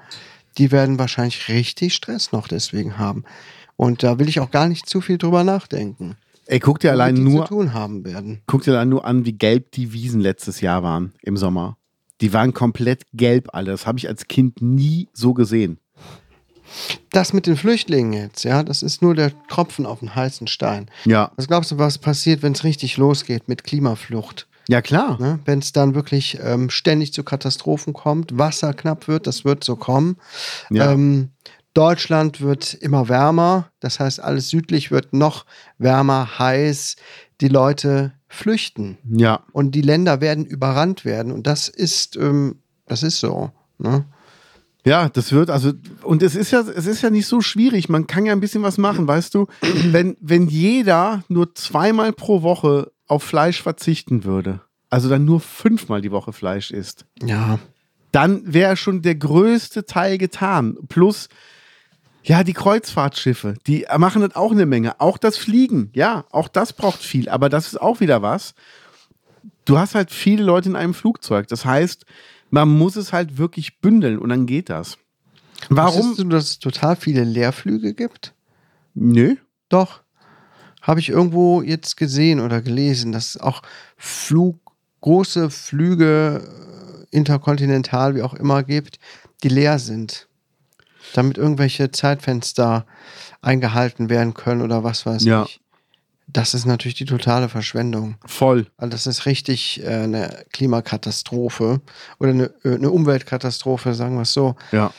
die 0.59 0.71
werden 0.73 0.99
wahrscheinlich 0.99 1.49
richtig 1.49 1.95
Stress 1.95 2.33
noch 2.33 2.49
deswegen 2.49 2.99
haben. 2.99 3.25
Und 3.77 4.03
da 4.03 4.19
will 4.19 4.29
ich 4.29 4.41
auch 4.41 4.51
gar 4.51 4.69
nicht 4.69 4.89
zu 4.89 5.01
viel 5.01 5.19
drüber 5.19 5.45
nachdenken. 5.45 6.17
ey, 6.47 6.61
guck 6.61 6.81
dir 6.81 6.93
allein 6.93 7.15
nur, 7.15 7.47
zu 7.47 7.55
tun 7.55 7.75
haben 7.75 8.05
werden. 8.05 8.43
guck 8.47 8.63
dir 8.63 8.73
allein 8.73 8.89
nur 8.89 9.05
an, 9.05 9.25
wie 9.25 9.33
gelb 9.33 9.73
die 9.73 9.93
Wiesen 9.93 10.21
letztes 10.21 10.61
Jahr 10.61 10.83
waren 10.83 11.13
im 11.23 11.37
Sommer. 11.37 11.79
Die 12.21 12.33
waren 12.33 12.55
komplett 12.55 13.03
gelb 13.13 13.49
alle. 13.53 13.73
Das 13.73 13.87
habe 13.87 13.99
ich 13.99 14.09
als 14.09 14.29
Kind 14.29 14.63
nie 14.63 15.09
so 15.13 15.35
gesehen. 15.35 15.79
Das 17.11 17.33
mit 17.33 17.47
den 17.47 17.57
Flüchtlingen 17.57 18.13
jetzt, 18.13 18.45
ja, 18.45 18.63
das 18.63 18.83
ist 18.83 19.03
nur 19.03 19.15
der 19.15 19.33
Tropfen 19.49 19.85
auf 19.85 19.99
den 19.99 20.15
heißen 20.15 20.47
Stein. 20.47 20.91
Ja. 21.05 21.33
Was 21.37 21.49
glaubst 21.49 21.71
du, 21.71 21.79
was 21.79 21.99
passiert, 21.99 22.43
wenn 22.43 22.53
es 22.53 22.65
richtig 22.65 22.97
losgeht 22.97 23.49
mit 23.49 23.65
Klimaflucht? 23.65 24.49
Ja, 24.69 24.81
klar. 24.81 25.19
Ne? 25.21 25.41
Wenn 25.45 25.59
es 25.59 25.73
dann 25.73 25.95
wirklich 25.95 26.39
ähm, 26.43 26.71
ständig 26.71 27.13
zu 27.13 27.25
Katastrophen 27.25 27.93
kommt, 27.93 28.39
Wasser 28.39 28.75
knapp 28.75 29.09
wird, 29.09 29.27
das 29.27 29.45
wird 29.45 29.65
so 29.65 29.77
kommen. 29.77 30.17
Ja. 30.71 30.93
Ähm, 30.93 31.31
Deutschland 31.75 32.41
wird 32.43 32.75
immer 32.75 33.09
wärmer, 33.09 33.71
das 33.81 33.99
heißt, 33.99 34.21
alles 34.21 34.49
südlich 34.51 34.91
wird 34.91 35.13
noch 35.15 35.47
wärmer, 35.79 36.39
heiß. 36.39 36.97
Die 37.41 37.49
Leute 37.49 38.13
flüchten 38.29 38.99
Ja. 39.11 39.41
und 39.53 39.75
die 39.75 39.81
Länder 39.81 40.21
werden 40.21 40.45
überrannt 40.45 41.05
werden 41.05 41.33
und 41.33 41.47
das 41.47 41.69
ist, 41.69 42.17
ähm, 42.17 42.57
das 42.87 43.03
ist 43.03 43.21
so. 43.21 43.51
Ne? 43.79 44.05
Ja, 44.85 45.09
das 45.09 45.33
wird, 45.33 45.49
also, 45.49 45.73
und 46.03 46.23
es 46.23 46.35
ist 46.35 46.51
ja, 46.51 46.61
es 46.61 46.87
ist 46.87 47.03
ja 47.03 47.11
nicht 47.11 47.27
so 47.27 47.41
schwierig. 47.41 47.89
Man 47.89 48.07
kann 48.07 48.27
ja 48.27 48.33
ein 48.33 48.41
bisschen 48.41 48.63
was 48.63 48.79
machen, 48.79 49.07
weißt 49.09 49.35
du? 49.35 49.47
Wenn, 49.91 50.17
wenn 50.21 50.49
jeder 50.49 51.23
nur 51.29 51.55
zweimal 51.55 52.13
pro 52.13 52.43
Woche 52.43 52.91
auf 53.13 53.23
Fleisch 53.23 53.63
verzichten 53.63 54.25
würde, 54.25 54.61
also 54.91 55.09
dann 55.09 55.25
nur 55.25 55.41
fünfmal 55.41 56.01
die 56.01 56.11
Woche 56.11 56.33
Fleisch 56.33 56.71
isst, 56.71 57.07
Ja. 57.23 57.59
dann 58.11 58.43
wäre 58.53 58.77
schon 58.77 59.03
der 59.03 59.15
größte 59.15 59.85
Teil 59.87 60.19
getan. 60.19 60.77
Plus, 60.89 61.29
ja, 62.25 62.45
die 62.45 62.53
Kreuzfahrtschiffe, 62.53 63.55
die 63.67 63.87
machen 63.99 64.23
das 64.23 64.35
auch 64.37 64.53
eine 64.53 64.67
Menge. 64.67 65.01
Auch 65.01 65.19
das 65.19 65.37
Fliegen, 65.37 65.91
ja, 65.95 66.25
auch 66.31 66.49
das 66.49 66.73
braucht 66.73 67.01
viel, 67.03 67.29
aber 67.29 67.49
das 67.49 67.67
ist 67.69 67.81
auch 67.81 68.01
wieder 68.01 68.23
was. 68.23 68.55
Du 69.65 69.79
hast 69.79 69.95
halt 69.95 70.11
viele 70.11 70.43
Leute 70.43 70.69
in 70.69 70.77
einem 70.77 70.95
Flugzeug. 70.95 71.47
Das 71.49 71.65
heißt, 71.65 72.05
man 72.51 72.69
muss 72.69 72.97
es 72.97 73.13
halt 73.13 73.39
wirklich 73.39 73.81
bündeln 73.81 74.19
und 74.19 74.29
dann 74.29 74.47
geht 74.47 74.69
das. 74.71 74.99
Warum? 75.69 75.99
Wusstest 75.99 76.19
du, 76.21 76.25
dass 76.25 76.45
es 76.51 76.59
total 76.59 76.97
viele 76.97 77.25
Leerflüge 77.25 77.95
gibt? 77.95 78.35
Nö. 78.95 79.37
Doch. 79.69 80.02
Habe 80.83 81.01
ich 81.01 81.09
irgendwo 81.09 81.63
jetzt 81.63 81.97
gesehen 81.97 82.41
oder 82.41 82.61
gelesen, 82.61 83.13
dass 83.13 83.31
es 83.31 83.41
auch 83.41 83.63
Flug, 83.97 84.59
große 85.01 85.49
Flüge 85.51 86.43
äh, 87.11 87.17
interkontinental, 87.17 88.15
wie 88.15 88.23
auch 88.23 88.35
immer, 88.35 88.63
gibt, 88.63 88.99
die 89.43 89.49
leer 89.49 89.79
sind. 89.79 90.29
Damit 91.15 91.39
irgendwelche 91.39 91.91
Zeitfenster 91.91 92.87
eingehalten 93.41 94.09
werden 94.11 94.35
können 94.35 94.63
oder 94.63 94.85
was 94.85 95.07
weiß 95.07 95.25
Ja. 95.25 95.45
ich. 95.45 95.61
Das 96.29 96.55
ist 96.55 96.65
natürlich 96.65 96.95
die 96.95 97.05
totale 97.05 97.49
Verschwendung. 97.51 98.15
Voll. 98.25 98.67
Also 98.79 98.91
das 98.93 99.07
ist 99.07 99.27
richtig 99.27 99.83
äh, 99.85 99.89
eine 100.05 100.45
Klimakatastrophe 100.53 101.81
oder 102.19 102.31
eine, 102.31 102.45
äh, 102.65 102.75
eine 102.77 102.91
Umweltkatastrophe, 102.91 103.93
sagen 103.95 104.15
wir 104.17 104.23
es 104.23 104.33
so. 104.33 104.55
Ja. 104.71 104.95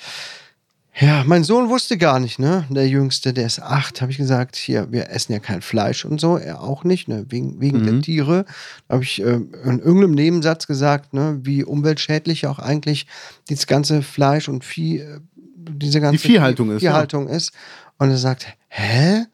Ja, 0.99 1.23
mein 1.25 1.43
Sohn 1.43 1.69
wusste 1.69 1.97
gar 1.97 2.19
nicht, 2.19 2.37
ne? 2.37 2.65
Der 2.69 2.87
Jüngste, 2.87 3.33
der 3.33 3.47
ist 3.47 3.59
acht, 3.59 4.01
habe 4.01 4.11
ich 4.11 4.17
gesagt, 4.19 4.55
hier, 4.55 4.91
wir 4.91 5.09
essen 5.09 5.33
ja 5.33 5.39
kein 5.39 5.63
Fleisch 5.63 6.05
und 6.05 6.21
so, 6.21 6.37
er 6.37 6.61
auch 6.61 6.83
nicht, 6.83 7.07
ne? 7.07 7.25
Wegen, 7.29 7.59
wegen 7.59 7.79
Mhm. 7.79 7.85
der 7.85 8.01
Tiere. 8.01 8.45
Da 8.87 8.93
habe 8.95 9.03
ich 9.03 9.19
äh, 9.19 9.33
in 9.33 9.79
irgendeinem 9.79 10.11
Nebensatz 10.11 10.67
gesagt, 10.67 11.13
ne, 11.13 11.39
wie 11.41 11.63
umweltschädlich 11.63 12.45
auch 12.45 12.59
eigentlich 12.59 13.07
dieses 13.49 13.65
ganze 13.65 14.03
Fleisch 14.03 14.47
und 14.47 14.63
Vieh, 14.63 14.99
äh, 14.99 15.19
diese 15.55 15.99
ganze 15.99 16.19
Viehhaltung 16.19 16.69
ist, 16.69 16.83
ja. 16.83 16.91
Viehhaltung 16.91 17.27
ist. 17.27 17.53
Und 17.97 18.09
er 18.11 18.17
sagt, 18.17 18.45
hä? 18.69 19.25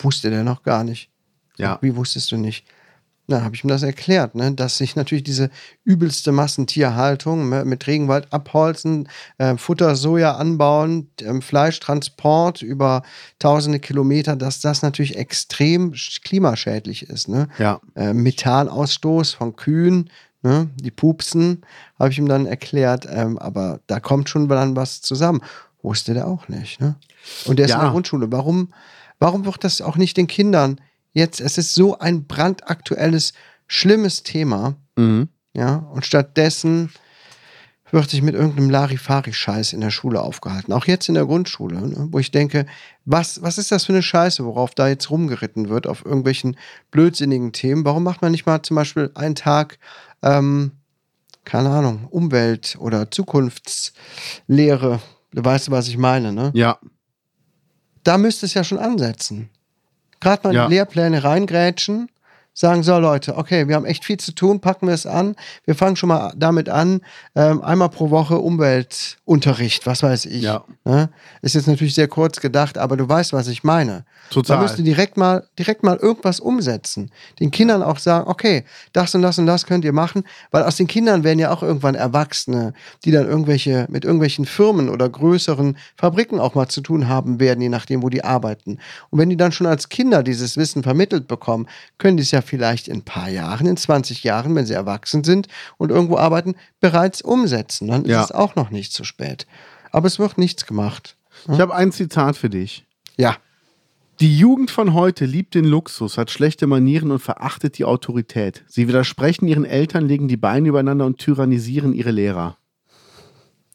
Wusste 0.00 0.30
der 0.30 0.42
noch 0.42 0.62
gar 0.64 0.82
nicht. 0.82 1.10
Ja. 1.58 1.78
Wie 1.80 1.94
wusstest 1.94 2.30
du 2.32 2.36
nicht? 2.36 2.64
Na, 3.30 3.42
habe 3.44 3.54
ich 3.54 3.62
ihm 3.62 3.68
das 3.68 3.82
erklärt, 3.82 4.34
ne? 4.34 4.52
dass 4.52 4.78
sich 4.78 4.96
natürlich 4.96 5.22
diese 5.22 5.50
übelste 5.84 6.32
Massentierhaltung 6.32 7.50
ne, 7.50 7.66
mit 7.66 7.86
Regenwald 7.86 8.32
abholzen, 8.32 9.06
äh, 9.36 9.54
Futter, 9.58 9.96
Soja 9.96 10.36
anbauen, 10.36 11.10
ähm, 11.20 11.42
Fleischtransport 11.42 12.62
über 12.62 13.02
tausende 13.38 13.80
Kilometer, 13.80 14.34
dass 14.34 14.60
das 14.60 14.80
natürlich 14.80 15.16
extrem 15.18 15.92
sch- 15.92 16.22
klimaschädlich 16.24 17.02
ist. 17.10 17.28
Ne? 17.28 17.48
Ja. 17.58 17.80
Äh, 17.94 18.14
Methanausstoß 18.14 19.32
von 19.34 19.56
Kühen, 19.56 20.08
ne? 20.42 20.70
die 20.76 20.90
pupsen, 20.90 21.66
habe 21.98 22.10
ich 22.10 22.18
ihm 22.18 22.28
dann 22.28 22.46
erklärt, 22.46 23.06
ähm, 23.10 23.38
aber 23.38 23.80
da 23.88 24.00
kommt 24.00 24.30
schon 24.30 24.48
dann 24.48 24.74
was 24.74 25.02
zusammen. 25.02 25.42
Wusste 25.82 26.14
der 26.14 26.26
auch 26.26 26.48
nicht. 26.48 26.80
Ne? 26.80 26.96
Und 27.44 27.58
der 27.58 27.66
ist 27.66 27.72
Ja. 27.72 27.76
in 27.76 27.82
der 27.82 27.90
Grundschule. 27.92 28.32
Warum, 28.32 28.72
warum 29.18 29.44
wird 29.44 29.62
das 29.64 29.80
auch 29.82 29.96
nicht 29.96 30.16
den 30.16 30.26
Kindern 30.28 30.80
jetzt? 31.12 31.40
Es 31.40 31.58
ist 31.58 31.74
so 31.74 31.98
ein 31.98 32.26
brandaktuelles, 32.26 33.32
schlimmes 33.66 34.22
Thema. 34.22 34.76
Mhm. 34.96 35.28
Ja, 35.54 35.76
und 35.76 36.06
stattdessen 36.06 36.90
wird 37.90 38.10
sich 38.10 38.22
mit 38.22 38.34
irgendeinem 38.34 38.70
Larifari-Scheiß 38.70 39.72
in 39.72 39.80
der 39.80 39.90
Schule 39.90 40.20
aufgehalten. 40.20 40.72
Auch 40.72 40.86
jetzt 40.86 41.08
in 41.08 41.14
der 41.14 41.24
Grundschule, 41.24 41.80
ne? 41.80 42.08
wo 42.10 42.18
ich 42.18 42.30
denke, 42.30 42.66
was, 43.04 43.40
was 43.42 43.58
ist 43.58 43.72
das 43.72 43.86
für 43.86 43.92
eine 43.92 44.02
Scheiße, 44.02 44.44
worauf 44.44 44.74
da 44.74 44.88
jetzt 44.88 45.10
rumgeritten 45.10 45.68
wird, 45.68 45.86
auf 45.86 46.04
irgendwelchen 46.04 46.56
blödsinnigen 46.90 47.52
Themen? 47.52 47.84
Warum 47.84 48.04
macht 48.04 48.20
man 48.22 48.32
nicht 48.32 48.46
mal 48.46 48.62
zum 48.62 48.74
Beispiel 48.74 49.10
einen 49.14 49.34
Tag, 49.34 49.78
ähm, 50.22 50.72
keine 51.44 51.70
Ahnung, 51.70 52.06
Umwelt- 52.10 52.76
oder 52.78 53.10
Zukunftslehre? 53.10 55.00
Du 55.32 55.44
weißt, 55.44 55.70
was 55.70 55.88
ich 55.88 55.96
meine, 55.96 56.32
ne? 56.32 56.50
Ja. 56.54 56.78
da 58.04 58.18
müsste 58.18 58.46
es 58.46 58.54
ja 58.54 58.64
schon 58.64 58.78
ansetzen. 58.78 59.50
Gerade 60.20 60.48
mal 60.48 60.54
Ja. 60.54 60.64
in 60.64 60.70
die 60.70 60.76
Lehrpläne 60.76 61.22
reingrätschen, 61.24 62.08
sagen, 62.58 62.82
so 62.82 62.98
Leute, 62.98 63.36
okay, 63.36 63.68
wir 63.68 63.76
haben 63.76 63.84
echt 63.84 64.04
viel 64.04 64.16
zu 64.16 64.32
tun, 64.32 64.58
packen 64.58 64.88
wir 64.88 64.94
es 64.94 65.06
an. 65.06 65.36
Wir 65.64 65.76
fangen 65.76 65.94
schon 65.94 66.08
mal 66.08 66.32
damit 66.36 66.68
an, 66.68 67.02
ähm, 67.36 67.62
einmal 67.62 67.88
pro 67.88 68.10
Woche 68.10 68.38
Umweltunterricht, 68.38 69.86
was 69.86 70.02
weiß 70.02 70.26
ich. 70.26 70.42
Ja. 70.42 70.64
Ne? 70.84 71.08
Ist 71.40 71.54
jetzt 71.54 71.68
natürlich 71.68 71.94
sehr 71.94 72.08
kurz 72.08 72.40
gedacht, 72.40 72.76
aber 72.76 72.96
du 72.96 73.08
weißt, 73.08 73.32
was 73.32 73.46
ich 73.46 73.62
meine. 73.62 74.04
Total. 74.30 74.56
Man 74.56 74.64
müsste 74.64 74.82
direkt 74.82 75.16
mal, 75.16 75.46
direkt 75.56 75.84
mal 75.84 75.98
irgendwas 75.98 76.40
umsetzen. 76.40 77.12
Den 77.38 77.52
Kindern 77.52 77.80
auch 77.80 77.98
sagen, 77.98 78.28
okay, 78.28 78.64
das 78.92 79.14
und 79.14 79.22
das 79.22 79.38
und 79.38 79.46
das 79.46 79.64
könnt 79.64 79.84
ihr 79.84 79.92
machen, 79.92 80.24
weil 80.50 80.64
aus 80.64 80.74
den 80.74 80.88
Kindern 80.88 81.22
werden 81.22 81.38
ja 81.38 81.52
auch 81.52 81.62
irgendwann 81.62 81.94
Erwachsene, 81.94 82.72
die 83.04 83.12
dann 83.12 83.28
irgendwelche, 83.28 83.86
mit 83.88 84.04
irgendwelchen 84.04 84.46
Firmen 84.46 84.88
oder 84.88 85.08
größeren 85.08 85.78
Fabriken 85.96 86.40
auch 86.40 86.56
mal 86.56 86.66
zu 86.66 86.80
tun 86.80 87.06
haben 87.06 87.38
werden, 87.38 87.60
je 87.60 87.68
nachdem, 87.68 88.02
wo 88.02 88.08
die 88.08 88.24
arbeiten. 88.24 88.78
Und 89.10 89.20
wenn 89.20 89.30
die 89.30 89.36
dann 89.36 89.52
schon 89.52 89.68
als 89.68 89.88
Kinder 89.88 90.24
dieses 90.24 90.56
Wissen 90.56 90.82
vermittelt 90.82 91.28
bekommen, 91.28 91.68
können 91.98 92.16
die 92.16 92.24
es 92.24 92.32
ja 92.32 92.42
vielleicht 92.48 92.88
in 92.88 92.98
ein 92.98 93.04
paar 93.04 93.28
Jahren, 93.28 93.66
in 93.66 93.76
20 93.76 94.24
Jahren, 94.24 94.54
wenn 94.54 94.66
sie 94.66 94.74
erwachsen 94.74 95.22
sind 95.24 95.46
und 95.76 95.90
irgendwo 95.90 96.16
arbeiten, 96.16 96.54
bereits 96.80 97.22
umsetzen. 97.22 97.88
Dann 97.88 98.04
Ja. 98.04 98.20
ist 98.20 98.26
es 98.30 98.32
auch 98.32 98.56
noch 98.56 98.70
nicht 98.70 98.92
zu 98.92 99.04
spät. 99.04 99.46
Aber 99.92 100.06
es 100.06 100.18
wird 100.18 100.38
nichts 100.38 100.66
gemacht. 100.66 101.16
Ich 101.52 101.60
habe 101.60 101.74
ein 101.74 101.92
Zitat 101.92 102.36
für 102.36 102.50
dich. 102.50 102.84
Ja. 103.16 103.36
Die 104.20 104.36
Jugend 104.36 104.72
von 104.72 104.94
heute 104.94 105.24
liebt 105.24 105.54
den 105.54 105.64
Luxus, 105.64 106.18
hat 106.18 106.30
schlechte 106.32 106.66
Manieren 106.66 107.12
und 107.12 107.20
verachtet 107.20 107.78
die 107.78 107.84
Autorität. 107.84 108.64
Sie 108.66 108.88
widersprechen 108.88 109.46
ihren 109.46 109.64
Eltern, 109.64 110.08
legen 110.08 110.26
die 110.26 110.36
Beine 110.36 110.68
übereinander 110.70 111.06
und 111.06 111.18
tyrannisieren 111.18 111.92
ihre 111.92 112.10
Lehrer. 112.10 112.56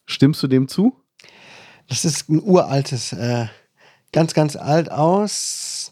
Stimmst 0.06 0.44
du 0.44 0.48
dem 0.48 0.68
zu? 0.68 0.98
Das 1.88 2.04
ist 2.06 2.30
ein 2.30 2.42
uraltes, 2.44 3.14
äh, 3.14 3.46
ganz, 4.12 4.34
ganz 4.34 4.56
alt 4.56 4.92
aus, 4.92 5.83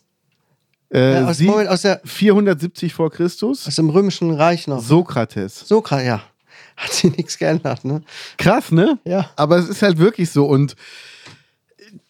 Äh, 0.94 1.14
ja, 1.14 1.28
aus, 1.28 1.40
Moment, 1.40 1.70
aus, 1.70 1.84
der, 1.84 2.02
470 2.04 2.94
vor 2.94 3.12
Christus. 3.12 3.68
aus 3.68 3.76
dem 3.76 3.90
Römischen 3.90 4.34
Reich 4.34 4.68
noch. 4.68 4.84
Sokrates. 4.84 5.60
So 5.68 5.82
krass, 5.82 6.04
ja. 6.04 6.22
Hat 6.76 6.92
sich 6.92 7.16
nichts 7.16 7.38
geändert, 7.38 7.86
ne? 7.86 8.04
Krass, 8.38 8.72
ne? 8.72 9.00
Ja. 9.06 9.30
Aber 9.36 9.58
es 9.58 9.70
ist 9.70 9.82
halt 9.82 9.98
wirklich 9.98 10.32
so 10.32 10.46
und 10.46 10.76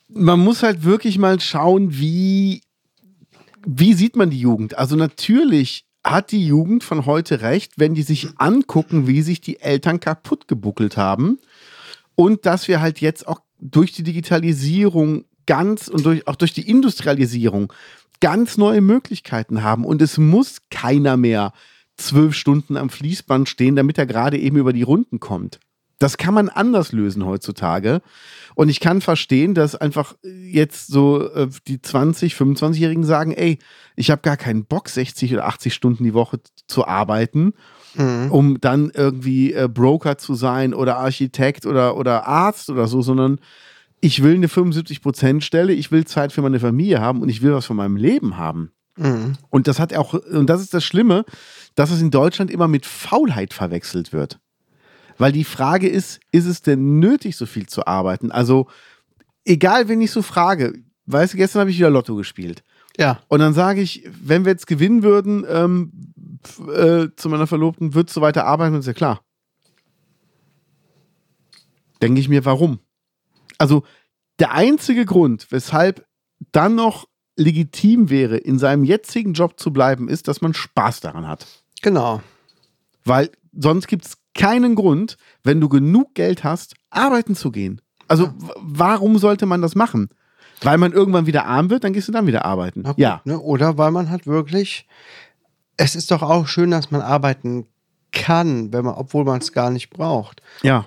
man 0.10 0.40
muss 0.40 0.64
halt 0.64 0.84
wirklich 0.84 1.18
mal 1.18 1.40
schauen, 1.40 1.98
wie, 1.98 2.64
wie 3.66 3.94
sieht 3.94 4.16
man 4.16 4.30
die 4.30 4.40
Jugend? 4.40 4.78
Also 4.78 4.96
natürlich 4.96 5.86
hat 6.04 6.32
die 6.32 6.46
Jugend 6.46 6.84
von 6.84 7.06
heute 7.06 7.42
recht, 7.42 7.74
wenn 7.78 7.94
die 7.94 8.02
sich 8.02 8.30
angucken, 8.38 9.08
wie 9.08 9.22
sich 9.22 9.42
die 9.42 9.60
Eltern 9.60 10.00
kaputt 10.00 10.48
gebuckelt 10.48 10.98
haben 10.98 11.40
und 12.16 12.46
dass 12.46 12.68
wir 12.68 12.82
halt 12.82 13.00
jetzt 13.00 13.28
auch 13.28 13.42
durch 13.60 13.92
die 13.92 14.04
Digitalisierung 14.04 15.26
ganz 15.46 15.88
und 15.88 16.06
durch, 16.06 16.28
auch 16.28 16.36
durch 16.36 16.54
die 16.54 16.68
Industrialisierung 16.68 17.72
ganz 18.22 18.58
neue 18.58 18.82
Möglichkeiten 18.82 19.64
haben 19.64 19.84
und 19.84 20.02
es 20.02 20.18
muss 20.18 20.60
keiner 20.70 21.18
mehr 21.18 21.52
zwölf 21.98 22.34
Stunden 22.34 22.78
am 22.78 22.90
Fließband 22.90 23.50
stehen, 23.50 23.76
damit 23.76 23.98
er 23.98 24.06
gerade 24.06 24.38
eben 24.38 24.58
über 24.58 24.72
die 24.74 24.84
Runden 24.84 25.20
kommt. 25.20 25.60
Das 26.00 26.18
kann 26.18 26.34
man 26.34 26.50
anders 26.50 26.94
lösen 26.94 27.26
heutzutage. 27.28 28.02
Und 28.56 28.70
ich 28.70 28.80
kann 28.80 29.02
verstehen, 29.02 29.54
dass 29.54 29.76
einfach 29.76 30.16
jetzt 30.24 30.88
so 30.88 31.30
äh, 31.32 31.48
die 31.68 31.80
20, 31.80 32.34
25-Jährigen 32.34 33.04
sagen, 33.04 33.34
ey, 33.34 33.60
ich 33.96 34.10
habe 34.10 34.24
gar 34.24 34.36
keinen 34.38 34.66
Bock, 34.66 34.90
60 34.90 35.32
oder 35.34 35.46
80 35.46 35.76
Stunden 35.76 36.04
die 36.04 36.16
Woche 36.16 36.40
zu 36.68 36.88
arbeiten, 36.88 37.54
Mhm. 37.94 38.32
um 38.32 38.62
dann 38.62 38.90
irgendwie 38.94 39.54
äh, 39.54 39.68
Broker 39.68 40.18
zu 40.18 40.34
sein 40.34 40.74
oder 40.74 40.98
Architekt 40.98 41.66
oder, 41.66 41.98
oder 41.98 42.26
Arzt 42.26 42.70
oder 42.70 42.88
so, 42.88 43.02
sondern 43.02 43.40
ich 44.02 44.24
will 44.24 44.36
eine 44.36 44.48
75%-Stelle, 44.48 45.74
ich 45.74 45.92
will 45.92 46.06
Zeit 46.06 46.34
für 46.34 46.42
meine 46.42 46.60
Familie 46.60 47.00
haben 47.00 47.22
und 47.22 47.30
ich 47.30 47.42
will 47.42 47.54
was 47.54 47.68
von 47.68 47.78
meinem 47.78 47.96
Leben 47.96 48.38
haben. 48.38 48.72
Mhm. 48.98 49.38
Und 49.50 49.68
das 49.68 49.80
hat 49.80 49.94
auch, 49.96 50.14
und 50.14 50.50
das 50.50 50.60
ist 50.62 50.74
das 50.74 50.84
Schlimme, 50.84 51.24
dass 51.76 51.92
es 51.92 52.02
in 52.02 52.12
Deutschland 52.12 52.52
immer 52.52 52.68
mit 52.68 52.86
Faulheit 52.86 53.54
verwechselt 53.54 54.12
wird. 54.12 54.40
Weil 55.18 55.32
die 55.32 55.44
Frage 55.44 55.88
ist, 55.88 56.20
ist 56.32 56.46
es 56.46 56.64
denn 56.64 57.00
nötig, 57.00 57.38
so 57.38 57.46
viel 57.46 57.68
zu 57.68 57.86
arbeiten? 57.86 58.32
Also, 58.32 58.68
egal, 59.46 59.88
wen 59.88 60.02
ich 60.02 60.12
so 60.12 60.24
frage, 60.24 60.74
weißt 61.06 61.34
du, 61.34 61.38
gestern 61.38 61.62
habe 61.62 61.70
ich 61.70 61.78
wieder 61.78 61.92
Lotto 61.92 62.16
gespielt. 62.16 62.64
Ja. 62.98 63.22
Und 63.28 63.40
dann 63.40 63.54
sage 63.54 63.82
ich, 63.82 64.08
wenn 64.22 64.46
wir 64.46 64.52
jetzt 64.52 64.68
gewinnen 64.68 65.04
würden, 65.04 65.46
ähm, 65.48 65.92
äh, 66.74 67.08
zu 67.16 67.30
meiner 67.30 67.48
Verlobten, 67.48 67.94
würdest 67.94 68.18
du 68.18 68.22
weiter 68.22 68.46
arbeiten? 68.46 68.74
Und 68.74 68.80
ist 68.80 68.88
ja 68.88 68.94
klar. 68.94 69.22
Denke 72.02 72.20
ich 72.20 72.28
mir, 72.28 72.44
warum? 72.46 72.80
Also, 73.62 73.84
der 74.40 74.54
einzige 74.54 75.06
Grund, 75.06 75.48
weshalb 75.52 76.06
dann 76.52 76.74
noch 76.76 77.08
legitim 77.36 78.10
wäre, 78.10 78.38
in 78.38 78.58
seinem 78.58 78.84
jetzigen 78.84 79.34
Job 79.34 79.60
zu 79.60 79.72
bleiben, 79.72 80.10
ist, 80.10 80.28
dass 80.28 80.42
man 80.42 80.54
Spaß 80.56 81.00
daran 81.02 81.28
hat. 81.28 81.46
Genau. 81.84 82.22
Weil 83.06 83.30
sonst 83.56 83.88
gibt 83.88 84.06
es 84.06 84.18
keinen 84.34 84.74
Grund, 84.76 85.18
wenn 85.44 85.62
du 85.62 85.70
genug 85.70 86.16
Geld 86.16 86.44
hast, 86.44 86.74
arbeiten 86.90 87.36
zu 87.36 87.52
gehen. 87.52 87.82
Also, 88.08 88.28
w- 88.28 88.52
warum 88.58 89.18
sollte 89.20 89.46
man 89.46 89.62
das 89.62 89.76
machen? 89.76 90.10
Weil 90.62 90.78
man 90.78 90.92
irgendwann 90.92 91.26
wieder 91.28 91.46
arm 91.46 91.70
wird, 91.70 91.84
dann 91.84 91.94
gehst 91.94 92.08
du 92.08 92.12
dann 92.12 92.28
wieder 92.28 92.46
arbeiten. 92.46 92.84
Gut, 92.84 92.98
ja. 92.98 93.22
Ne? 93.26 93.40
Oder 93.40 93.78
weil 93.78 93.92
man 93.92 94.10
halt 94.10 94.26
wirklich, 94.28 94.88
es 95.78 95.96
ist 95.96 96.10
doch 96.12 96.22
auch 96.24 96.48
schön, 96.48 96.72
dass 96.72 96.90
man 96.92 97.02
arbeiten 97.02 97.68
kann, 98.12 98.74
wenn 98.74 98.86
man, 98.86 98.96
obwohl 98.96 99.24
man 99.24 99.40
es 99.40 99.52
gar 99.54 99.70
nicht 99.70 99.90
braucht. 99.92 100.42
Ja. 100.64 100.86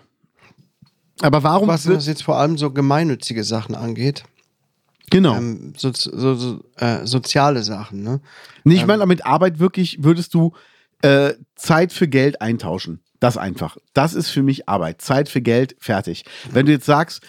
Aber 1.20 1.42
warum 1.42 1.68
Was 1.68 1.86
jetzt 2.06 2.22
vor 2.22 2.38
allem 2.38 2.58
so 2.58 2.70
gemeinnützige 2.70 3.44
Sachen 3.44 3.74
angeht, 3.74 4.24
genau. 5.10 5.36
ähm, 5.36 5.74
so, 5.76 5.92
so, 5.92 6.34
so 6.34 6.64
äh, 6.76 7.06
soziale 7.06 7.62
Sachen, 7.62 8.02
ne? 8.02 8.20
Nee, 8.64 8.74
ich 8.74 8.86
meine, 8.86 9.06
mit 9.06 9.24
Arbeit 9.24 9.58
wirklich 9.58 10.02
würdest 10.02 10.34
du 10.34 10.52
äh, 11.02 11.34
Zeit 11.54 11.92
für 11.92 12.08
Geld 12.08 12.40
eintauschen. 12.40 13.00
Das 13.20 13.36
einfach. 13.36 13.76
Das 13.94 14.12
ist 14.14 14.30
für 14.30 14.42
mich 14.42 14.68
Arbeit. 14.68 15.00
Zeit 15.00 15.28
für 15.28 15.40
Geld, 15.40 15.76
fertig. 15.78 16.24
Wenn 16.50 16.66
du 16.66 16.72
jetzt 16.72 16.86
sagst, 16.86 17.22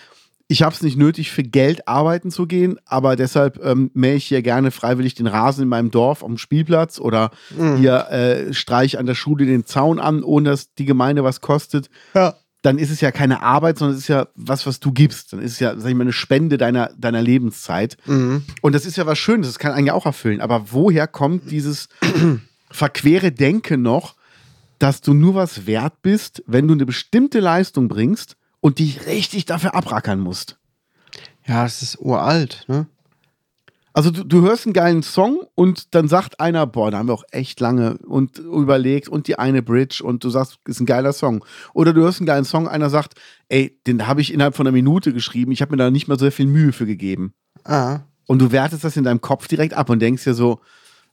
ich 0.47 0.61
habe 0.61 0.75
es 0.75 0.81
nicht 0.81 0.97
nötig, 0.97 1.31
für 1.31 1.43
Geld 1.43 1.87
arbeiten 1.87 2.31
zu 2.31 2.45
gehen, 2.45 2.77
aber 2.85 3.15
deshalb 3.15 3.63
ähm, 3.63 3.91
mähe 3.93 4.15
ich 4.15 4.25
hier 4.25 4.41
gerne 4.41 4.71
freiwillig 4.71 5.15
den 5.15 5.27
Rasen 5.27 5.63
in 5.63 5.69
meinem 5.69 5.91
Dorf 5.91 6.23
am 6.23 6.37
Spielplatz 6.37 6.99
oder 6.99 7.31
hier 7.77 8.09
äh, 8.11 8.53
streich 8.53 8.99
an 8.99 9.05
der 9.05 9.15
Schule 9.15 9.45
den 9.45 9.65
Zaun 9.65 9.99
an, 9.99 10.23
ohne 10.23 10.49
dass 10.49 10.73
die 10.75 10.85
Gemeinde 10.85 11.23
was 11.23 11.41
kostet. 11.41 11.89
Ja. 12.13 12.35
Dann 12.65 12.79
ist 12.79 12.89
es 12.89 12.99
ja 12.99 13.11
keine 13.11 13.43
Arbeit, 13.43 13.77
sondern 13.77 13.95
es 13.95 14.03
ist 14.03 14.07
ja 14.07 14.27
was, 14.33 14.65
was 14.65 14.79
du 14.79 14.91
gibst. 14.91 15.33
Dann 15.33 15.39
ist 15.39 15.53
es 15.53 15.59
ja, 15.59 15.77
sag 15.77 15.87
ich 15.87 15.95
mal, 15.95 16.01
eine 16.01 16.13
Spende 16.13 16.57
deiner, 16.57 16.89
deiner 16.97 17.21
Lebenszeit. 17.21 17.95
Mhm. 18.07 18.43
Und 18.61 18.73
das 18.73 18.87
ist 18.87 18.95
ja 18.95 19.05
was 19.05 19.19
Schönes, 19.19 19.47
das 19.47 19.59
kann 19.59 19.71
einen 19.71 19.85
ja 19.85 19.93
auch 19.93 20.07
erfüllen. 20.07 20.41
Aber 20.41 20.71
woher 20.71 21.07
kommt 21.07 21.51
dieses 21.51 21.89
verquere 22.71 23.31
Denken 23.31 23.83
noch, 23.83 24.15
dass 24.79 25.01
du 25.01 25.13
nur 25.13 25.35
was 25.35 25.67
wert 25.67 26.01
bist, 26.01 26.43
wenn 26.47 26.67
du 26.67 26.73
eine 26.73 26.87
bestimmte 26.87 27.39
Leistung 27.39 27.87
bringst 27.87 28.35
und 28.61 28.79
dich 28.79 29.05
richtig 29.05 29.45
dafür 29.45 29.75
abrackern 29.75 30.19
musst? 30.19 30.57
Ja, 31.45 31.65
es 31.65 31.83
ist 31.83 31.99
uralt, 31.99 32.65
ne? 32.67 32.87
Also 33.95 34.11
du, 34.11 34.25
du 34.25 34.41
hörst 34.41 34.65
einen 34.65 34.73
geilen 34.73 35.03
Song 35.03 35.39
und 35.55 35.95
dann 35.95 36.09
sagt 36.09 36.41
einer, 36.41 36.67
boah, 36.67 36.91
da 36.91 36.97
haben 36.97 37.07
wir 37.07 37.13
auch 37.13 37.23
echt 37.31 37.61
lange 37.61 37.97
und 38.05 38.37
überlegt 38.39 39.07
und 39.07 39.27
die 39.29 39.39
eine 39.39 39.63
Bridge 39.63 40.03
und 40.03 40.21
du 40.25 40.29
sagst, 40.29 40.59
ist 40.65 40.81
ein 40.81 40.85
geiler 40.85 41.13
Song. 41.13 41.45
Oder 41.73 41.93
du 41.93 42.01
hörst 42.01 42.19
einen 42.19 42.27
geilen 42.27 42.43
Song, 42.43 42.67
einer 42.67 42.89
sagt, 42.89 43.13
ey, 43.47 43.79
den 43.87 44.05
habe 44.05 44.19
ich 44.19 44.33
innerhalb 44.33 44.53
von 44.53 44.67
einer 44.67 44.73
Minute 44.73 45.13
geschrieben, 45.13 45.53
ich 45.53 45.61
habe 45.61 45.71
mir 45.71 45.77
da 45.77 45.91
nicht 45.91 46.09
mal 46.09 46.19
so 46.19 46.29
viel 46.29 46.45
Mühe 46.45 46.73
für 46.73 46.85
gegeben. 46.85 47.33
Ah. 47.63 47.99
Und 48.27 48.39
du 48.39 48.51
wertest 48.51 48.83
das 48.83 48.97
in 48.97 49.05
deinem 49.05 49.21
Kopf 49.21 49.47
direkt 49.47 49.73
ab 49.73 49.89
und 49.89 50.01
denkst 50.01 50.25
dir 50.25 50.33
so, 50.33 50.59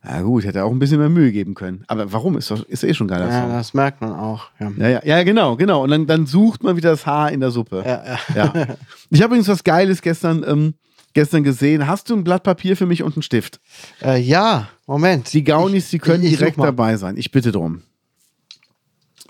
ja 0.05 0.21
gut, 0.23 0.45
hätte 0.45 0.65
auch 0.65 0.73
ein 0.73 0.81
bisschen 0.81 0.99
mehr 0.99 1.09
Mühe 1.09 1.31
geben 1.31 1.55
können. 1.55 1.85
Aber 1.87 2.13
warum? 2.13 2.37
Ist 2.37 2.51
doch 2.51 2.65
ist 2.65 2.83
eh 2.83 2.93
schon 2.95 3.07
ein 3.07 3.11
geiler 3.11 3.31
Ja, 3.31 3.43
Song. 3.43 3.51
das 3.53 3.75
merkt 3.75 4.01
man 4.01 4.13
auch. 4.13 4.47
Ja. 4.59 4.73
Ja, 4.77 4.89
ja, 4.89 5.01
ja, 5.05 5.23
genau, 5.23 5.55
genau. 5.55 5.85
Und 5.85 5.91
dann, 5.93 6.09
dann 6.09 6.27
sucht 6.27 6.65
man 6.65 6.77
wieder 6.77 6.91
das 6.91 7.07
Haar 7.07 7.31
in 7.31 7.39
der 7.39 7.53
Suppe. 7.53 7.85
Ja, 7.87 8.03
ja. 8.35 8.53
Ja. 8.55 8.67
Ich 9.11 9.23
habe 9.23 9.35
übrigens 9.35 9.47
was 9.47 9.63
Geiles 9.63 10.03
gestern, 10.03 10.43
ähm, 10.45 10.75
gestern 11.15 11.43
gesehen. 11.43 11.87
Hast 11.87 12.11
du 12.11 12.15
ein 12.17 12.25
Blatt 12.25 12.43
Papier 12.43 12.77
für 12.77 12.87
mich 12.87 13.03
und 13.03 13.17
einen 13.17 13.23
Stift? 13.23 13.61
Äh, 14.03 14.21
ja, 14.21 14.69
Moment. 14.87 15.33
Die 15.33 15.45
Gaunis, 15.45 15.91
die 15.91 15.99
können 15.99 16.25
ich- 16.25 16.33
ich 16.33 16.39
direkt 16.39 16.59
dabei 16.59 16.97
sein. 16.97 17.17
Ich 17.17 17.31
bitte 17.31 17.53
drum. 17.53 17.83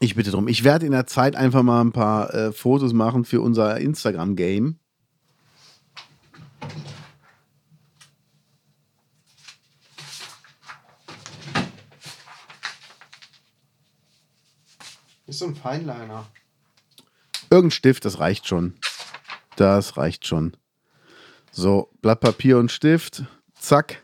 Ich 0.00 0.14
bitte 0.16 0.30
drum. 0.32 0.48
Ich 0.48 0.64
werde 0.64 0.84
in 0.86 0.92
der 0.92 1.06
Zeit 1.06 1.36
einfach 1.36 1.62
mal 1.62 1.80
ein 1.80 1.92
paar 1.92 2.34
äh, 2.34 2.52
Fotos 2.52 2.92
machen 2.92 3.24
für 3.24 3.40
unser 3.40 3.78
Instagram-Game. 3.78 4.76
Ist 15.26 15.38
so 15.38 15.46
ein 15.46 15.56
Feinliner. 15.56 16.26
Irgendein 17.50 17.70
Stift, 17.70 18.04
das 18.04 18.18
reicht 18.18 18.46
schon. 18.46 18.74
Das 19.56 19.96
reicht 19.96 20.26
schon. 20.26 20.56
So, 21.52 21.88
Blatt 22.00 22.20
Papier 22.20 22.58
und 22.58 22.72
Stift. 22.72 23.24
Zack. 23.58 24.02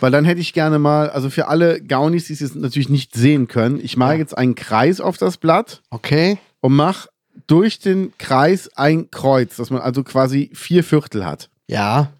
Weil 0.00 0.10
dann 0.10 0.24
hätte 0.24 0.40
ich 0.40 0.52
gerne 0.52 0.78
mal, 0.78 1.10
also 1.10 1.30
für 1.30 1.46
alle 1.48 1.80
Gaunis, 1.80 2.26
die 2.26 2.32
es 2.32 2.40
jetzt 2.40 2.56
natürlich 2.56 2.88
nicht 2.88 3.14
sehen 3.14 3.46
können, 3.46 3.78
ich 3.82 3.96
mache 3.96 4.14
jetzt 4.14 4.36
einen 4.36 4.54
Kreis 4.54 5.00
auf 5.00 5.16
das 5.16 5.36
Blatt 5.36 5.82
Okay. 5.90 6.38
und 6.60 6.74
mache 6.74 7.08
durch 7.46 7.78
den 7.78 8.12
Kreis 8.18 8.68
ein 8.76 9.10
Kreuz, 9.10 9.56
dass 9.56 9.70
man 9.70 9.80
also 9.80 10.02
quasi 10.02 10.50
vier 10.54 10.82
Viertel 10.82 11.24
hat. 11.24 11.48
Ja. 11.68 12.10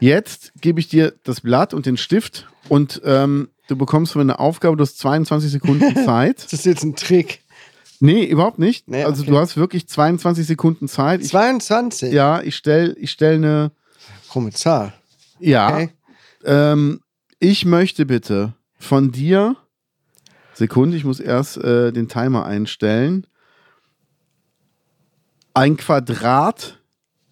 Jetzt 0.00 0.52
gebe 0.60 0.80
ich 0.80 0.88
dir 0.88 1.14
das 1.24 1.40
Blatt 1.40 1.74
und 1.74 1.86
den 1.86 1.96
Stift 1.96 2.46
und 2.68 3.00
ähm, 3.04 3.48
du 3.68 3.76
bekommst 3.76 4.12
für 4.12 4.20
eine 4.20 4.38
Aufgabe, 4.38 4.76
du 4.76 4.82
hast 4.82 4.98
22 4.98 5.50
Sekunden 5.50 5.94
Zeit. 6.04 6.44
Das 6.44 6.52
ist 6.52 6.66
jetzt 6.66 6.84
ein 6.84 6.96
Trick. 6.96 7.40
Nee, 8.04 8.26
überhaupt 8.26 8.58
nicht. 8.58 8.86
Nee, 8.86 9.02
also 9.02 9.22
okay. 9.22 9.30
du 9.30 9.38
hast 9.38 9.56
wirklich 9.56 9.88
22 9.88 10.46
Sekunden 10.46 10.88
Zeit. 10.88 11.22
Ich 11.22 11.28
22. 11.28 12.12
Ja, 12.12 12.42
ich 12.42 12.54
stelle 12.54 12.92
ich 12.98 13.10
stell 13.10 13.36
eine. 13.36 13.72
Krumme 14.28 14.50
Zahl. 14.50 14.92
Ja. 15.38 15.72
Okay. 15.72 15.90
Ähm, 16.44 17.00
ich 17.38 17.64
möchte 17.64 18.04
bitte 18.04 18.52
von 18.78 19.10
dir. 19.10 19.56
Sekunde, 20.52 20.98
ich 20.98 21.04
muss 21.04 21.18
erst 21.18 21.56
äh, 21.56 21.92
den 21.92 22.06
Timer 22.08 22.44
einstellen. 22.44 23.26
Ein 25.54 25.78
Quadrat 25.78 26.82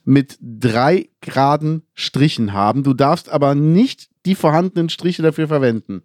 mit 0.04 0.38
drei 0.40 1.10
geraden 1.20 1.82
Strichen 1.92 2.54
haben. 2.54 2.82
Du 2.82 2.94
darfst 2.94 3.28
aber 3.28 3.54
nicht 3.54 4.08
die 4.24 4.34
vorhandenen 4.34 4.88
Striche 4.88 5.22
dafür 5.22 5.48
verwenden. 5.48 6.02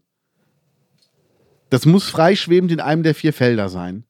Das 1.70 1.86
muss 1.86 2.10
freischwebend 2.10 2.74
in 2.74 2.82
einem 2.82 3.04
der 3.04 3.16
vier 3.16 3.32
Felder 3.32 3.70
sein. 3.70 4.04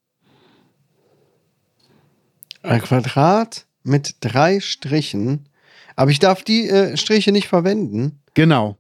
Ein 2.68 2.82
Quadrat 2.82 3.66
mit 3.84 4.18
drei 4.20 4.60
Strichen. 4.60 5.48
Aber 5.96 6.12
ich 6.12 6.20
darf 6.20 6.44
die 6.44 6.68
äh, 6.68 6.98
Striche 6.98 7.32
nicht 7.32 7.48
verwenden. 7.48 8.20
Genau. 8.34 8.78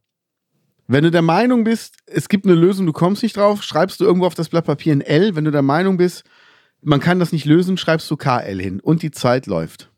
Wenn 0.87 1.03
du 1.03 1.11
der 1.11 1.21
Meinung 1.21 1.63
bist, 1.63 1.95
es 2.05 2.29
gibt 2.29 2.45
eine 2.45 2.55
Lösung, 2.55 2.85
du 2.85 2.93
kommst 2.93 3.23
nicht 3.23 3.37
drauf, 3.37 3.63
schreibst 3.63 3.99
du 3.99 4.05
irgendwo 4.05 4.25
auf 4.27 4.35
das 4.35 4.49
Blatt 4.49 4.65
Papier 4.65 4.93
ein 4.93 5.01
L. 5.01 5.35
Wenn 5.35 5.45
du 5.45 5.51
der 5.51 5.61
Meinung 5.61 5.97
bist, 5.97 6.23
man 6.81 6.99
kann 6.99 7.19
das 7.19 7.31
nicht 7.31 7.45
lösen, 7.45 7.77
schreibst 7.77 8.09
du 8.11 8.17
KL 8.17 8.61
hin. 8.61 8.79
Und 8.79 9.01
die 9.01 9.11
Zeit 9.11 9.47
läuft. 9.47 9.89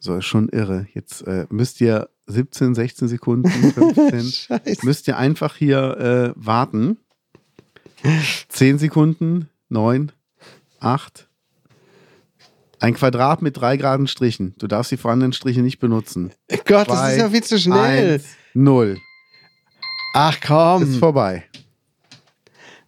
So, 0.00 0.16
ist 0.16 0.26
schon 0.26 0.48
irre. 0.50 0.86
Jetzt 0.92 1.26
äh, 1.26 1.46
müsst 1.48 1.80
ihr 1.80 2.08
17, 2.26 2.74
16 2.74 3.08
Sekunden, 3.08 3.48
15, 3.72 4.20
Scheiße. 4.20 4.84
müsst 4.86 5.08
ihr 5.08 5.16
einfach 5.16 5.56
hier 5.56 6.34
äh, 6.34 6.42
warten. 6.42 6.98
10 8.50 8.78
Sekunden, 8.78 9.48
9, 9.74 10.12
8. 10.78 11.26
Ein 12.78 12.94
Quadrat 12.94 13.42
mit 13.42 13.56
drei 13.56 13.76
geraden 13.76 14.06
Strichen. 14.06 14.54
Du 14.58 14.68
darfst 14.68 14.92
die 14.92 14.96
vorhandenen 14.96 15.32
Striche 15.32 15.62
nicht 15.62 15.80
benutzen. 15.80 16.32
Gott, 16.64 16.88
das 16.88 16.98
Zwei, 16.98 17.12
ist 17.12 17.18
ja 17.18 17.28
viel 17.30 17.42
zu 17.42 17.58
schnell. 17.58 18.14
Eins, 18.14 18.24
null. 18.54 18.98
Ach 20.14 20.38
komm. 20.46 20.84
Ist 20.84 20.98
vorbei. 20.98 21.44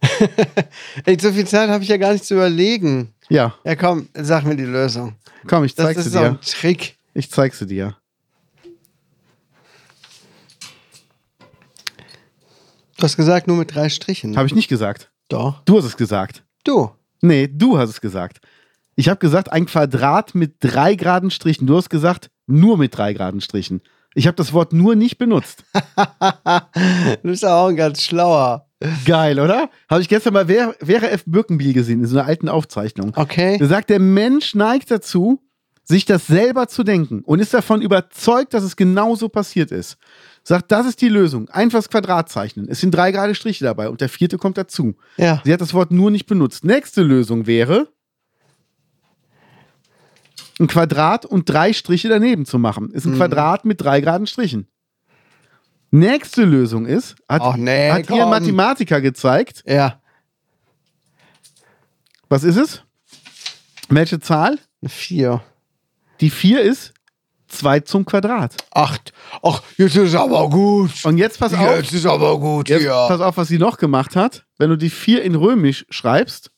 Ey, 1.05 1.17
so 1.19 1.31
viel 1.33 1.45
Zeit 1.45 1.69
habe 1.69 1.83
ich 1.83 1.89
ja 1.89 1.97
gar 1.97 2.13
nicht 2.13 2.23
zu 2.23 2.35
überlegen. 2.35 3.13
Ja, 3.27 3.53
Ja, 3.65 3.75
komm, 3.75 4.07
sag 4.13 4.45
mir 4.45 4.55
die 4.55 4.63
Lösung. 4.63 5.15
komm, 5.45 5.65
ich 5.65 5.75
Das 5.75 5.87
zeig 5.87 5.95
sie 5.97 6.01
ist 6.07 6.13
so 6.13 6.19
ein 6.19 6.33
dir. 6.35 6.39
Trick. 6.41 6.95
Ich 7.13 7.29
zeig 7.29 7.53
sie 7.53 7.65
dir. 7.67 7.97
Du 12.95 13.03
hast 13.03 13.17
gesagt, 13.17 13.47
nur 13.47 13.57
mit 13.57 13.75
drei 13.75 13.89
Strichen. 13.89 14.37
Habe 14.37 14.47
ich 14.47 14.55
nicht 14.55 14.69
gesagt. 14.69 15.11
Doch. 15.27 15.61
Du 15.65 15.77
hast 15.77 15.85
es 15.85 15.97
gesagt. 15.97 16.43
Du. 16.67 16.89
Nee, 17.21 17.47
du 17.47 17.77
hast 17.77 17.89
es 17.89 18.01
gesagt. 18.01 18.39
Ich 18.95 19.07
habe 19.07 19.19
gesagt, 19.19 19.51
ein 19.51 19.67
Quadrat 19.67 20.35
mit 20.35 20.55
drei 20.59 20.95
geraden 20.95 21.31
Strichen. 21.31 21.65
Du 21.65 21.77
hast 21.77 21.89
gesagt, 21.89 22.29
nur 22.45 22.77
mit 22.77 22.97
drei 22.97 23.13
geraden 23.13 23.39
Strichen. 23.39 23.81
Ich 24.15 24.27
habe 24.27 24.35
das 24.35 24.51
Wort 24.51 24.73
nur 24.73 24.95
nicht 24.95 25.17
benutzt. 25.17 25.63
Du 27.23 27.29
bist 27.29 27.45
auch 27.45 27.67
ein 27.67 27.75
ganz 27.75 28.03
schlauer. 28.03 28.67
Geil, 29.05 29.39
oder? 29.39 29.69
Habe 29.89 30.01
ich 30.01 30.09
gestern 30.09 30.33
bei 30.33 30.47
Wäre, 30.47 30.75
Wäre 30.79 31.09
F. 31.09 31.23
Birkenbiel 31.25 31.73
gesehen, 31.73 32.01
in 32.01 32.05
so 32.05 32.17
einer 32.17 32.27
alten 32.27 32.49
Aufzeichnung. 32.49 33.13
Okay. 33.15 33.57
Er 33.59 33.67
sagt, 33.67 33.89
der 33.89 33.99
Mensch 33.99 34.53
neigt 34.53 34.91
dazu, 34.91 35.41
sich 35.83 36.05
das 36.05 36.27
selber 36.27 36.67
zu 36.67 36.83
denken 36.83 37.21
und 37.21 37.39
ist 37.39 37.53
davon 37.53 37.81
überzeugt, 37.81 38.53
dass 38.53 38.63
es 38.63 38.75
genauso 38.75 39.29
passiert 39.29 39.71
ist. 39.71 39.97
Sagt, 40.47 40.71
das 40.71 40.85
ist 40.85 41.01
die 41.01 41.09
Lösung. 41.09 41.49
Einfach 41.49 41.79
das 41.79 41.89
Quadrat 41.89 42.29
zeichnen. 42.29 42.69
Es 42.69 42.79
sind 42.79 42.91
drei 42.91 43.11
gerade 43.11 43.35
Striche 43.35 43.65
dabei 43.65 43.89
und 43.89 43.99
der 43.99 44.07
vierte 44.07 44.37
kommt 44.37 44.57
dazu. 44.57 44.95
Ja. 45.17 45.41
Sie 45.43 45.51
hat 45.51 45.59
das 45.59 45.73
Wort 45.73 45.91
nur 45.91 46.09
nicht 46.09 46.25
benutzt. 46.25 46.63
Nächste 46.63 47.01
Lösung 47.01 47.47
wäre, 47.47 47.89
ein 50.57 50.67
Quadrat 50.67 51.25
und 51.25 51.49
drei 51.49 51.73
Striche 51.73 52.07
daneben 52.07 52.45
zu 52.45 52.59
machen. 52.59 52.91
Ist 52.91 53.03
ein 53.05 53.11
Mhm. 53.11 53.17
Quadrat 53.17 53.65
mit 53.65 53.81
drei 53.81 53.99
geraden 53.99 54.25
Strichen. 54.25 54.69
Nächste 55.91 56.45
Lösung 56.45 56.85
ist, 56.85 57.15
hat, 57.27 57.41
Ach 57.41 57.57
nee, 57.57 57.91
hat 57.91 58.07
komm. 58.07 58.29
Mathematiker 58.29 59.01
gezeigt. 59.01 59.63
Ja. 59.67 60.01
Was 62.29 62.45
ist 62.45 62.55
es? 62.55 62.83
Welche 63.89 64.21
Zahl? 64.21 64.59
Eine 64.81 64.89
Vier. 64.89 65.43
Die 66.21 66.29
4 66.29 66.61
ist 66.61 66.93
2 67.47 67.81
zum 67.81 68.05
Quadrat. 68.05 68.55
Acht. 68.71 69.13
Ach, 69.41 69.61
jetzt 69.77 69.95
ist 69.95 70.15
aber 70.15 70.49
gut. 70.49 70.91
Und 71.03 71.17
jetzt 71.17 71.39
pass 71.39 71.53
auf, 71.53 71.77
Jetzt 71.77 71.93
ist 71.93 72.05
aber 72.05 72.39
gut 72.39 72.69
jetzt 72.69 72.81
hier. 72.81 72.91
pass 73.07 73.21
auf, 73.21 73.37
was 73.37 73.47
sie 73.47 73.57
noch 73.57 73.77
gemacht 73.77 74.15
hat. 74.15 74.45
Wenn 74.57 74.69
du 74.69 74.77
die 74.77 74.89
4 74.89 75.23
in 75.23 75.35
Römisch 75.35 75.85
schreibst, 75.89 76.51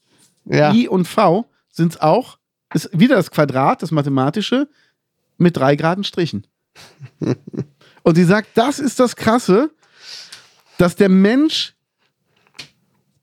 Ja. 0.46 0.74
I 0.74 0.88
und 0.88 1.06
V 1.08 1.46
sind 1.70 1.94
es 1.94 2.02
auch, 2.02 2.38
ist 2.74 2.90
wieder 2.94 3.16
das 3.16 3.32
Quadrat, 3.32 3.82
das 3.84 3.92
mathematische, 3.92 4.68
mit 5.38 5.56
drei 5.58 5.76
geraden 5.76 6.04
Strichen. 6.04 6.46
und 8.04 8.16
sie 8.16 8.24
sagt, 8.26 8.50
das 8.56 8.80
ist 8.80 9.00
das 9.00 9.16
Krasse, 9.16 9.72
dass 10.78 10.96
der 10.96 11.10
Mensch 11.10 11.74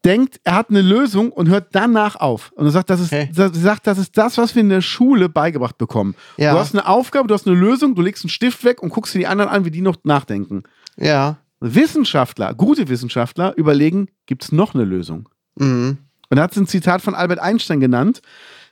denkt, 0.06 0.40
er 0.44 0.54
hat 0.54 0.70
eine 0.70 0.82
Lösung 0.82 1.32
und 1.32 1.48
hört 1.48 1.68
danach 1.72 2.16
auf. 2.16 2.52
Und 2.52 2.66
er 2.66 2.70
sagt, 2.70 2.88
das 2.90 3.00
ist, 3.00 3.12
Okay. 3.12 3.28
das, 3.34 3.52
sagt, 3.54 3.86
das 3.86 3.98
ist 3.98 4.16
das, 4.16 4.38
was 4.38 4.54
wir 4.54 4.60
in 4.60 4.68
der 4.68 4.80
Schule 4.80 5.28
beigebracht 5.28 5.76
bekommen. 5.76 6.14
Ja. 6.36 6.52
Du 6.52 6.58
hast 6.58 6.74
eine 6.74 6.86
Aufgabe, 6.86 7.28
du 7.28 7.34
hast 7.34 7.46
eine 7.46 7.56
Lösung, 7.56 7.94
du 7.94 8.02
legst 8.02 8.24
einen 8.24 8.30
Stift 8.30 8.64
weg 8.64 8.82
und 8.82 8.90
guckst 8.90 9.14
dir 9.14 9.18
die 9.18 9.26
anderen 9.26 9.50
an, 9.50 9.64
wie 9.64 9.70
die 9.70 9.82
noch 9.82 9.96
nachdenken. 10.04 10.62
Ja. 10.96 11.38
Wissenschaftler, 11.60 12.54
gute 12.54 12.88
Wissenschaftler, 12.88 13.54
überlegen, 13.56 14.08
gibt 14.26 14.44
es 14.44 14.52
noch 14.52 14.74
eine 14.74 14.84
Lösung? 14.84 15.28
Mhm. 15.56 15.98
Und 16.28 16.36
er 16.38 16.44
hat 16.44 16.56
ein 16.56 16.66
Zitat 16.66 17.02
von 17.02 17.14
Albert 17.14 17.38
Einstein 17.38 17.80
genannt. 17.80 18.20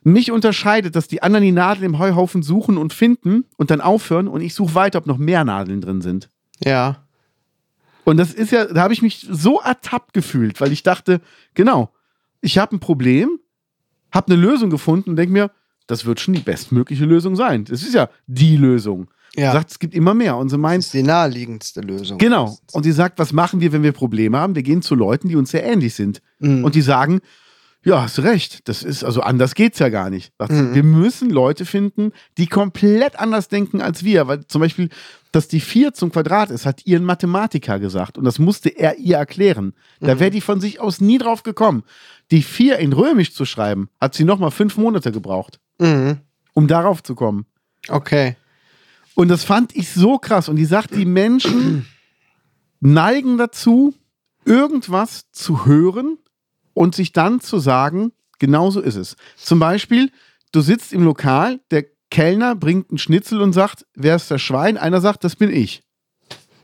Mich 0.03 0.30
unterscheidet, 0.30 0.97
dass 0.97 1.09
die 1.09 1.22
anderen 1.22 1.45
die 1.45 1.53
Nadel 1.53 1.85
im 1.85 1.99
Heuhaufen 1.99 2.43
suchen 2.43 2.76
und 2.76 2.93
finden 2.93 3.45
und 3.57 3.70
dann 3.70 3.80
aufhören 3.80 4.28
und 4.28 4.43
ich 4.43 4.55
suche 4.55 4.74
weiter, 4.74 4.99
ob 4.99 5.07
noch 5.07 5.18
mehr 5.18 5.45
Nadeln 5.45 5.80
drin 5.80 6.01
sind. 6.03 6.28
Ja. 6.62 7.03
Und 8.05 8.16
das 8.16 8.32
ist 8.32 8.52
ja, 8.52 8.66
da 8.66 8.82
habe 8.82 8.92
ich 8.92 9.02
mich 9.02 9.26
so 9.30 9.61
ertappt 9.61 10.12
gefühlt, 10.12 10.61
weil 10.61 10.72
ich 10.72 10.82
dachte, 10.82 11.20
genau, 11.55 11.90
ich 12.40 12.59
habe 12.59 12.76
ein 12.76 12.80
Problem, 12.80 13.38
habe 14.12 14.32
eine 14.32 14.40
Lösung 14.40 14.70
gefunden 14.70 15.11
und 15.11 15.16
denke 15.16 15.32
mir, 15.32 15.50
das 15.86 16.05
wird 16.05 16.20
schon 16.20 16.34
die 16.34 16.40
bestmögliche 16.40 17.05
Lösung 17.05 17.36
sein. 17.36 17.64
Das 17.64 17.82
ist 17.82 17.94
ja 17.94 18.09
die 18.26 18.57
Lösung. 18.57 19.09
Ja. 19.36 19.52
Sagt, 19.52 19.72
es 19.72 19.78
gibt 19.78 19.94
immer 19.94 20.14
mehr. 20.14 20.36
Und 20.36 20.48
sie 20.48 20.57
Das 20.57 20.61
meint, 20.61 20.84
ist 20.84 20.94
die 20.94 21.02
naheliegendste 21.02 21.80
Lösung. 21.80 22.18
Genau. 22.18 22.57
Und 22.72 22.84
sie 22.84 22.92
sagt, 22.92 23.18
was 23.18 23.32
machen 23.32 23.61
wir, 23.61 23.72
wenn 23.72 23.82
wir 23.82 23.92
Probleme 23.92 24.38
haben? 24.38 24.55
Wir 24.55 24.62
gehen 24.62 24.80
zu 24.80 24.94
Leuten, 24.94 25.28
die 25.28 25.36
uns 25.36 25.50
sehr 25.50 25.64
ähnlich 25.64 25.94
sind. 25.94 26.22
Mhm. 26.38 26.64
Und 26.64 26.74
die 26.74 26.82
sagen, 26.82 27.20
ja, 27.84 28.02
hast 28.02 28.20
recht. 28.20 28.68
Das 28.68 28.82
ist, 28.82 29.05
also 29.05 29.20
anders 29.20 29.55
geht's 29.55 29.78
ja 29.78 29.88
gar 29.88 30.09
nicht. 30.09 30.32
Sagt 30.38 30.52
Mhm. 30.52 30.74
Wir 30.74 30.82
müssen 30.84 31.30
Leute 31.30 31.66
finden, 31.66 32.12
die 32.38 32.46
komplett 32.46 33.18
anders 33.18 33.48
denken 33.48 33.82
als 33.82 34.05
wir. 34.05 34.26
Weil 34.28 34.46
zum 34.46 34.61
Beispiel, 34.61 34.88
dass 35.35 35.49
die 35.49 35.61
4 35.61 35.95
zum 35.95 36.12
Quadrat 36.12 36.51
ist, 36.51 36.64
hat 36.66 36.87
ihr 36.87 36.99
ein 36.99 37.05
Mathematiker 37.05 37.78
gesagt. 37.78 38.18
Und 38.18 38.24
das 38.24 38.39
musste 38.39 38.68
er 38.68 38.99
ihr 38.99 39.16
erklären. 39.16 39.74
Mhm. 40.01 40.07
Da 40.07 40.20
wäre 40.20 40.30
die 40.30 40.41
von 40.41 40.61
sich 40.61 40.80
aus 40.80 41.01
nie 41.01 41.18
drauf 41.18 41.43
gekommen. 41.43 41.82
Die 42.30 42.43
4 42.43 42.78
in 42.78 42.93
Römisch 42.93 43.35
zu 43.35 43.45
schreiben, 43.45 43.89
hat 44.01 44.14
sie 44.14 44.24
nochmal 44.24 44.51
fünf 44.51 44.76
Monate 44.76 45.12
gebraucht, 45.12 45.59
Mhm. 45.80 46.18
um 46.53 46.68
darauf 46.68 47.03
zu 47.03 47.14
kommen. 47.14 47.47
Okay. 47.89 48.37
Und 49.14 49.28
das 49.28 49.45
fand 49.45 49.74
ich 49.76 49.91
so 49.91 50.18
krass. 50.18 50.49
Und 50.49 50.57
die 50.57 50.64
sagt, 50.64 50.95
die 50.95 51.05
Menschen 51.05 51.87
neigen 52.80 53.39
dazu, 53.39 53.95
irgendwas 54.45 55.30
zu 55.32 55.66
hören 55.66 56.18
und 56.74 56.95
sich 56.95 57.12
dann 57.12 57.41
zu 57.41 57.59
sagen, 57.59 58.12
genau 58.39 58.70
so 58.70 58.80
ist 58.80 58.97
es. 58.97 59.16
Zum 59.37 59.59
Beispiel, 59.59 60.11
du 60.53 60.61
sitzt 60.61 60.93
im 60.93 61.05
Lokal, 61.05 61.61
der 61.70 61.87
Kellner 62.14 62.54
bringt 62.54 62.90
einen 62.90 62.98
Schnitzel 62.98 63.42
und 63.42 63.54
sagt, 63.54 63.86
wer 63.96 64.14
ist 64.14 64.30
das 64.30 64.40
Schwein? 64.40 64.78
Einer 64.78 65.00
sagt, 65.00 65.24
das 65.24 65.34
bin 65.34 65.50
ich. 65.50 65.82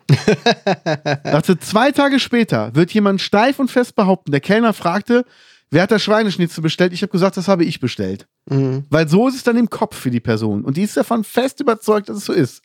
Dachte, 1.24 1.59
zwei 1.59 1.90
Tage 1.90 2.20
später 2.20 2.72
wird 2.76 2.92
jemand 2.92 3.20
steif 3.20 3.59
und 3.59 3.68
fest 3.68 3.96
behaupten, 3.96 4.30
der 4.30 4.40
Kellner 4.40 4.72
fragte, 4.72 5.24
wer 5.72 5.82
hat 5.82 5.90
das 5.90 6.05
Schweineschnitzel 6.05 6.62
bestellt? 6.62 6.92
Ich 6.92 7.03
habe 7.03 7.11
gesagt, 7.11 7.36
das 7.36 7.48
habe 7.48 7.64
ich 7.64 7.80
bestellt. 7.80 8.28
Mhm. 8.48 8.84
Weil 8.90 9.09
so 9.09 9.26
ist 9.26 9.34
es 9.34 9.42
dann 9.42 9.57
im 9.57 9.68
Kopf 9.68 9.96
für 9.96 10.12
die 10.12 10.20
Person. 10.20 10.62
Und 10.62 10.76
die 10.76 10.84
ist 10.84 10.96
davon 10.96 11.24
fest 11.24 11.59
überzeugt, 11.59 12.09
dass 12.09 12.18
es 12.18 12.26
so 12.26 12.32
ist. 12.32 12.62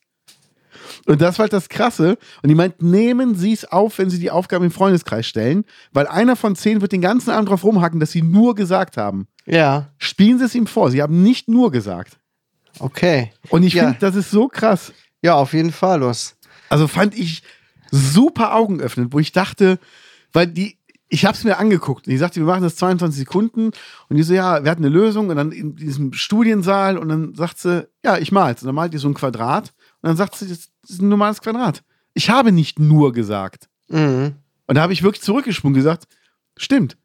Und 1.08 1.22
das 1.22 1.40
war 1.40 1.46
halt 1.46 1.54
das 1.54 1.70
Krasse. 1.70 2.20
Und 2.44 2.50
die 2.50 2.56
meint, 2.56 2.84
nehmen 2.84 3.34
Sie 3.34 3.54
es 3.54 3.66
auf, 3.66 3.98
wenn 3.98 4.12
Sie 4.12 4.20
die 4.20 4.30
Aufgabe 4.30 4.64
im 4.64 4.70
Freundeskreis 4.70 5.26
stellen, 5.26 5.66
weil 5.92 6.06
einer 6.06 6.36
von 6.36 6.56
zehn 6.56 6.82
wird 6.82 6.92
den 6.92 7.02
ganzen 7.02 7.32
Abend 7.32 7.50
drauf 7.50 7.64
rumhacken, 7.64 8.00
dass 8.00 8.12
Sie 8.12 8.22
nur 8.22 8.54
gesagt 8.54 8.96
haben. 8.96 9.26
Ja. 9.48 9.90
Spielen 9.98 10.38
Sie 10.38 10.46
es 10.46 10.54
ihm 10.54 10.68
vor. 10.68 10.92
Sie 10.92 11.02
haben 11.02 11.24
nicht 11.24 11.50
nur 11.50 11.72
gesagt. 11.72 12.20
Okay. 12.80 13.32
Und 13.50 13.64
ich 13.64 13.74
Ja. 13.74 13.84
finde, 13.86 14.00
das 14.00 14.16
ist 14.16 14.32
so 14.32 14.48
krass. 14.48 14.94
Ja, 15.22 15.36
auf 15.36 15.54
jeden 15.54 15.72
Fall, 15.72 16.00
los. 16.00 16.36
Also 16.70 16.88
fand 16.88 17.18
ich 17.18 17.44
super 17.92 18.54
augenöffnend, 18.56 19.14
wo 19.14 19.20
ich 19.20 19.32
dachte, 19.32 19.80
weil 20.34 20.48
die, 20.48 20.78
ich 21.08 21.26
habe 21.26 21.38
es 21.38 21.44
mir 21.44 21.58
angeguckt 21.58 22.08
und 22.08 22.12
die 22.12 22.18
sagte, 22.18 22.40
wir 22.40 22.48
machen 22.48 22.64
das 22.64 22.76
22 22.76 23.20
Sekunden 23.20 23.72
und 24.10 24.18
die 24.18 24.24
so, 24.24 24.34
ja, 24.34 24.64
wir 24.64 24.72
hatten 24.72 24.84
eine 24.86 24.94
Lösung 24.94 25.30
und 25.30 25.36
dann 25.38 25.52
in 25.52 25.76
diesem 25.76 26.14
Studiensaal 26.14 26.98
und 26.98 27.10
dann 27.10 27.36
sagt 27.36 27.60
sie, 27.60 27.88
ja, 28.04 28.18
ich 28.18 28.32
mal's. 28.32 28.62
Und 28.62 28.68
dann 28.68 28.76
malt 28.76 28.94
die 28.94 28.98
so 28.98 29.08
ein 29.08 29.14
Quadrat 29.14 29.74
und 30.02 30.08
dann 30.08 30.18
sagt 30.18 30.36
sie, 30.36 30.48
das 30.48 30.70
ist 30.88 31.02
ein 31.02 31.10
normales 31.10 31.42
Quadrat. 31.42 31.84
Ich 32.14 32.30
habe 32.30 32.52
nicht 32.52 32.80
nur 32.80 33.14
gesagt. 33.14 33.70
Mhm. 33.88 34.36
Und 34.68 34.76
da 34.76 34.82
habe 34.82 34.94
ich 34.94 35.04
wirklich 35.04 35.22
zurückgesprungen 35.22 35.76
und 35.76 35.80
gesagt, 35.84 36.08
stimmt. 36.58 36.98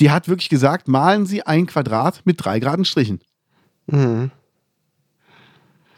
Die 0.00 0.10
hat 0.10 0.28
wirklich 0.28 0.48
gesagt, 0.48 0.86
malen 0.88 1.26
Sie 1.26 1.42
ein 1.44 1.66
Quadrat 1.66 2.20
mit 2.24 2.44
drei 2.44 2.58
geraden 2.60 2.84
Strichen. 2.84 3.20
Mhm. 3.86 4.30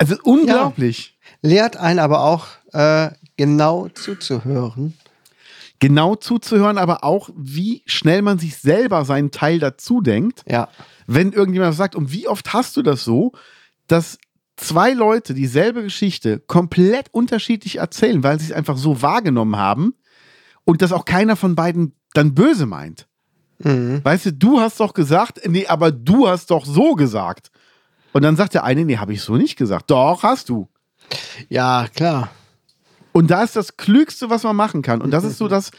Also 0.01 0.17
unglaublich. 0.25 1.19
Lehrt 1.43 1.77
einen 1.77 1.99
aber 1.99 2.23
auch 2.23 2.47
äh, 2.73 3.11
genau 3.37 3.89
zuzuhören. 3.89 4.95
Genau 5.79 6.15
zuzuhören, 6.15 6.79
aber 6.79 7.05
auch, 7.05 7.29
wie 7.37 7.83
schnell 7.85 8.23
man 8.23 8.39
sich 8.39 8.57
selber 8.57 9.05
seinen 9.05 9.31
Teil 9.31 9.59
dazu 9.59 10.01
denkt. 10.01 10.43
Ja. 10.49 10.69
wenn 11.07 11.33
irgendjemand 11.33 11.75
sagt, 11.75 11.97
und 11.97 12.13
wie 12.13 12.29
oft 12.29 12.53
hast 12.53 12.77
du 12.77 12.83
das 12.83 13.05
so, 13.05 13.33
dass 13.89 14.19
zwei 14.57 14.93
Leute 14.93 15.35
dieselbe 15.35 15.83
Geschichte 15.83 16.39
komplett 16.39 17.13
unterschiedlich 17.13 17.77
erzählen, 17.77 18.23
weil 18.23 18.39
sie 18.39 18.47
es 18.47 18.53
einfach 18.53 18.77
so 18.77 19.03
wahrgenommen 19.03 19.57
haben 19.57 19.95
und 20.65 20.83
dass 20.83 20.93
auch 20.93 21.05
keiner 21.05 21.37
von 21.37 21.55
beiden 21.55 21.95
dann 22.15 22.35
böse 22.35 22.67
meint. 22.67 23.07
Mhm. 23.59 24.01
Weißt 24.03 24.27
du, 24.27 24.33
du 24.33 24.61
hast 24.61 24.81
doch 24.81 24.95
gesagt, 24.95 25.41
nee, 25.47 25.67
aber 25.67 25.93
du 25.93 26.29
hast 26.29 26.51
doch 26.51 26.65
so 26.65 26.95
gesagt. 26.95 27.51
Und 28.13 28.23
dann 28.23 28.37
sagt 28.37 28.55
der 28.55 28.65
eine, 28.65 28.85
nee, 28.85 28.97
habe 28.99 29.13
ich 29.13 29.23
so 29.23 29.37
nicht 29.37 29.57
gesagt. 29.57 29.91
Doch, 29.91 30.23
hast 30.23 30.49
du. 30.49 30.69
Ja, 31.49 31.87
klar. 31.95 32.31
Und 33.13 33.31
da 33.31 33.43
ist 33.43 33.57
das 33.57 33.77
Klügste, 33.77 34.31
was 34.31 34.43
man 34.45 34.57
machen 34.57 34.83
kann. 34.83 35.01
Und 35.01 35.11
das 35.11 35.25
ist 35.25 35.39
so, 35.39 35.49
dass 35.49 35.71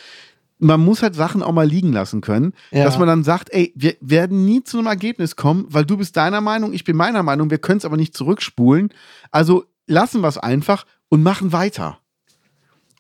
man 0.59 0.79
muss 0.79 1.01
halt 1.01 1.15
Sachen 1.15 1.41
auch 1.41 1.53
mal 1.53 1.65
liegen 1.67 1.91
lassen 1.91 2.21
können, 2.21 2.53
Ja. 2.71 2.83
dass 2.83 2.99
man 2.99 3.07
dann 3.07 3.23
sagt, 3.23 3.49
ey, 3.51 3.73
wir 3.75 3.95
werden 3.99 4.45
nie 4.45 4.63
zu 4.63 4.77
einem 4.77 4.87
Ergebnis 4.87 5.35
kommen, 5.35 5.65
weil 5.69 5.85
du 5.85 5.97
bist 5.97 6.15
deiner 6.17 6.39
Meinung, 6.41 6.71
ich 6.73 6.83
bin 6.83 6.95
meiner 6.95 7.23
Meinung, 7.23 7.49
wir 7.49 7.57
können 7.57 7.77
es 7.79 7.85
aber 7.85 7.97
nicht 7.97 8.15
zurückspulen. 8.15 8.89
Also 9.31 9.65
lassen 9.87 10.21
wir 10.21 10.27
es 10.27 10.37
einfach 10.37 10.85
und 11.09 11.23
machen 11.23 11.51
weiter. 11.51 11.97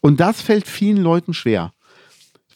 Und 0.01 0.19
das 0.19 0.41
fällt 0.41 0.67
vielen 0.67 0.97
Leuten 0.97 1.33
schwer. 1.35 1.71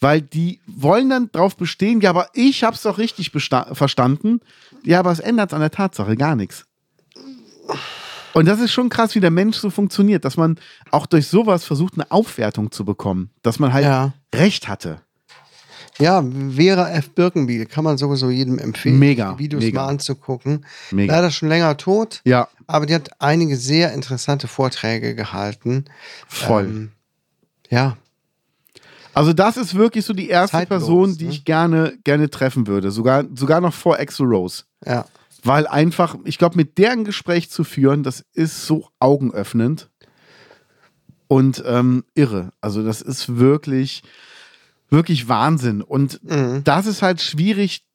Weil 0.06 0.22
die 0.22 0.60
wollen 0.68 1.10
dann 1.10 1.32
drauf 1.32 1.58
bestehen, 1.58 2.00
ja, 2.02 2.12
aber 2.12 2.30
ich 2.34 2.64
hab's 2.64 2.84
doch 2.84 3.00
richtig 3.00 3.32
verstanden. 3.32 4.40
Ja, 4.84 5.00
aber 5.00 5.12
es 5.12 5.20
ändert 5.20 5.52
an 5.52 5.62
der 5.62 5.72
Tatsache 5.72 6.16
gar 6.16 6.36
nichts. 6.36 6.66
Und 8.34 8.46
das 8.48 8.60
ist 8.60 8.72
schon 8.72 8.90
krass, 8.90 9.16
wie 9.16 9.20
der 9.20 9.32
Mensch 9.32 9.58
so 9.58 9.70
funktioniert, 9.70 10.26
dass 10.26 10.38
man 10.38 10.60
auch 10.92 11.06
durch 11.06 11.28
sowas 11.28 11.64
versucht, 11.64 11.94
eine 11.96 12.12
Aufwertung 12.12 12.72
zu 12.72 12.86
bekommen. 12.86 13.32
Dass 13.42 13.58
man 13.60 13.74
halt 13.74 13.86
Ja. 13.86 14.14
Recht 14.34 14.68
hatte. 14.68 15.02
Ja, 15.98 16.22
Vera 16.54 16.90
F. 16.92 17.12
Birkenbiel 17.12 17.66
kann 17.66 17.86
man 17.86 17.98
sowieso 17.98 18.30
jedem 18.30 18.60
empfehlen, 18.60 19.00
Mega, 19.00 19.32
die 19.34 19.40
Videos 19.46 19.64
mega. 19.64 19.82
mal 19.84 19.88
anzugucken. 19.88 20.66
Mega. 20.92 21.16
Leider 21.16 21.32
schon 21.32 21.48
länger 21.48 21.78
tot, 21.78 22.22
Ja, 22.26 22.50
aber 22.68 22.86
die 22.86 22.94
hat 22.94 23.10
einige 23.22 23.56
sehr 23.56 23.94
interessante 23.94 24.48
Vorträge 24.50 25.16
gehalten. 25.16 25.86
voll. 26.28 26.66
Ähm, 26.66 26.92
ja, 27.70 27.96
Also 29.16 29.34
das 29.34 29.58
ist 29.58 29.74
wirklich 29.76 30.06
so 30.06 30.14
die 30.14 30.28
erste 30.30 30.58
Zeitlos, 30.58 30.80
Person, 30.84 31.18
die 31.18 31.26
ne? 31.26 31.32
ich 31.32 31.46
gerne, 31.46 31.98
gerne 32.04 32.30
treffen 32.30 32.68
würde. 32.68 32.92
Sogar, 32.92 33.24
sogar 33.34 33.62
noch 33.62 33.74
vor 33.74 33.98
Exo 34.00 34.24
Rose. 34.24 34.64
ja. 34.86 35.06
Weil 35.48 35.68
einfach, 35.68 36.16
ich 36.24 36.40
glaube, 36.40 36.56
mit 36.58 36.80
der 36.80 36.92
ein 36.94 37.04
Gespräch 37.04 37.52
zu 37.52 37.64
führen, 37.64 38.02
das 38.02 38.26
ist 38.34 38.66
so 38.66 38.88
augenöffnend 39.00 39.92
und 41.28 41.64
ähm, 41.68 42.04
irre. 42.16 42.50
Also 42.62 42.84
das 42.84 43.04
ist 43.04 43.38
wirklich, 43.38 44.02
wirklich 44.90 45.28
Wahnsinn. 45.30 45.84
Und 45.84 46.20
Mhm. 46.24 46.64
das 46.64 46.88
ist 46.88 47.04
halt 47.04 47.22
schwierig, 47.22 47.86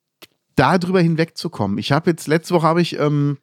darüber 0.54 1.00
hinwegzukommen. 1.00 1.78
Ich 1.78 1.90
habe 1.90 2.10
jetzt, 2.10 2.28
letzte 2.28 2.54
Woche 2.54 2.68
habe 2.68 2.82
ich, 2.82 2.96
ähm, 3.00 3.38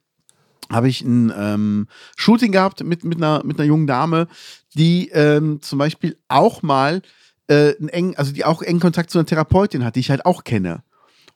habe 0.71 0.87
ich 0.87 1.01
ein 1.01 1.33
ähm, 1.37 1.87
Shooting 2.15 2.53
gehabt 2.53 2.81
mit, 2.85 3.03
mit, 3.03 3.17
einer, 3.17 3.43
mit 3.43 3.59
einer 3.59 3.67
jungen 3.67 3.87
Dame, 3.87 4.27
die 4.75 5.09
ähm, 5.09 5.61
zum 5.61 5.79
Beispiel 5.79 6.17
auch 6.29 6.61
mal 6.63 7.01
äh, 7.47 7.75
einen 7.77 7.89
engen, 7.89 8.15
also 8.17 8.31
die 8.31 8.45
auch 8.45 8.61
engen 8.61 8.79
Kontakt 8.79 9.09
zu 9.09 9.17
einer 9.17 9.25
Therapeutin 9.25 9.83
hat, 9.83 9.95
die 9.95 10.01
ich 10.01 10.09
halt 10.09 10.25
auch 10.25 10.43
kenne. 10.43 10.83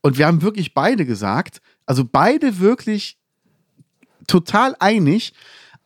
Und 0.01 0.18
wir 0.18 0.28
haben 0.28 0.41
wirklich 0.41 0.74
beide 0.74 1.05
gesagt, 1.05 1.62
also 1.86 2.03
beide 2.05 2.59
wirklich 2.59 3.18
total 4.28 4.76
einig, 4.80 5.34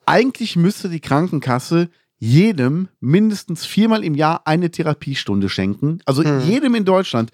eigentlich 0.05 0.55
müsste 0.55 0.89
die 0.89 0.99
Krankenkasse 0.99 1.89
jedem 2.17 2.87
mindestens 2.99 3.65
viermal 3.65 4.03
im 4.03 4.15
Jahr 4.15 4.47
eine 4.47 4.71
Therapiestunde 4.71 5.49
schenken. 5.49 5.99
Also 6.05 6.23
jedem 6.23 6.75
in 6.75 6.85
Deutschland. 6.85 7.31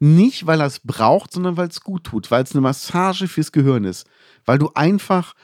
Nicht, 0.00 0.46
weil 0.46 0.60
er 0.60 0.66
es 0.66 0.80
braucht, 0.80 1.32
sondern 1.32 1.56
weil 1.56 1.68
es 1.68 1.80
gut 1.80 2.04
tut, 2.04 2.30
weil 2.30 2.42
es 2.42 2.52
eine 2.52 2.60
Massage 2.60 3.28
fürs 3.28 3.52
Gehirn 3.52 3.84
ist. 3.84 4.06
Weil 4.44 4.58
du 4.58 4.70
einfach 4.74 5.34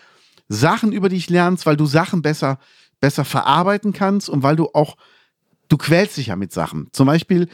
Sachen 0.48 0.92
über 0.92 1.08
dich 1.08 1.30
lernst, 1.30 1.64
weil 1.66 1.76
du 1.76 1.86
Sachen 1.86 2.20
besser, 2.20 2.58
besser 3.00 3.24
verarbeiten 3.24 3.92
kannst 3.92 4.28
und 4.28 4.42
weil 4.42 4.56
du 4.56 4.68
auch, 4.74 4.96
du 5.70 5.78
quälst 5.78 6.18
dich 6.18 6.26
ja 6.26 6.36
mit 6.36 6.52
Sachen. 6.52 6.88
Zum 6.92 7.06
Beispiel, 7.06 7.48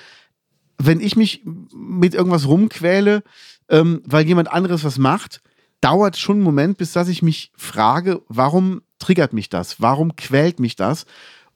wenn 0.78 1.00
ich 1.00 1.14
mich 1.14 1.44
mit 1.72 2.14
irgendwas 2.14 2.48
rumquäle, 2.48 3.22
ähm, 3.68 4.02
weil 4.04 4.26
jemand 4.26 4.50
anderes 4.50 4.82
was 4.82 4.98
macht, 4.98 5.40
dauert 5.80 6.16
schon 6.16 6.36
einen 6.36 6.44
Moment, 6.44 6.78
bis 6.78 6.92
dass 6.92 7.08
ich 7.08 7.22
mich 7.22 7.52
frage, 7.56 8.22
warum 8.28 8.82
triggert 8.98 9.32
mich 9.32 9.48
das? 9.48 9.80
Warum 9.80 10.16
quält 10.16 10.58
mich 10.58 10.74
das? 10.74 11.06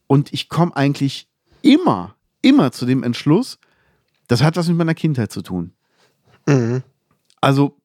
Und 0.06 0.32
ich 0.32 0.48
komme 0.48 0.76
eigentlich 0.76 1.28
immer, 1.62 2.14
immer 2.42 2.72
zu 2.72 2.86
dem 2.86 3.02
Entschluss, 3.02 3.58
das 4.28 4.42
hat 4.42 4.56
was 4.56 4.68
mit 4.68 4.76
meiner 4.76 4.94
Kindheit 4.94 5.32
zu 5.32 5.42
tun. 5.42 5.72
Mhm. 6.46 6.82
Also, 7.40 7.76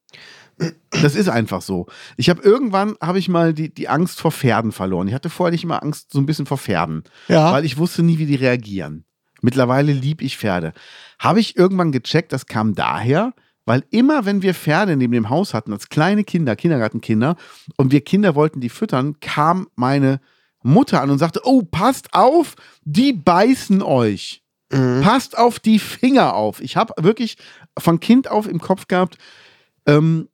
das 0.90 1.16
ist 1.16 1.28
einfach 1.30 1.62
so. 1.62 1.88
Ich 2.18 2.30
habe 2.30 2.42
irgendwann, 2.42 2.96
habe 3.02 3.20
ich 3.20 3.28
mal 3.28 3.54
die, 3.54 3.74
die 3.74 3.90
Angst 3.90 4.22
vor 4.22 4.32
Pferden 4.32 4.72
verloren. 4.72 5.08
Ich 5.08 5.14
hatte 5.14 5.30
vorher 5.30 5.52
nicht 5.52 5.64
immer 5.64 5.84
Angst 5.84 6.12
so 6.12 6.20
ein 6.20 6.26
bisschen 6.26 6.46
vor 6.46 6.58
Pferden, 6.58 7.04
Ja. 7.28 7.52
weil 7.52 7.66
ich 7.66 7.78
wusste 7.78 8.04
nie, 8.04 8.18
wie 8.20 8.26
die 8.26 8.36
reagieren. 8.36 9.04
Mittlerweile 9.42 9.92
lieb 9.92 10.22
ich 10.22 10.38
Pferde. 10.38 10.74
Habe 11.20 11.40
ich 11.40 11.58
irgendwann 11.58 11.92
gecheckt, 11.92 12.32
das 12.32 12.46
kam 12.46 12.74
daher, 12.74 13.34
weil 13.66 13.84
immer, 13.90 14.26
wenn 14.26 14.42
wir 14.42 14.54
Pferde 14.54 14.96
neben 14.96 15.14
dem 15.14 15.30
Haus 15.30 15.54
hatten, 15.54 15.74
als 15.74 15.90
kleine 15.90 16.24
Kinder, 16.24 16.56
Kindergartenkinder, 16.56 17.36
und 17.78 17.92
wir 17.92 18.02
Kinder 18.02 18.36
wollten 18.36 18.62
die 18.62 18.70
füttern, 18.70 19.20
kam 19.20 19.68
meine 19.76 20.20
Mutter 20.64 21.02
an 21.02 21.10
und 21.12 21.20
sagte, 21.20 21.42
oh, 21.44 21.62
passt 21.64 22.14
auf, 22.14 22.56
die 22.86 23.14
beißen 23.14 23.82
euch. 23.84 24.42
Mhm. 24.72 25.02
Passt 25.04 25.38
auf 25.38 25.60
die 25.60 25.78
Finger 25.80 26.34
auf. 26.34 26.60
Ich 26.62 26.76
habe 26.78 26.94
wirklich 27.04 27.38
von 27.78 28.00
Kind 28.00 28.32
auf 28.32 28.48
im 28.48 28.60
Kopf 28.60 28.88
gehabt, 28.88 29.18
ähm, 29.86 30.28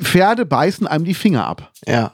Pferde 0.00 0.46
beißen 0.46 0.86
einem 0.86 1.04
die 1.04 1.14
Finger 1.14 1.46
ab. 1.46 1.72
Ja. 1.86 2.12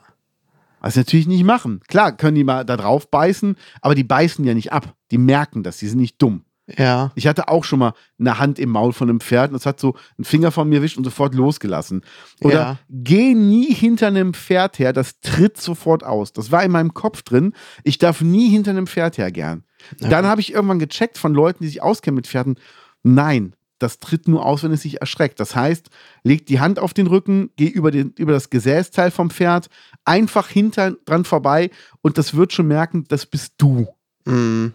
Was 0.80 0.94
sie 0.94 1.00
natürlich 1.00 1.26
nicht 1.26 1.44
machen. 1.44 1.80
Klar, 1.88 2.16
können 2.16 2.34
die 2.36 2.44
mal 2.44 2.64
da 2.64 2.76
drauf 2.76 3.10
beißen, 3.10 3.56
aber 3.82 3.94
die 3.94 4.04
beißen 4.04 4.44
ja 4.44 4.54
nicht 4.54 4.72
ab. 4.72 4.94
Die 5.10 5.18
merken 5.18 5.62
das, 5.62 5.76
die 5.78 5.88
sind 5.88 5.98
nicht 5.98 6.20
dumm. 6.22 6.44
Ja. 6.78 7.10
Ich 7.16 7.26
hatte 7.26 7.48
auch 7.48 7.64
schon 7.64 7.80
mal 7.80 7.94
eine 8.18 8.38
Hand 8.38 8.58
im 8.60 8.70
Maul 8.70 8.92
von 8.92 9.08
einem 9.10 9.20
Pferd 9.20 9.50
und 9.50 9.56
es 9.56 9.66
hat 9.66 9.80
so 9.80 9.96
einen 10.16 10.24
Finger 10.24 10.52
von 10.52 10.68
mir 10.68 10.76
erwischt 10.76 10.96
und 10.96 11.04
sofort 11.04 11.34
losgelassen. 11.34 12.02
Oder 12.42 12.54
Ja. 12.54 12.78
geh 12.88 13.34
nie 13.34 13.74
hinter 13.74 14.06
einem 14.06 14.32
Pferd 14.34 14.78
her, 14.78 14.92
das 14.92 15.18
tritt 15.20 15.60
sofort 15.60 16.04
aus. 16.04 16.32
Das 16.32 16.52
war 16.52 16.62
in 16.62 16.70
meinem 16.70 16.94
Kopf 16.94 17.22
drin. 17.22 17.54
Ich 17.82 17.98
darf 17.98 18.20
nie 18.20 18.48
hinter 18.48 18.70
einem 18.70 18.86
Pferd 18.86 19.18
her 19.18 19.32
gern. 19.32 19.64
Dann 19.98 20.26
habe 20.26 20.40
ich 20.40 20.52
irgendwann 20.52 20.78
gecheckt 20.78 21.18
von 21.18 21.34
Leuten, 21.34 21.64
die 21.64 21.68
sich 21.68 21.82
auskennen 21.82 22.14
mit 22.16 22.26
Pferden, 22.28 22.54
nein, 23.02 23.54
das 23.82 23.98
tritt 23.98 24.28
nur 24.28 24.44
aus, 24.44 24.62
wenn 24.62 24.72
es 24.72 24.82
sich 24.82 25.00
erschreckt. 25.00 25.40
Das 25.40 25.54
heißt, 25.56 25.88
leg 26.22 26.46
die 26.46 26.60
Hand 26.60 26.78
auf 26.78 26.94
den 26.94 27.06
Rücken, 27.06 27.50
geh 27.56 27.66
über, 27.66 27.90
den, 27.90 28.12
über 28.16 28.32
das 28.32 28.50
Gesäßteil 28.50 29.10
vom 29.10 29.30
Pferd, 29.30 29.68
einfach 30.04 30.48
hinter 30.48 30.92
dran 31.04 31.24
vorbei 31.24 31.70
und 32.02 32.18
das 32.18 32.34
wird 32.34 32.52
schon 32.52 32.68
merken, 32.68 33.04
das 33.08 33.26
bist 33.26 33.54
du. 33.58 33.88
Mhm. 34.24 34.74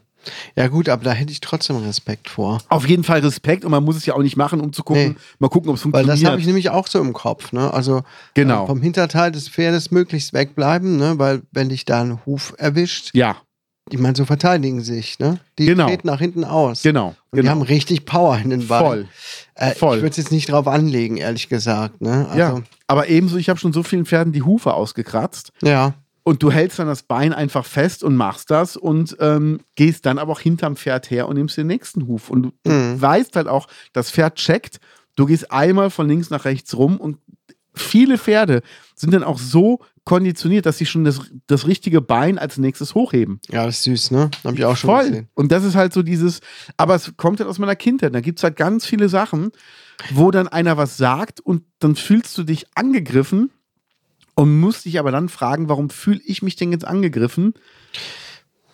Ja, 0.56 0.70
gut, 0.70 0.90
aber 0.90 1.04
da 1.04 1.12
hätte 1.12 1.32
ich 1.32 1.40
trotzdem 1.40 1.76
Respekt 1.78 2.30
vor. 2.30 2.60
Auf 2.70 2.88
jeden 2.88 3.04
Fall 3.04 3.20
Respekt 3.20 3.64
und 3.64 3.70
man 3.70 3.84
muss 3.84 3.96
es 3.96 4.08
ja 4.08 4.16
auch 4.16 4.24
nicht 4.24 4.38
machen, 4.38 4.60
um 4.60 4.74
zu 4.74 4.82
gucken, 4.84 5.10
Nee. 5.10 5.16
mal 5.38 5.50
gucken, 5.50 5.70
ob 5.70 5.76
es 5.76 5.82
Weil 5.86 5.92
funktioniert. 5.92 6.24
das 6.24 6.32
habe 6.32 6.42
ich 6.42 6.48
nämlich 6.48 6.72
auch 6.72 6.88
so 6.88 7.00
im 7.00 7.14
Kopf. 7.14 7.52
Ne? 7.52 7.72
Also 7.72 8.02
Genau. 8.34 8.64
äh, 8.64 8.68
vom 8.68 8.82
Hinterteil 8.82 9.32
des 9.32 9.48
Pferdes 9.50 9.92
möglichst 9.92 10.34
wegbleiben, 10.34 10.98
ne? 10.98 11.20
weil 11.20 11.44
wenn 11.52 11.70
dich 11.70 11.86
da 11.86 12.02
ein 12.02 12.26
Huf 12.26 12.56
erwischt, 12.58 13.12
ja, 13.14 13.36
ich 13.92 14.00
meine, 14.00 14.16
so 14.16 14.26
verteidigen 14.26 14.82
sich. 14.82 15.20
Ne? 15.20 15.40
Die 15.60 15.66
Genau. 15.68 15.86
treten 15.88 16.08
nach 16.08 16.20
hinten 16.20 16.44
aus. 16.44 16.82
genau. 16.82 17.10
Und 17.10 17.16
die 17.34 17.42
genau. 17.42 17.52
haben 17.52 17.62
richtig 17.62 18.06
Power 18.06 18.38
in 18.38 18.50
den 18.50 18.68
Beinen. 18.68 18.86
Voll. 18.88 19.08
Äh, 19.56 19.76
voll. 19.76 19.98
Ich 19.98 20.02
würde 20.04 20.12
es 20.12 20.18
jetzt 20.18 20.32
nicht 20.32 20.50
drauf 20.52 20.68
anlegen, 20.68 21.18
ehrlich 21.18 21.50
gesagt. 21.50 22.02
Ne? 22.02 22.26
Also, 22.28 22.40
ja, 22.40 22.62
aber 22.88 23.08
ebenso, 23.10 23.38
ich 23.38 23.50
habe 23.50 23.60
schon 23.60 23.74
so 23.74 23.84
vielen 23.84 24.06
Pferden 24.06 24.34
die 24.34 24.42
Hufe 24.42 24.74
ausgekratzt 24.74 25.52
ja. 25.62 25.94
und 26.24 26.42
du 26.44 26.52
hältst 26.52 26.80
dann 26.80 26.88
das 26.88 27.04
Bein 27.04 27.32
einfach 27.32 27.66
fest 27.66 28.04
und 28.04 28.16
machst 28.16 28.50
das 28.52 28.76
und 28.76 29.16
ähm, 29.20 29.60
gehst 29.76 30.06
dann 30.06 30.18
aber 30.18 30.32
auch 30.34 30.40
hinterm 30.40 30.76
Pferd 30.76 31.10
her 31.12 31.28
und 31.30 31.36
nimmst 31.38 31.56
den 31.58 31.68
nächsten 31.68 32.08
Huf. 32.08 32.30
Und 32.30 32.54
du 32.64 32.72
Mhm. 32.72 33.00
weißt 33.02 33.36
halt 33.36 33.48
auch, 33.48 33.68
das 33.94 34.10
Pferd 34.12 34.36
checkt, 34.36 34.80
du 35.16 35.26
gehst 35.28 35.52
einmal 35.52 35.90
von 35.92 36.08
links 36.08 36.30
nach 36.32 36.46
rechts 36.46 36.76
rum 36.76 36.98
und 36.98 37.18
viele 37.76 38.18
Pferde 38.18 38.62
sind 38.96 39.14
dann 39.14 39.24
auch 39.24 39.38
so 39.38 39.80
konditioniert, 40.06 40.66
dass 40.66 40.78
sie 40.78 40.86
schon 40.86 41.04
das, 41.04 41.20
das 41.48 41.68
richtige 41.68 42.00
Bein 42.00 42.38
als 42.38 42.58
nächstes 42.58 42.96
hochheben. 42.96 43.42
Ja, 43.50 43.66
das 43.66 43.78
ist 43.78 43.84
süß, 43.84 44.12
ne? 44.12 44.30
Habe 44.44 44.56
ich 44.56 44.64
auch 44.66 44.78
schon 44.78 44.92
Voll. 44.92 45.10
gesehen. 45.10 45.30
Und 45.34 45.52
das 45.52 45.64
ist 45.64 45.76
halt 45.76 45.94
so 45.94 46.04
dieses, 46.04 46.40
aber 46.78 46.96
es 46.96 47.18
kommt 47.18 47.40
halt 47.40 47.50
aus 47.50 47.60
meiner 47.60 47.76
Kindheit. 47.76 48.14
Da 48.14 48.22
gibt 48.22 48.40
es 48.40 48.44
halt 48.44 48.56
ganz 48.56 48.86
viele 48.86 49.10
Sachen, 49.10 49.52
wo 50.12 50.32
dann 50.32 50.48
einer 50.48 50.78
was 50.78 50.98
sagt 50.98 51.40
und 51.40 51.64
dann 51.80 51.96
fühlst 51.96 52.38
du 52.38 52.44
dich 52.44 52.68
angegriffen 52.76 53.50
und 54.36 54.60
musst 54.60 54.86
dich 54.86 55.00
aber 55.00 55.12
dann 55.12 55.28
fragen, 55.28 55.70
warum 55.70 55.90
fühle 55.90 56.22
ich 56.24 56.42
mich 56.42 56.56
denn 56.56 56.72
jetzt 56.72 56.86
angegriffen? 56.86 57.54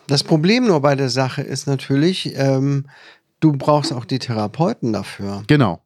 Das 0.08 0.24
Problem 0.24 0.68
nur 0.68 0.82
bei 0.82 0.96
der 0.96 1.10
Sache 1.10 1.42
ist 1.42 1.68
natürlich, 1.68 2.34
ähm, 2.36 2.88
du 3.40 3.54
brauchst 3.54 3.94
auch 3.94 4.04
die 4.04 4.20
Therapeuten 4.20 4.92
dafür. 4.92 5.44
Genau. 5.48 5.82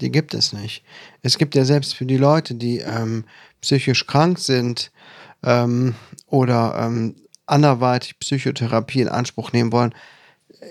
Die 0.00 0.10
gibt 0.10 0.34
es 0.34 0.52
nicht. 0.52 0.82
Es 1.22 1.38
gibt 1.38 1.54
ja 1.54 1.64
selbst 1.64 1.94
für 1.94 2.06
die 2.06 2.16
Leute, 2.16 2.54
die 2.54 2.78
ähm, 2.78 3.24
psychisch 3.60 4.06
krank 4.06 4.38
sind 4.38 4.90
ähm, 5.42 5.94
oder 6.26 6.74
ähm, 6.78 7.16
anderweitig 7.46 8.18
Psychotherapie 8.18 9.02
in 9.02 9.08
Anspruch 9.08 9.52
nehmen 9.52 9.72
wollen, 9.72 9.94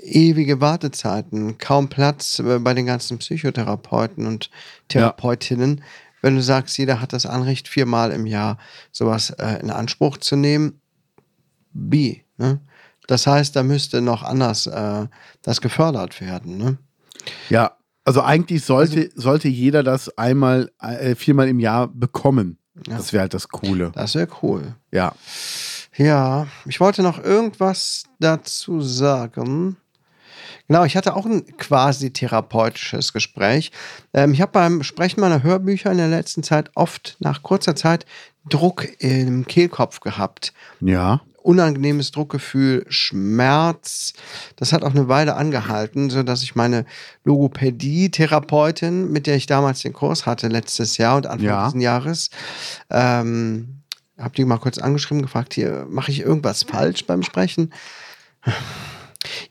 ewige 0.03 0.61
Wartezeiten, 0.61 1.57
kaum 1.57 1.89
Platz 1.89 2.39
äh, 2.39 2.59
bei 2.59 2.73
den 2.73 2.85
ganzen 2.85 3.17
Psychotherapeuten 3.17 4.27
und 4.27 4.49
Therapeutinnen. 4.87 5.83
Wenn 6.21 6.35
du 6.35 6.41
sagst, 6.41 6.77
jeder 6.77 7.01
hat 7.01 7.13
das 7.13 7.25
Anrecht, 7.25 7.67
viermal 7.67 8.11
im 8.11 8.25
Jahr 8.25 8.57
sowas 8.91 9.31
äh, 9.31 9.59
in 9.61 9.71
Anspruch 9.71 10.17
zu 10.17 10.35
nehmen, 10.35 10.81
wie? 11.73 12.23
Ne? 12.37 12.59
Das 13.07 13.25
heißt, 13.25 13.55
da 13.55 13.63
müsste 13.63 14.01
noch 14.01 14.21
anders 14.21 14.67
äh, 14.67 15.07
das 15.41 15.61
gefördert 15.61 16.21
werden. 16.21 16.57
Ne? 16.57 16.77
Ja. 17.49 17.75
Also 18.05 18.21
eigentlich 18.21 18.63
sollte, 18.63 19.09
sollte 19.15 19.47
jeder 19.47 19.83
das 19.83 20.15
einmal, 20.17 20.71
äh, 20.79 21.15
viermal 21.15 21.47
im 21.47 21.59
Jahr 21.59 21.87
bekommen. 21.87 22.58
Ja. 22.87 22.97
Das 22.97 23.13
wäre 23.13 23.21
halt 23.21 23.33
das 23.33 23.49
Coole. 23.49 23.91
Das 23.93 24.15
wäre 24.15 24.27
cool. 24.41 24.75
Ja. 24.91 25.13
Ja, 25.95 26.47
ich 26.65 26.79
wollte 26.79 27.03
noch 27.03 27.21
irgendwas 27.21 28.03
dazu 28.19 28.81
sagen. 28.81 29.77
Genau, 30.67 30.83
ich 30.85 30.95
hatte 30.95 31.15
auch 31.15 31.25
ein 31.25 31.57
quasi 31.57 32.13
therapeutisches 32.13 33.11
Gespräch. 33.11 33.71
Ähm, 34.13 34.33
ich 34.33 34.41
habe 34.41 34.51
beim 34.51 34.83
Sprechen 34.83 35.19
meiner 35.19 35.43
Hörbücher 35.43 35.91
in 35.91 35.97
der 35.97 36.07
letzten 36.07 36.43
Zeit 36.43 36.69
oft 36.75 37.17
nach 37.19 37.41
kurzer 37.41 37.75
Zeit 37.75 38.05
Druck 38.47 38.87
im 38.99 39.45
Kehlkopf 39.45 39.99
gehabt. 39.99 40.53
Ja. 40.79 41.21
Unangenehmes 41.41 42.11
Druckgefühl, 42.11 42.85
Schmerz. 42.89 44.13
Das 44.57 44.73
hat 44.73 44.83
auch 44.83 44.91
eine 44.91 45.07
Weile 45.07 45.35
angehalten, 45.35 46.09
sodass 46.09 46.43
ich 46.43 46.55
meine 46.55 46.85
Logopädie-Therapeutin, 47.23 49.11
mit 49.11 49.27
der 49.27 49.35
ich 49.35 49.45
damals 49.45 49.81
den 49.81 49.93
Kurs 49.93 50.25
hatte, 50.25 50.47
letztes 50.47 50.97
Jahr 50.97 51.17
und 51.17 51.27
Anfang 51.27 51.45
Ja. 51.47 51.67
dieses 51.69 51.81
Jahres, 51.83 52.29
ähm, 52.89 53.81
habe 54.17 54.35
die 54.35 54.45
mal 54.45 54.57
kurz 54.57 54.77
angeschrieben, 54.77 55.21
gefragt, 55.21 55.53
hier, 55.53 55.85
mache 55.89 56.11
ich 56.11 56.19
irgendwas 56.21 56.63
falsch 56.63 57.05
beim 57.05 57.23
Sprechen? 57.23 57.73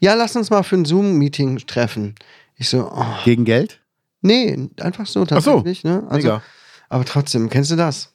Ja, 0.00 0.14
lass 0.14 0.36
uns 0.36 0.50
mal 0.50 0.62
für 0.62 0.76
ein 0.76 0.84
Zoom-Meeting 0.84 1.58
treffen. 1.66 2.14
Ich 2.56 2.68
so, 2.68 2.90
oh, 2.92 3.04
Gegen 3.24 3.44
Geld? 3.44 3.80
nee, 4.20 4.68
einfach 4.80 5.06
so 5.06 5.22
Ach 5.30 5.40
so. 5.40 5.54
tatsächlich. 5.56 5.84
Ne? 5.84 6.04
Also, 6.08 6.28
Mega. 6.28 6.42
aber 6.88 7.04
trotzdem, 7.04 7.48
kennst 7.48 7.70
du 7.70 7.76
das? 7.76 8.12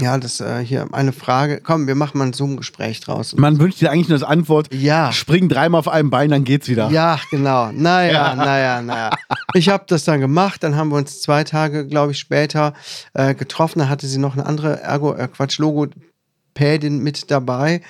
Ja, 0.00 0.16
das 0.16 0.40
äh, 0.40 0.64
hier 0.64 0.86
eine 0.92 1.12
Frage. 1.12 1.60
Komm, 1.62 1.86
wir 1.86 1.94
machen 1.94 2.18
mal 2.18 2.24
ein 2.26 2.32
Zoom-Gespräch 2.32 3.00
draus. 3.00 3.34
Man 3.36 3.58
wünscht 3.60 3.80
dir 3.80 3.90
eigentlich 3.90 4.08
nur 4.08 4.16
als 4.16 4.22
Antwort, 4.26 4.72
Ja. 4.72 5.12
spring 5.12 5.48
dreimal 5.48 5.78
auf 5.80 5.88
einem 5.88 6.08
Bein, 6.10 6.30
dann 6.30 6.44
geht's 6.44 6.68
wieder. 6.68 6.88
Ja, 6.90 7.18
genau. 7.30 7.70
Naja, 7.72 8.34
naja, 8.34 8.80
naja. 8.80 9.10
Ich 9.54 9.68
habe 9.68 9.84
das 9.86 10.04
dann 10.04 10.20
gemacht. 10.20 10.62
Dann 10.62 10.76
haben 10.76 10.88
wir 10.88 10.96
uns 10.96 11.20
zwei 11.20 11.44
Tage, 11.44 11.86
glaube 11.86 12.12
ich, 12.12 12.18
später 12.18 12.72
äh, 13.12 13.34
getroffen. 13.34 13.80
Da 13.80 13.88
hatte 13.88 14.06
sie 14.06 14.18
noch 14.18 14.32
eine 14.34 14.46
andere 14.46 14.80
Ergo, 14.80 15.14
äh, 15.14 15.28
Quatsch, 15.28 15.58
Logopädin 15.58 16.98
mit 17.02 17.30
dabei. 17.30 17.82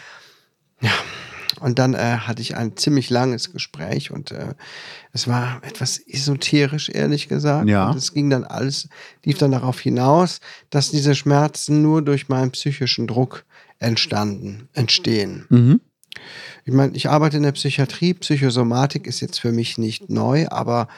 Ja. 0.80 0.90
Und 1.62 1.78
dann 1.78 1.94
äh, 1.94 2.16
hatte 2.18 2.42
ich 2.42 2.56
ein 2.56 2.76
ziemlich 2.76 3.08
langes 3.08 3.52
Gespräch 3.52 4.10
und 4.10 4.32
äh, 4.32 4.54
es 5.12 5.28
war 5.28 5.60
etwas 5.62 5.98
esoterisch, 5.98 6.88
ehrlich 6.88 7.28
gesagt. 7.28 7.68
Ja. 7.68 7.90
Und 7.90 7.96
es 7.96 8.12
ging 8.12 8.30
dann 8.30 8.42
alles, 8.42 8.88
lief 9.24 9.38
dann 9.38 9.52
darauf 9.52 9.78
hinaus, 9.78 10.40
dass 10.70 10.90
diese 10.90 11.14
Schmerzen 11.14 11.80
nur 11.80 12.02
durch 12.02 12.28
meinen 12.28 12.50
psychischen 12.50 13.06
Druck 13.06 13.44
entstanden, 13.78 14.68
entstehen. 14.72 15.46
Mhm. 15.50 15.80
Ich 16.64 16.72
meine, 16.72 16.96
ich 16.96 17.08
arbeite 17.08 17.36
in 17.36 17.44
der 17.44 17.52
Psychiatrie. 17.52 18.14
Psychosomatik 18.14 19.06
ist 19.06 19.20
jetzt 19.20 19.38
für 19.38 19.52
mich 19.52 19.78
nicht 19.78 20.10
neu, 20.10 20.48
aber 20.48 20.88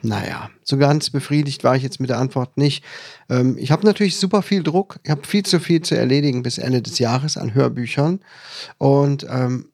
naja, 0.00 0.50
so 0.62 0.76
ganz 0.76 1.10
befriedigt 1.10 1.64
war 1.64 1.76
ich 1.76 1.82
jetzt 1.82 2.00
mit 2.00 2.10
der 2.10 2.18
Antwort 2.18 2.56
nicht. 2.56 2.84
Ähm, 3.28 3.56
ich 3.58 3.70
habe 3.70 3.86
natürlich 3.86 4.16
super 4.16 4.42
viel 4.42 4.62
Druck. 4.62 4.98
Ich 5.02 5.10
habe 5.10 5.26
viel 5.26 5.44
zu 5.44 5.60
viel 5.60 5.80
zu 5.80 5.94
erledigen 5.94 6.42
bis 6.42 6.58
Ende 6.58 6.82
des 6.82 6.98
Jahres 6.98 7.36
an 7.36 7.54
Hörbüchern. 7.54 8.20
Und 8.78 9.26
ähm, 9.30 9.68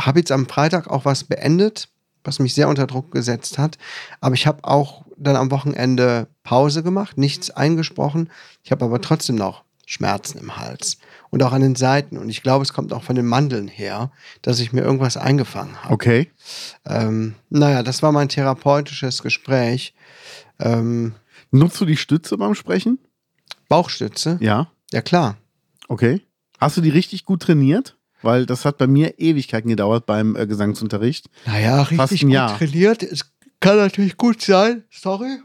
habe 0.00 0.20
jetzt 0.20 0.32
am 0.32 0.46
Freitag 0.46 0.88
auch 0.88 1.04
was 1.04 1.24
beendet, 1.24 1.88
was 2.24 2.38
mich 2.38 2.54
sehr 2.54 2.68
unter 2.68 2.86
Druck 2.86 3.12
gesetzt 3.12 3.58
hat. 3.58 3.78
Aber 4.20 4.34
ich 4.34 4.46
habe 4.46 4.64
auch 4.64 5.04
dann 5.16 5.36
am 5.36 5.50
Wochenende 5.50 6.28
Pause 6.42 6.82
gemacht, 6.82 7.18
nichts 7.18 7.50
eingesprochen. 7.50 8.30
Ich 8.62 8.72
habe 8.72 8.84
aber 8.84 9.00
trotzdem 9.00 9.36
noch 9.36 9.64
Schmerzen 9.86 10.38
im 10.38 10.56
Hals 10.56 10.98
und 11.30 11.42
auch 11.42 11.52
an 11.52 11.60
den 11.60 11.76
Seiten. 11.76 12.16
Und 12.16 12.30
ich 12.30 12.42
glaube, 12.42 12.62
es 12.62 12.72
kommt 12.72 12.92
auch 12.92 13.02
von 13.02 13.16
den 13.16 13.26
Mandeln 13.26 13.68
her, 13.68 14.10
dass 14.42 14.60
ich 14.60 14.72
mir 14.72 14.82
irgendwas 14.82 15.16
eingefangen 15.16 15.82
habe. 15.82 15.92
Okay. 15.92 16.30
Ähm, 16.86 17.34
naja, 17.50 17.82
das 17.82 18.02
war 18.02 18.12
mein 18.12 18.28
therapeutisches 18.28 19.22
Gespräch. 19.22 19.94
Ähm, 20.58 21.14
Nutzt 21.50 21.80
du 21.80 21.84
die 21.84 21.96
Stütze 21.96 22.36
beim 22.36 22.54
Sprechen? 22.54 22.98
Bauchstütze? 23.68 24.38
Ja. 24.40 24.70
Ja, 24.92 25.02
klar. 25.02 25.36
Okay. 25.88 26.22
Hast 26.58 26.76
du 26.76 26.80
die 26.80 26.90
richtig 26.90 27.24
gut 27.24 27.42
trainiert? 27.42 27.96
Weil 28.24 28.46
das 28.46 28.64
hat 28.64 28.78
bei 28.78 28.86
mir 28.86 29.18
Ewigkeiten 29.18 29.68
gedauert 29.68 30.06
beim 30.06 30.36
äh, 30.36 30.46
Gesangsunterricht. 30.46 31.28
Naja, 31.46 31.84
Fast 31.84 32.12
richtig 32.12 32.22
ein 32.22 32.26
gut 32.26 32.34
Jahr. 32.34 32.58
trainiert. 32.58 33.02
Es 33.02 33.30
kann 33.60 33.76
natürlich 33.76 34.16
gut 34.16 34.42
sein, 34.42 34.84
sorry, 34.90 35.38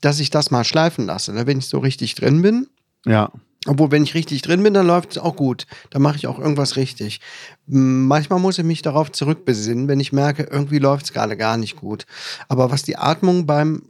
dass 0.00 0.20
ich 0.20 0.30
das 0.30 0.50
mal 0.50 0.64
schleifen 0.64 1.06
lasse, 1.06 1.32
ne, 1.32 1.46
wenn 1.46 1.58
ich 1.58 1.66
so 1.66 1.78
richtig 1.78 2.14
drin 2.14 2.42
bin. 2.42 2.68
Ja. 3.06 3.30
Obwohl, 3.66 3.90
wenn 3.90 4.02
ich 4.02 4.14
richtig 4.14 4.42
drin 4.42 4.62
bin, 4.62 4.74
dann 4.74 4.86
läuft 4.86 5.12
es 5.12 5.18
auch 5.18 5.36
gut. 5.36 5.66
Dann 5.90 6.02
mache 6.02 6.16
ich 6.16 6.26
auch 6.26 6.38
irgendwas 6.38 6.76
richtig. 6.76 7.20
Manchmal 7.66 8.38
muss 8.38 8.58
ich 8.58 8.64
mich 8.64 8.82
darauf 8.82 9.10
zurückbesinnen, 9.10 9.88
wenn 9.88 10.00
ich 10.00 10.12
merke, 10.12 10.42
irgendwie 10.50 10.78
läuft 10.78 11.06
es 11.06 11.12
gerade 11.12 11.36
gar 11.36 11.56
nicht 11.56 11.76
gut. 11.76 12.04
Aber 12.48 12.70
was 12.70 12.82
die 12.82 12.96
Atmung 12.96 13.46
beim 13.46 13.84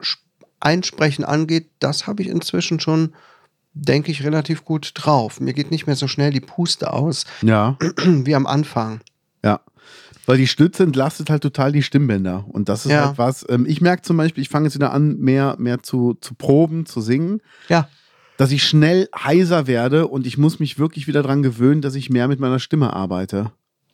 Einsprechen 0.61 1.25
angeht, 1.25 1.71
das 1.81 2.07
habe 2.07 2.23
ich 2.23 2.29
inzwischen 2.29 2.79
schon, 2.79 3.15
denke 3.75 4.11
ich, 4.11 4.25
relativ 4.25 4.65
gut 4.65 4.93
drauf. 4.95 5.41
Mir 5.41 5.53
geht 5.53 5.71
nicht 5.71 5.87
mehr 5.87 5.97
so 5.97 6.07
schnell 6.09 6.31
die 6.31 6.41
Puste 6.41 6.93
aus 6.93 7.25
Ja. 7.43 7.77
wie 8.07 8.35
am 8.35 8.47
Anfang. 8.47 9.01
Ja. 9.45 9.61
Weil 10.27 10.39
die 10.39 10.47
Stütze 10.47 10.83
entlastet 10.85 11.29
halt 11.29 11.43
total 11.43 11.73
die 11.73 11.83
Stimmbänder. 11.83 12.45
Und 12.49 12.69
das 12.69 12.87
ist 12.87 12.93
Ja. 12.93 13.07
halt 13.09 13.19
was. 13.19 13.45
Ähm, 13.49 13.67
ich 13.67 13.81
merke 13.81 14.03
zum 14.03 14.17
Beispiel, 14.17 14.43
ich 14.43 14.49
fange 14.49 14.67
jetzt 14.67 14.75
wieder 14.75 14.93
an, 14.93 15.19
mehr, 15.19 15.57
mehr 15.59 15.83
zu, 15.83 16.15
zu 16.21 16.35
proben, 16.35 16.87
zu 16.87 17.01
singen, 17.01 17.41
Ja, 17.69 17.89
dass 18.37 18.51
ich 18.51 18.65
schnell 18.65 19.09
heiser 19.17 19.67
werde 19.67 20.09
und 20.09 20.27
ich 20.27 20.39
muss 20.39 20.59
mich 20.59 20.79
wirklich 20.79 21.07
wieder 21.07 21.23
daran 21.23 21.43
gewöhnen, 21.43 21.83
dass 21.83 21.95
ich 21.95 22.11
mehr 22.11 22.27
mit 22.27 22.41
meiner 22.41 22.59
Stimme 22.59 22.93
arbeite. 22.93 23.53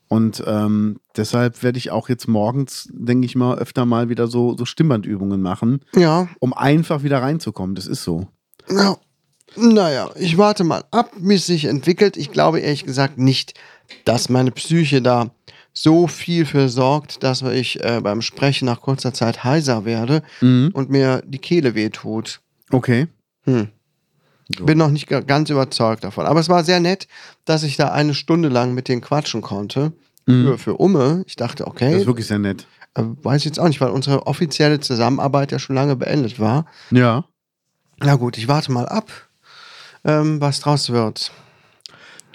Und 0.09 0.43
ähm, 0.47 0.99
deshalb 1.17 1.63
werde 1.63 1.79
ich 1.79 1.91
auch 1.91 2.09
jetzt 2.09 2.27
morgens, 2.27 2.89
denke 2.93 3.27
ich 3.27 3.37
mal, 3.37 3.59
öfter 3.59 3.85
mal 3.87 4.09
wieder 4.09 4.27
so, 4.29 4.57
so 4.57 4.65
Stimmbandübungen 4.65 5.41
machen, 5.43 5.85
ja, 5.95 6.29
um 6.41 6.53
einfach 6.53 7.03
wieder 7.03 7.21
reinzukommen. 7.23 7.75
Das 7.77 7.87
ist 7.87 8.03
so. 8.03 8.29
Ja. 8.69 8.97
Naja, 9.57 10.11
ich 10.17 10.39
warte 10.39 10.65
mal 10.65 10.85
ab, 10.91 11.11
wie 11.19 11.35
es 11.35 11.47
sich 11.47 11.65
entwickelt. 11.67 12.17
Ich 12.17 12.31
glaube 12.31 12.61
ehrlich 12.61 12.85
gesagt 12.85 13.19
nicht, 13.19 13.55
dass 14.05 14.29
meine 14.29 14.51
Psyche 14.53 15.03
da 15.03 15.31
so 15.73 16.07
viel 16.07 16.47
für 16.47 16.69
sorgt, 16.69 17.23
dass 17.23 17.43
ich 17.43 17.83
äh, 17.85 18.01
beim 18.03 18.23
Sprechen 18.23 18.67
nach 18.67 18.81
kurzer 18.81 19.13
Zeit 19.13 19.45
heiser 19.45 19.85
werde 19.85 20.23
Mhm. 20.41 20.71
und 20.73 20.91
mir 20.91 21.23
die 21.27 21.39
Kehle 21.39 21.75
wehtut. 21.75 22.41
Okay. 22.71 23.07
Hm. 23.45 23.69
So. 24.57 24.65
Bin 24.65 24.79
noch 24.79 24.91
nicht 24.91 25.07
ga- 25.09 25.21
ganz 25.21 25.49
überzeugt 25.51 26.03
davon. 26.03 26.27
Aber 26.27 26.41
es 26.41 26.49
war 26.49 26.65
sehr 26.65 26.81
nett, 26.81 27.07
dass 27.45 27.63
ich 27.63 27.77
da 27.77 27.89
eine 27.93 28.15
Stunde 28.15 28.49
lang 28.49 28.75
mit 28.75 28.89
denen 28.89 29.01
quatschen 29.01 29.43
konnte. 29.43 29.93
Für, 30.27 30.59
für 30.59 30.75
Umme. 30.75 31.25
Ich 31.27 31.35
dachte, 31.35 31.65
Das 31.65 31.73
okay, 31.73 31.97
ist 31.99 32.07
wirklich 32.07 32.27
sehr 32.29 32.39
nett. 32.39 32.69
äh, 32.95 33.03
weiß 33.23 33.39
ich 33.41 33.47
jetzt 33.47 33.59
auch 33.59 33.67
nicht, 33.67 33.81
weil 33.81 33.91
unsere 33.91 34.29
offizielle 34.29 34.79
Zusammenarbeit 34.79 35.51
ja 35.51 35.59
schon 35.59 35.75
lange 35.75 35.97
beendet 35.97 36.39
war. 36.39 36.67
Ja. 36.93 37.25
Na 37.99 38.15
gut, 38.15 38.39
ich 38.39 38.47
warte 38.47 38.71
mal 38.71 38.87
ab, 38.89 39.11
ähm, 40.05 40.41
was 40.41 40.61
draus 40.61 40.91
wird. 40.91 41.33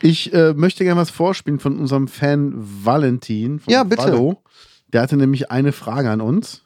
Ich 0.02 0.34
äh, 0.34 0.54
möchte 0.54 0.84
gerne 0.84 1.00
was 1.00 1.10
vorspielen 1.10 1.60
von 1.60 1.80
unserem 1.80 2.08
Fan 2.08 2.54
Valentin. 2.56 3.60
Von 3.60 3.72
Ja, 3.72 3.84
bitte. 3.84 4.04
Vallo. 4.04 4.42
Der 4.94 5.02
hatte 5.02 5.18
nämlich 5.18 5.52
eine 5.52 5.72
Frage 5.72 6.10
an 6.10 6.22
uns. 6.22 6.64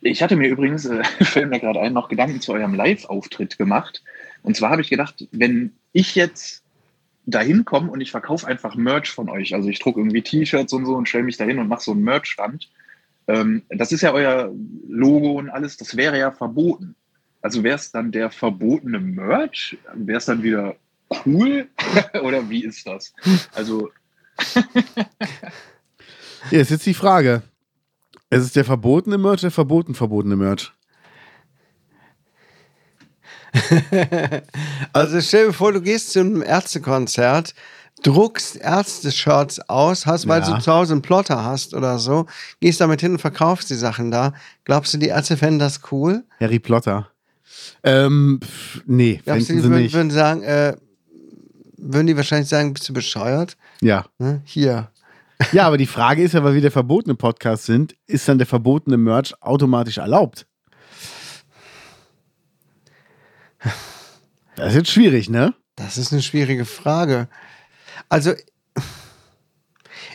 Ich 0.00 0.22
hatte 0.22 0.36
mir 0.36 0.48
übrigens, 0.48 0.84
äh, 0.84 1.02
fällt 1.24 1.50
mir 1.50 1.60
gerade 1.60 1.80
ein, 1.80 1.92
noch 1.92 2.08
Gedanken 2.08 2.40
zu 2.40 2.52
eurem 2.52 2.74
Live-Auftritt 2.74 3.58
gemacht. 3.58 4.02
Und 4.42 4.56
zwar 4.56 4.70
habe 4.70 4.82
ich 4.82 4.90
gedacht, 4.90 5.26
wenn 5.32 5.72
ich 5.92 6.14
jetzt 6.14 6.62
dahin 7.24 7.64
komme 7.64 7.90
und 7.90 8.00
ich 8.00 8.12
verkaufe 8.12 8.46
einfach 8.46 8.76
Merch 8.76 9.10
von 9.10 9.28
euch, 9.28 9.54
also 9.54 9.68
ich 9.68 9.80
drucke 9.80 9.98
irgendwie 9.98 10.22
T-Shirts 10.22 10.72
und 10.72 10.86
so 10.86 10.94
und 10.94 11.08
stelle 11.08 11.24
mich 11.24 11.36
dahin 11.36 11.58
und 11.58 11.66
mache 11.66 11.82
so 11.82 11.90
einen 11.90 12.04
Merch-Stand, 12.04 12.68
ähm, 13.26 13.62
das 13.68 13.90
ist 13.90 14.02
ja 14.02 14.12
euer 14.12 14.52
Logo 14.88 15.32
und 15.32 15.50
alles, 15.50 15.76
das 15.76 15.96
wäre 15.96 16.18
ja 16.18 16.30
verboten. 16.30 16.94
Also 17.46 17.62
wäre 17.62 17.76
es 17.76 17.92
dann 17.92 18.10
der 18.10 18.28
verbotene 18.28 18.98
Merch? 18.98 19.78
Wäre 19.94 20.18
es 20.18 20.24
dann 20.24 20.42
wieder 20.42 20.74
cool? 21.24 21.68
Oder 22.24 22.50
wie 22.50 22.64
ist 22.64 22.84
das? 22.84 23.12
Also, 23.54 23.88
Ja, 26.50 26.60
ist 26.60 26.72
jetzt 26.72 26.86
die 26.86 26.92
Frage. 26.92 27.42
Es 28.30 28.42
ist 28.42 28.56
der 28.56 28.64
verbotene 28.64 29.16
Merch, 29.16 29.42
der 29.42 29.52
verboten 29.52 29.94
verbotene 29.94 30.34
Merch. 30.34 30.72
Also 34.92 35.20
stell 35.20 35.46
dir 35.46 35.52
vor, 35.52 35.72
du 35.72 35.80
gehst 35.80 36.10
zu 36.14 36.18
einem 36.20 36.42
Ärztekonzert, 36.42 37.54
druckst 38.02 38.56
Ärzte-Shirts 38.56 39.60
aus, 39.68 40.04
hast, 40.04 40.26
weil 40.26 40.40
Ja. 40.42 40.52
du 40.56 40.60
zu 40.60 40.72
Hause 40.72 40.94
einen 40.94 41.02
Plotter 41.02 41.44
hast 41.44 41.74
oder 41.74 42.00
so, 42.00 42.26
gehst 42.58 42.80
damit 42.80 43.00
hin 43.02 43.12
und 43.12 43.20
verkaufst 43.20 43.70
die 43.70 43.74
Sachen 43.76 44.10
da. 44.10 44.32
Glaubst 44.64 44.92
du, 44.94 44.98
die 44.98 45.06
Ärzte 45.08 45.36
fänden 45.36 45.60
das 45.60 45.80
cool? 45.92 46.24
Harry 46.40 46.58
Plotter. 46.58 47.08
Ähm, 47.82 48.40
pff, 48.42 48.82
nee, 48.86 49.20
fänden 49.24 49.38
die 49.38 49.44
sie 49.44 49.62
würden, 49.62 49.82
nicht. 49.82 49.94
würden 49.94 50.10
sagen, 50.10 50.42
äh, 50.42 50.76
würden 51.76 52.06
die 52.06 52.16
wahrscheinlich 52.16 52.48
sagen, 52.48 52.72
bist 52.72 52.88
du 52.88 52.92
bescheuert? 52.92 53.56
Ja. 53.80 54.06
Ne? 54.18 54.42
Hier. 54.44 54.90
ja, 55.52 55.66
aber 55.66 55.78
die 55.78 55.86
Frage 55.86 56.22
ist 56.22 56.32
ja, 56.32 56.42
weil 56.42 56.54
wir 56.54 56.60
der 56.60 56.70
verbotene 56.70 57.14
Podcast 57.14 57.64
sind, 57.64 57.94
ist 58.06 58.28
dann 58.28 58.38
der 58.38 58.46
verbotene 58.46 58.96
Merch 58.96 59.34
automatisch 59.40 59.98
erlaubt? 59.98 60.46
Das 64.56 64.68
ist 64.68 64.76
jetzt 64.76 64.90
schwierig, 64.90 65.28
ne? 65.28 65.54
Das 65.76 65.98
ist 65.98 66.12
eine 66.12 66.22
schwierige 66.22 66.64
Frage. 66.64 67.28
Also, 68.08 68.32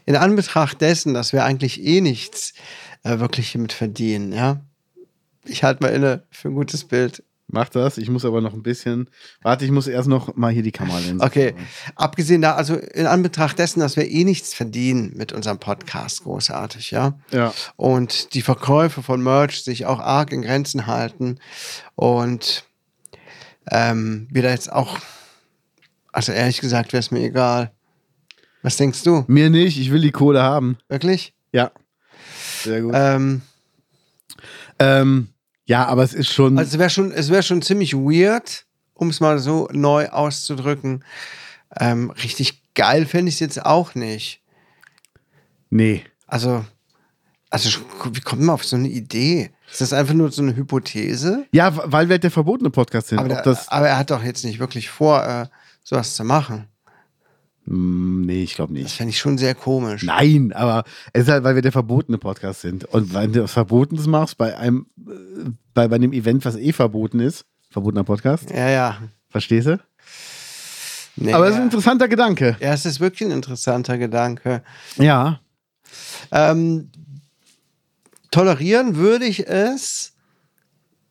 in 0.06 0.16
Anbetracht 0.16 0.82
dessen, 0.82 1.14
dass 1.14 1.32
wir 1.32 1.46
eigentlich 1.46 1.84
eh 1.84 2.02
nichts 2.02 2.54
äh, 3.04 3.20
wirklich 3.20 3.50
hiermit 3.50 3.74
verdienen, 3.74 4.34
ja. 4.34 4.62
Ich 5.46 5.64
halte 5.64 5.84
mal 5.84 5.90
inne 5.90 6.24
für 6.30 6.50
ein 6.50 6.56
gutes 6.56 6.84
Bild. 6.84 7.24
Mach 7.54 7.68
das. 7.68 7.98
Ich 7.98 8.10
muss 8.10 8.24
aber 8.24 8.40
noch 8.40 8.54
ein 8.54 8.64
bisschen. 8.64 9.10
Warte, 9.42 9.66
ich 9.66 9.72
muss 9.72 9.88
erst 9.88 10.08
noch 10.08 10.36
mal 10.38 10.54
hier 10.54 10.64
die 10.64 10.72
Kameralinse. 10.72 11.24
Okay, 11.24 11.54
abgesehen 11.96 12.42
da, 12.42 12.56
also 12.56 12.76
in 12.76 13.06
Anbetracht 13.08 13.60
dessen, 13.60 13.82
dass 13.82 13.98
wir 13.98 14.10
eh 14.10 14.24
nichts 14.24 14.54
verdienen 14.54 15.12
mit 15.16 15.34
unserem 15.34 15.60
Podcast, 15.60 16.24
großartig, 16.24 16.92
ja. 16.92 17.20
Ja. 17.32 17.54
Und 17.76 18.34
die 18.36 18.42
Verkäufe 18.42 19.04
von 19.04 19.22
Merch 19.22 19.64
sich 19.64 19.86
auch 19.86 20.00
arg 20.00 20.32
in 20.32 20.44
Grenzen 20.44 20.88
halten 20.88 21.40
und 21.96 22.64
ähm, 23.70 24.28
wir 24.32 24.44
da 24.44 24.50
jetzt 24.50 24.72
auch, 24.72 25.00
also 26.14 26.32
ehrlich 26.32 26.62
gesagt, 26.62 26.94
wäre 26.94 27.02
es 27.02 27.12
mir 27.12 27.20
egal. 27.20 27.72
Was 28.62 28.78
denkst 28.78 29.04
du? 29.04 29.26
Mir 29.28 29.50
nicht. 29.50 29.78
Ich 29.78 29.92
will 29.92 30.02
die 30.02 30.12
Kohle 30.12 30.42
haben. 30.42 30.78
Wirklich? 30.88 31.34
Ja. 31.52 31.72
Sehr 32.64 32.82
gut. 32.82 32.94
Ähm, 32.96 33.42
Ähm, 34.82 35.30
ja, 35.66 35.86
aber 35.86 36.04
es 36.04 36.14
ist 36.14 36.34
schon. 36.34 36.58
also 36.58 36.70
es 36.70 36.80
wäre 36.80 36.90
schon, 36.90 37.12
es 37.12 37.30
wäre 37.30 37.44
schon 37.44 37.62
ziemlich 37.62 37.94
weird, 37.94 38.66
um 38.94 39.10
es 39.10 39.20
mal 39.20 39.40
so 39.40 39.70
neu 39.72 40.10
auszudrücken. 40.10 41.04
Ähm, 41.80 42.10
richtig 42.12 42.62
geil 42.74 43.06
fände 43.06 43.30
ich 43.30 43.36
es 43.36 43.40
jetzt 43.40 43.66
auch 43.66 43.96
nicht. 43.96 44.42
nee. 45.70 46.04
Also, 46.28 46.64
also 47.50 47.82
wie 48.14 48.22
kommt 48.22 48.42
man 48.42 48.54
auf 48.54 48.64
so 48.64 48.78
eine 48.78 48.88
Idee? 48.88 49.52
Ist 49.70 49.82
das 49.82 49.92
einfach 49.92 50.14
nur 50.14 50.32
so 50.32 50.42
eine 50.42 50.56
Hypothese? 50.56 51.46
Ja, 51.52 51.76
weil 51.92 52.08
wir 52.08 52.14
halt 52.14 52.24
der 52.24 52.32
verbotene 52.32 52.70
Podcast 52.70 53.10
sind. 53.10 53.20
Aber, 53.20 53.28
der, 53.28 53.42
das, 53.42 53.68
aber 53.68 53.90
er 53.90 53.98
hat 53.98 54.12
doch 54.12 54.24
jetzt 54.24 54.46
nicht 54.46 54.60
wirklich 54.60 54.90
vor, 54.90 55.26
äh, 55.26 55.48
sowas 55.84 56.16
zu 56.16 56.24
machen. 56.24 56.68
Hm, 57.68 58.22
nee, 58.22 58.44
ich 58.44 58.56
glaube 58.56 58.74
Das 58.74 58.84
nicht. 58.84 58.96
fände 58.98 59.12
ich 59.12 59.20
schon 59.20 59.38
sehr 59.38 59.54
komisch. 59.56 60.04
Nein, 60.04 60.52
aber 60.54 60.84
es 61.14 61.24
ist 61.24 61.30
halt, 61.30 61.44
weil 61.44 61.56
wir 61.56 61.62
der 61.62 61.72
verbotene 61.72 62.18
Podcast 62.18 62.62
sind. 62.62 62.86
Und 62.86 63.14
wenn 63.14 63.34
du 63.34 63.44
was 63.44 63.52
Verbotenes 63.54 64.08
machst 64.08 64.38
bei 64.38 64.58
einem, 64.58 64.88
äh, 65.08 65.50
bei, 65.74 65.88
bei 65.88 65.96
einem 65.98 66.12
Event, 66.14 66.44
was 66.46 66.56
eh 66.56 66.74
verboten 66.74 67.20
ist, 67.20 67.46
verbotener 67.70 68.04
Podcast, 68.04 68.50
Ja, 68.50 68.70
ja. 68.70 68.98
verstehst 69.30 69.68
du? 69.68 69.80
Nee, 71.18 71.34
aber 71.34 71.46
es 71.48 71.52
ist 71.52 71.58
ein 71.60 71.66
interessanter 71.66 72.08
Gedanke. 72.08 72.58
ja, 72.60 72.74
es 72.74 72.86
ist 72.86 73.00
wirklich 73.00 73.28
ein 73.30 73.36
interessanter 73.36 73.98
Gedanke. 73.98 74.64
Ja. 74.98 75.40
Ähm, 76.32 76.90
tolerieren 78.32 78.96
würde 78.96 79.26
ich 79.26 79.48
es 79.48 80.14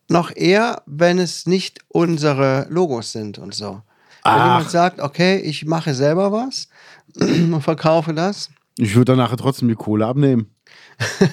noch 0.08 0.34
eher, 0.34 0.82
wenn 0.86 1.18
es 1.18 1.46
nicht 1.46 1.80
unsere 1.88 2.66
Logos 2.70 3.12
sind 3.12 3.38
und 3.38 3.54
so. 3.54 3.82
Wenn 4.24 4.32
Ach. 4.32 4.44
jemand 4.58 4.70
sagt, 4.70 5.00
okay, 5.00 5.38
ich 5.38 5.64
mache 5.66 5.94
selber 5.94 6.30
was 6.32 6.68
und 7.20 7.60
verkaufe 7.62 8.12
das, 8.14 8.50
Ich 8.78 8.94
würde 8.94 9.12
danach 9.12 9.34
trotzdem 9.36 9.68
die 9.68 9.74
Kohle 9.74 10.06
abnehmen. 10.06 10.54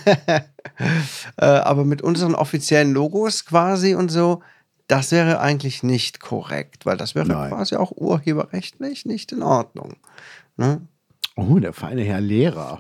äh, 1.38 1.46
aber 1.46 1.86
mit 1.86 2.02
unseren 2.02 2.36
offiziellen 2.36 2.94
Logos 2.94 3.46
quasi 3.46 3.96
und 3.96 4.10
so, 4.10 4.42
das 4.88 5.12
wäre 5.12 5.40
eigentlich 5.42 5.84
nicht 5.84 6.20
korrekt, 6.22 6.86
weil 6.86 6.98
das 6.98 7.14
wäre 7.16 7.28
Nein. 7.28 7.50
quasi 7.52 7.76
auch 7.76 7.92
urheberrechtlich 7.92 9.06
nicht 9.06 9.32
in 9.34 9.42
Ordnung. 9.44 9.98
Ne? 10.56 10.82
Oh, 11.36 11.60
der 11.60 11.74
feine 11.74 12.04
Herr 12.04 12.22
Lehrer. 12.22 12.80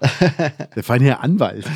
der 0.75 0.83
feine 0.83 1.05
Herr 1.05 1.21
Anwalt. 1.21 1.65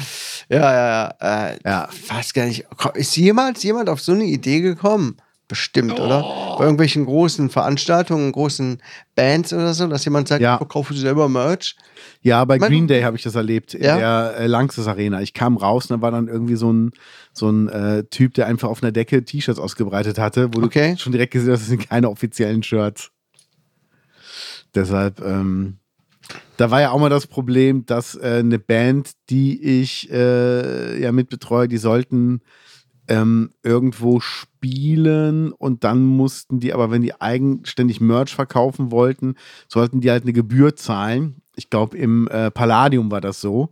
Ja, 0.49 0.57
ja, 0.73 1.13
ja. 1.21 1.47
Äh, 1.51 1.59
Ja. 1.63 1.89
Weiß 2.09 2.33
gar 2.33 2.43
nicht. 2.45 2.65
Ist 2.95 3.15
jemals 3.15 3.63
jemand 3.63 3.87
auf 3.87 4.01
so 4.01 4.11
eine 4.11 4.25
Idee 4.25 4.59
gekommen? 4.59 5.15
Bestimmt, 5.51 5.99
oder? 5.99 6.21
Bei 6.57 6.63
irgendwelchen 6.63 7.03
großen 7.05 7.49
Veranstaltungen, 7.49 8.31
großen 8.31 8.81
Bands 9.15 9.51
oder 9.51 9.73
so, 9.73 9.85
dass 9.87 10.05
jemand 10.05 10.29
sagt, 10.29 10.41
Ja. 10.41 10.55
verkaufe 10.57 10.93
selber 10.93 11.27
Merch. 11.27 11.75
Ja, 12.21 12.45
bei 12.45 12.57
Mein- 12.57 12.69
Green 12.69 12.87
Day 12.87 13.01
habe 13.01 13.17
ich 13.17 13.23
das 13.23 13.35
erlebt, 13.35 13.73
in 13.73 13.83
Ja? 13.83 13.97
der 13.97 14.37
äh, 14.37 14.47
Lanxess 14.47 14.87
Arena. 14.87 15.21
Ich 15.21 15.33
kam 15.33 15.57
raus 15.57 15.87
und 15.91 15.97
da 15.97 16.01
war 16.01 16.11
dann 16.11 16.29
irgendwie 16.29 16.55
so 16.55 16.71
ein, 16.71 16.91
so 17.33 17.49
ein 17.49 17.67
äh, 17.67 18.05
Typ, 18.05 18.33
der 18.35 18.47
einfach 18.47 18.69
auf 18.69 18.81
einer 18.81 18.93
Decke 18.93 19.25
T-Shirts 19.25 19.59
ausgebreitet 19.59 20.17
hatte, 20.17 20.49
wo 20.53 20.63
Okay. 20.63 20.93
du 20.93 20.99
schon 20.99 21.11
direkt 21.11 21.33
gesehen 21.33 21.51
hast, 21.51 21.59
das 21.63 21.67
sind 21.67 21.89
keine 21.89 22.09
offiziellen 22.09 22.63
Shirts. 22.63 23.11
Deshalb, 24.73 25.19
ähm, 25.19 25.79
Da 26.55 26.71
war 26.71 26.79
ja 26.79 26.91
auch 26.91 26.99
mal 26.99 27.09
das 27.09 27.27
Problem, 27.27 27.85
dass 27.85 28.15
äh, 28.15 28.37
eine 28.39 28.57
Band, 28.57 29.11
die 29.29 29.81
ich 29.81 30.09
äh, 30.11 30.97
ja 31.01 31.11
mitbetreue, 31.11 31.67
die 31.67 31.75
sollten 31.77 32.39
ähm, 33.09 33.51
irgendwo 33.63 34.21
spielen 34.21 34.47
und 34.63 35.83
dann 35.83 36.03
mussten 36.03 36.59
die, 36.59 36.73
aber 36.73 36.91
wenn 36.91 37.01
die 37.01 37.19
eigenständig 37.19 38.01
Merch 38.01 38.35
verkaufen 38.35 38.91
wollten, 38.91 39.35
sollten 39.67 40.01
die 40.01 40.11
halt 40.11 40.23
eine 40.23 40.33
Gebühr 40.33 40.75
zahlen. 40.75 41.41
Ich 41.55 41.69
glaube, 41.69 41.97
im 41.97 42.27
äh, 42.27 42.51
Palladium 42.51 43.11
war 43.11 43.21
das 43.21 43.41
so. 43.41 43.71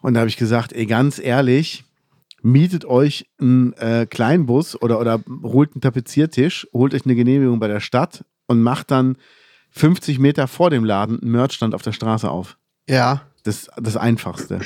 Und 0.00 0.14
da 0.14 0.20
habe 0.20 0.28
ich 0.28 0.36
gesagt, 0.36 0.72
ey, 0.72 0.86
ganz 0.86 1.18
ehrlich, 1.18 1.84
mietet 2.42 2.84
euch 2.84 3.26
einen 3.38 3.72
äh, 3.74 4.06
Kleinbus 4.08 4.80
oder, 4.80 5.00
oder 5.00 5.20
holt 5.42 5.74
einen 5.74 5.80
Tapeziertisch, 5.80 6.66
holt 6.72 6.94
euch 6.94 7.04
eine 7.04 7.14
Genehmigung 7.14 7.58
bei 7.58 7.68
der 7.68 7.80
Stadt 7.80 8.24
und 8.46 8.62
macht 8.62 8.90
dann 8.90 9.16
50 9.70 10.18
Meter 10.18 10.46
vor 10.46 10.70
dem 10.70 10.84
Laden 10.84 11.20
einen 11.20 11.32
Merchstand 11.32 11.74
auf 11.74 11.82
der 11.82 11.92
Straße 11.92 12.30
auf. 12.30 12.56
Ja. 12.88 13.22
Das 13.44 13.68
das 13.76 13.96
Einfachste. 13.96 14.60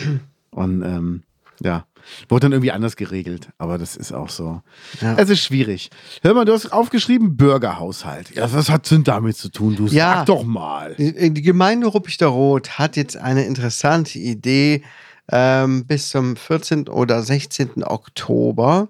Und 0.51 0.83
ähm, 0.83 1.23
ja, 1.61 1.87
wurde 2.29 2.45
dann 2.47 2.53
irgendwie 2.53 2.73
anders 2.73 2.97
geregelt, 2.97 3.49
aber 3.59 3.79
das 3.79 3.97
ist 3.97 4.13
auch 4.13 4.29
so. 4.29 4.61
Ja. 5.01 5.15
Es 5.17 5.31
ist 5.31 5.41
schwierig. 5.41 5.91
Hör 6.23 6.35
mal, 6.35 6.45
du 6.45 6.53
hast 6.53 6.73
aufgeschrieben 6.73 7.37
Bürgerhaushalt. 7.37 8.35
Ja, 8.35 8.53
was 8.53 8.71
hat 8.71 8.91
denn 8.91 9.05
damit 9.05 9.37
zu 9.37 9.49
tun? 9.51 9.77
Du 9.77 9.87
Ja. 9.87 10.17
sag 10.19 10.27
doch 10.27 10.45
mal. 10.45 10.95
Die, 10.99 11.43
Gemeinde 11.43 11.87
Ruppichter 11.87 12.27
Rot 12.29 12.79
hat 12.79 12.97
jetzt 12.97 13.17
eine 13.17 13.45
interessante 13.45 14.19
Idee. 14.19 14.83
Ähm, 15.31 15.85
bis 15.87 16.09
zum 16.09 16.37
14. 16.37 16.89
oder 16.89 17.23
16. 17.23 17.85
Oktober 17.85 18.89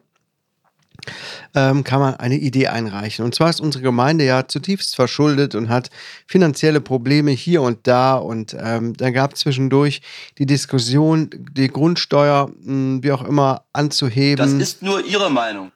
ähm, 1.54 1.84
kann 1.84 2.00
man 2.00 2.16
eine 2.16 2.36
Idee 2.36 2.68
einreichen. 2.68 3.24
Und 3.24 3.34
zwar 3.34 3.50
ist 3.50 3.60
unsere 3.60 3.82
Gemeinde 3.82 4.24
ja 4.24 4.46
zutiefst 4.46 4.96
verschuldet 4.96 5.54
und 5.54 5.68
hat 5.68 5.90
finanzielle 6.26 6.80
Probleme 6.80 7.30
hier 7.30 7.62
und 7.62 7.86
da. 7.86 8.16
Und 8.16 8.56
ähm, 8.58 8.94
da 8.96 9.10
gab 9.10 9.34
es 9.34 9.40
zwischendurch 9.40 10.02
die 10.38 10.46
Diskussion, 10.46 11.30
die 11.52 11.68
Grundsteuer, 11.68 12.50
mh, 12.62 13.02
wie 13.02 13.12
auch 13.12 13.22
immer, 13.22 13.64
anzuheben. 13.72 14.58
Das 14.58 14.70
ist 14.70 14.82
nur 14.82 15.04
Ihre 15.04 15.30
Meinung. 15.30 15.72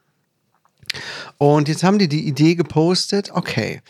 Und 1.38 1.68
jetzt 1.68 1.82
haben 1.82 1.98
die 1.98 2.08
die 2.08 2.26
Idee 2.26 2.54
gepostet, 2.54 3.30
okay, 3.32 3.80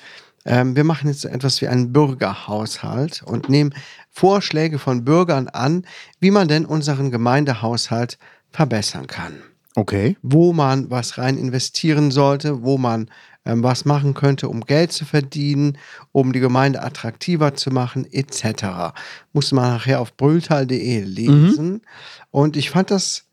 ähm, 0.45 0.75
wir 0.77 0.85
machen 0.85 1.09
jetzt 1.09 1.21
so 1.23 1.29
etwas 1.29 1.61
wie 1.61 1.69
einen 1.69 1.93
Bürgerhaushalt 1.93 3.23
und 3.25 3.49
nehmen 3.49 3.75
Vorschläge 4.11 4.79
von 4.79 5.05
Bürgern 5.05 5.49
an, 5.49 5.87
wie 6.21 6.31
man 6.31 6.49
denn 6.49 6.65
unseren 6.65 7.11
Gemeindehaushalt 7.11 8.19
verbessern 8.51 9.07
kann. 9.07 9.35
Okay. 9.75 10.17
Wo 10.23 10.53
man 10.53 10.91
was 10.91 11.17
rein 11.19 11.39
investieren 11.39 12.11
sollte, 12.11 12.63
wo 12.63 12.77
man 12.79 13.09
ähm, 13.45 13.63
was 13.63 13.85
machen 13.85 14.15
könnte, 14.15 14.49
um 14.49 14.61
Geld 14.61 14.93
zu 14.93 15.05
verdienen, 15.05 15.79
um 16.13 16.33
die 16.33 16.41
Gemeinde 16.41 16.83
attraktiver 16.83 17.55
zu 17.55 17.71
machen, 17.71 18.07
etc. 18.13 18.95
Muss 19.33 19.51
man 19.53 19.71
nachher 19.75 20.01
auf 20.01 20.17
brülltal.de 20.17 21.01
lesen. 21.01 21.83
Und 22.31 22.57
ich 22.57 22.71
fand 22.71 22.91
das 22.91 23.25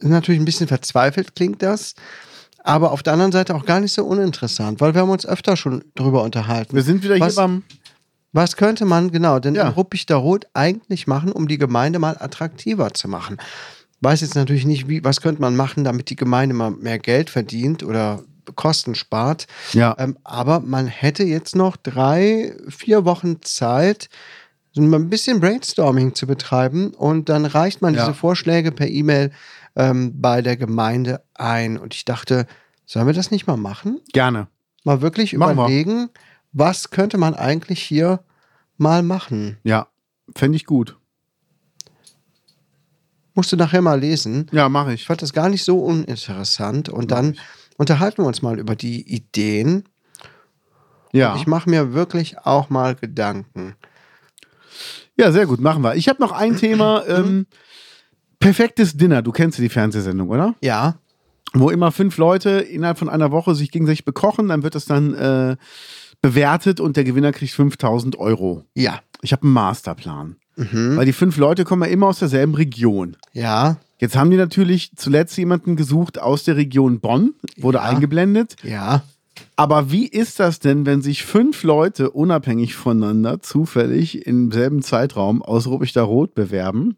natürlich 0.00 0.40
ein 0.40 0.44
bisschen 0.44 0.68
verzweifelt, 0.68 1.34
klingt 1.34 1.62
das. 1.62 1.94
Aber 2.62 2.92
auf 2.92 3.02
der 3.02 3.14
anderen 3.14 3.32
Seite 3.32 3.54
auch 3.54 3.64
gar 3.64 3.80
nicht 3.80 3.92
so 3.94 4.04
uninteressant, 4.04 4.80
weil 4.80 4.94
wir 4.94 5.00
haben 5.00 5.10
uns 5.10 5.24
öfter 5.26 5.56
schon 5.56 5.82
drüber 5.94 6.22
unterhalten. 6.22 6.76
Wir 6.76 6.82
sind 6.82 7.02
wieder 7.02 7.18
was, 7.18 7.34
hier 7.34 7.42
beim. 7.42 7.62
was 8.32 8.56
könnte 8.56 8.84
man 8.84 9.10
genau 9.10 9.38
denn 9.38 9.54
Ja. 9.54 9.62
in 9.68 9.72
Ruppichter 9.72 10.16
Rot 10.16 10.46
eigentlich 10.52 11.06
machen, 11.06 11.32
um 11.32 11.48
die 11.48 11.56
Gemeinde 11.58 11.98
mal 11.98 12.16
attraktiver 12.20 12.92
zu 12.92 13.08
machen? 13.08 13.38
Weiß 14.00 14.20
jetzt 14.20 14.34
natürlich 14.36 14.64
nicht, 14.64 14.88
wie, 14.88 15.02
was 15.04 15.20
könnte 15.20 15.40
man 15.40 15.56
machen, 15.56 15.84
damit 15.84 16.10
die 16.10 16.16
Gemeinde 16.16 16.54
mal 16.54 16.70
mehr 16.70 16.98
Geld 16.98 17.30
verdient 17.30 17.82
oder 17.82 18.22
Kosten 18.54 18.94
spart. 18.94 19.46
Ja. 19.72 19.94
Ähm, 19.98 20.16
aber 20.24 20.60
man 20.60 20.86
hätte 20.86 21.24
jetzt 21.24 21.54
noch 21.56 21.76
drei, 21.76 22.54
vier 22.68 23.04
Wochen 23.04 23.42
Zeit, 23.42 24.08
so 24.72 24.80
ein 24.82 25.10
bisschen 25.10 25.40
Brainstorming 25.40 26.14
zu 26.14 26.26
betreiben 26.26 26.90
und 26.94 27.28
dann 27.28 27.44
reicht 27.44 27.82
man 27.82 27.94
Ja. 27.94 28.02
diese 28.04 28.14
Vorschläge 28.14 28.70
per 28.70 28.86
E-Mail 28.88 29.32
ähm, 29.76 30.20
bei 30.20 30.40
der 30.42 30.56
Gemeinde 30.56 31.22
ein. 31.34 31.76
Und 31.78 31.94
ich 31.94 32.04
dachte, 32.04 32.46
sollen 32.86 33.06
wir 33.06 33.14
das 33.14 33.30
nicht 33.30 33.46
mal 33.46 33.56
machen? 33.56 34.00
Gerne. 34.12 34.46
Mal 34.84 35.02
wirklich 35.02 35.36
Machen 35.36 35.56
wir. 35.56 35.64
überlegen, 35.64 36.08
was 36.52 36.90
könnte 36.90 37.18
man 37.18 37.34
eigentlich 37.34 37.82
hier 37.82 38.20
mal 38.76 39.02
machen? 39.02 39.58
Ja. 39.64 39.88
Fände 40.34 40.56
ich 40.56 40.64
gut. 40.64 40.96
Musst 43.38 43.52
du 43.52 43.56
nachher 43.56 43.82
mal 43.82 44.00
lesen. 44.00 44.48
Ja, 44.50 44.68
mache 44.68 44.92
Ich 44.92 45.02
ich. 45.02 45.06
fand 45.06 45.22
das 45.22 45.32
gar 45.32 45.48
nicht 45.48 45.62
so 45.64 45.78
uninteressant. 45.78 46.88
Und 46.88 47.12
dann 47.12 47.36
unterhalten 47.76 48.22
wir 48.24 48.26
uns 48.26 48.42
mal 48.42 48.58
über 48.58 48.74
die 48.74 49.00
Ideen. 49.14 49.84
Ja. 51.12 51.36
Ich 51.36 51.46
mache 51.46 51.70
mir 51.70 51.92
wirklich 51.92 52.36
auch 52.38 52.68
mal 52.68 52.96
Gedanken. 52.96 53.76
Ja, 55.16 55.30
sehr 55.30 55.46
gut, 55.46 55.60
machen 55.60 55.84
wir. 55.84 55.94
Ich 55.94 56.08
habe 56.08 56.20
noch 56.20 56.32
ein 56.32 56.56
Thema. 56.56 57.04
Ähm, 57.08 57.46
perfektes 58.40 58.96
Dinner. 58.96 59.22
Du 59.22 59.30
kennst 59.30 59.58
die 59.60 59.68
Fernsehsendung, 59.68 60.28
oder? 60.30 60.56
Ja, 60.60 60.96
Wo 61.54 61.70
immer 61.70 61.92
fünf 61.92 62.16
Leute 62.18 62.50
innerhalb 62.58 62.98
von 62.98 63.08
einer 63.08 63.30
Woche 63.30 63.54
sich 63.54 63.70
gegenseitig 63.70 64.04
bekochen, 64.04 64.48
dann 64.48 64.64
wird 64.64 64.74
das 64.74 64.84
dann 64.84 65.14
äh, 65.14 65.56
bewertet 66.22 66.80
und 66.80 66.96
der 66.96 67.04
Gewinner 67.04 67.30
kriegt 67.32 67.52
5000 67.52 68.18
Euro. 68.18 68.64
ja, 68.74 68.98
Ich 69.22 69.30
habe 69.32 69.44
einen 69.44 69.52
Masterplan. 69.52 70.36
Mhm. 70.58 70.96
Weil 70.96 71.06
die 71.06 71.12
fünf 71.14 71.36
Leute 71.38 71.64
kommen 71.64 71.82
ja 71.82 71.88
immer 71.88 72.08
aus 72.08 72.18
derselben 72.18 72.54
Region. 72.54 73.16
ja, 73.32 73.76
Jetzt 74.00 74.14
haben 74.16 74.30
die 74.30 74.36
natürlich 74.36 74.92
zuletzt 74.94 75.36
jemanden 75.38 75.74
gesucht 75.74 76.20
aus 76.20 76.44
der 76.44 76.54
Region 76.56 77.00
Bonn, 77.00 77.34
wurde 77.56 77.78
Ja. 77.78 77.84
eingeblendet. 77.84 78.54
ja. 78.62 79.02
Aber 79.56 79.90
wie 79.92 80.06
ist 80.06 80.38
das 80.40 80.58
denn, 80.60 80.84
wenn 80.86 81.00
sich 81.02 81.24
fünf 81.24 81.62
Leute 81.64 82.10
unabhängig 82.10 82.74
voneinander 82.76 83.40
zufällig 83.40 84.26
im 84.26 84.50
selben 84.52 84.82
Zeitraum 84.82 85.42
aus 85.42 85.66
Ruppichter 85.68 86.02
Rot 86.02 86.34
bewerben? 86.34 86.96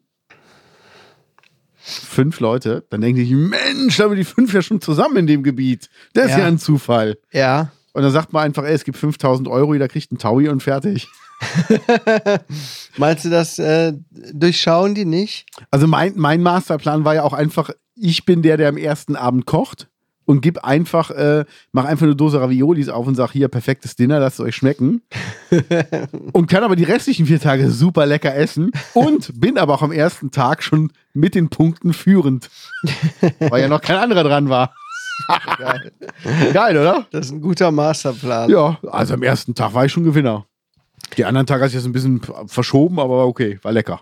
Fünf 1.83 2.41
Leute, 2.41 2.85
dann 2.91 3.01
denken 3.01 3.19
die 3.21 3.25
sich, 3.27 3.35
Mensch, 3.35 3.97
da 3.97 4.05
haben 4.05 4.11
wir 4.13 4.17
die 4.17 4.25
fünf 4.25 4.53
ja 4.53 4.61
schon 4.63 4.81
zusammen 4.81 5.17
in 5.19 5.27
dem 5.27 5.43
Gebiet. 5.43 5.89
Das 6.13 6.27
ist 6.27 6.31
Ja. 6.33 6.39
ja 6.41 6.47
ein 6.47 6.59
Zufall. 6.59 7.19
Ja, 7.33 7.73
Und 7.93 8.03
dann 8.03 8.13
sagt 8.13 8.33
man 8.33 8.45
einfach, 8.45 8.65
ey, 8.65 8.73
es 8.75 8.85
gibt 8.85 8.99
5000 8.99 9.49
Euro, 9.49 9.73
jeder 9.73 9.89
kriegt 9.89 10.11
einen 10.13 10.19
Taui 10.19 10.49
und 10.49 10.63
fertig. 10.63 11.09
meinst 12.97 13.25
du, 13.25 13.31
das 13.31 13.59
äh, 13.59 13.93
durchschauen 14.33 14.95
die 14.95 15.05
nicht? 15.05 15.47
Also 15.71 15.87
mein, 15.87 16.13
mein 16.17 16.43
Masterplan 16.43 17.05
war 17.05 17.15
ja 17.15 17.23
auch 17.23 17.33
einfach, 17.33 17.71
ich 17.95 18.25
bin 18.25 18.43
der, 18.43 18.57
der 18.57 18.69
am 18.69 18.77
ersten 18.77 19.17
Abend 19.17 19.47
kocht 19.47 19.89
und 20.31 20.43
gib 20.43 20.65
einfach, 20.65 21.11
äh, 21.11 21.45
mach 21.73 21.85
einfach 21.85 22.07
eine 22.07 22.15
Dose 22.15 22.41
Raviolis 22.41 22.89
auf 22.89 23.07
und 23.07 23.17
sag, 23.17 23.33
hier, 23.33 23.49
perfektes 23.49 23.97
Dinner, 23.97 24.21
lasst 24.21 24.39
es 24.39 24.47
euch 24.47 24.57
schmecken. 24.57 25.03
und 26.33 26.49
kann 26.49 26.63
aber 26.63 26.77
die 26.77 26.85
restlichen 26.85 27.27
vier 27.27 27.41
Tage 27.41 27.71
super 27.71 28.07
lecker 28.07 28.35
essen 28.35 28.71
und 28.95 29.41
bin 29.41 29.59
aber 29.59 29.75
auch 29.75 29.83
am 29.83 29.93
ersten 29.93 30.31
Tag 30.31 30.63
schon 30.63 30.93
mit 31.15 31.35
den 31.35 31.49
Punkten 31.49 31.93
führend. 31.93 32.49
Weil 33.41 33.63
ja 33.63 33.69
noch 33.69 33.81
kein 33.81 33.97
anderer 33.97 34.23
dran 34.23 34.49
war. 34.49 34.73
Geil. 35.59 35.93
Geil, 36.53 36.77
oder? 36.77 37.07
Das 37.11 37.27
ist 37.27 37.33
ein 37.33 37.41
guter 37.41 37.71
Masterplan. 37.71 38.51
Ja, 38.51 38.79
also 38.91 39.15
am 39.15 39.23
ersten 39.23 39.55
Tag 39.55 39.75
war 39.75 39.85
ich 39.85 39.93
schon 39.93 40.05
Gewinner. 40.05 40.47
Die 41.17 41.25
anderen 41.25 41.47
Tage 41.47 41.63
hat 41.65 41.71
sich 41.71 41.79
jetzt 41.79 41.87
ein 41.87 41.93
bisschen 41.93 42.21
verschoben, 42.47 42.99
aber 43.01 43.19
war 43.19 43.27
okay, 43.27 43.59
war 43.63 43.73
lecker. 43.73 44.01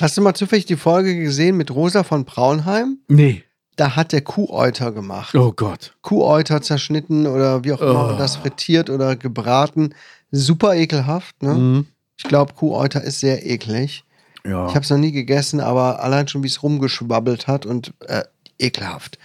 Hast 0.00 0.16
du 0.16 0.22
mal 0.22 0.34
zufällig 0.34 0.64
die 0.66 0.76
Folge 0.76 1.14
gesehen 1.16 1.56
mit 1.56 1.70
Rosa 1.70 2.02
von 2.04 2.24
Braunheim? 2.24 2.98
Nee. 3.08 3.42
Da 3.76 3.94
hat 3.94 4.12
der 4.12 4.22
Kuhäuter 4.22 4.90
gemacht. 4.92 5.34
Oh 5.34 5.52
Gott. 5.52 5.94
Kuhäuter 6.02 6.62
zerschnitten 6.62 7.26
oder 7.26 7.62
wie 7.64 7.72
auch 7.72 7.82
immer 7.82 8.14
Oh. 8.14 8.18
das 8.18 8.36
frittiert 8.36 8.88
oder 8.88 9.16
gebraten. 9.16 9.94
Super 10.30 10.74
ekelhaft. 10.74 11.42
Ne? 11.42 11.54
Mhm. 11.54 11.86
Ich 12.16 12.24
glaube, 12.24 12.54
Kuhäuter 12.54 13.02
ist 13.02 13.20
sehr 13.20 13.44
eklig. 13.44 14.04
Ja. 14.46 14.66
Ich 14.68 14.74
habe 14.74 14.80
es 14.84 14.90
noch 14.90 14.96
nie 14.96 15.12
gegessen, 15.12 15.60
aber 15.60 16.02
allein 16.02 16.26
schon, 16.28 16.42
wie 16.42 16.46
es 16.46 16.62
rumgeschwabbelt 16.62 17.46
hat 17.48 17.66
und 17.66 17.92
äh, 18.06 18.22
ekelhaft. 18.58 19.18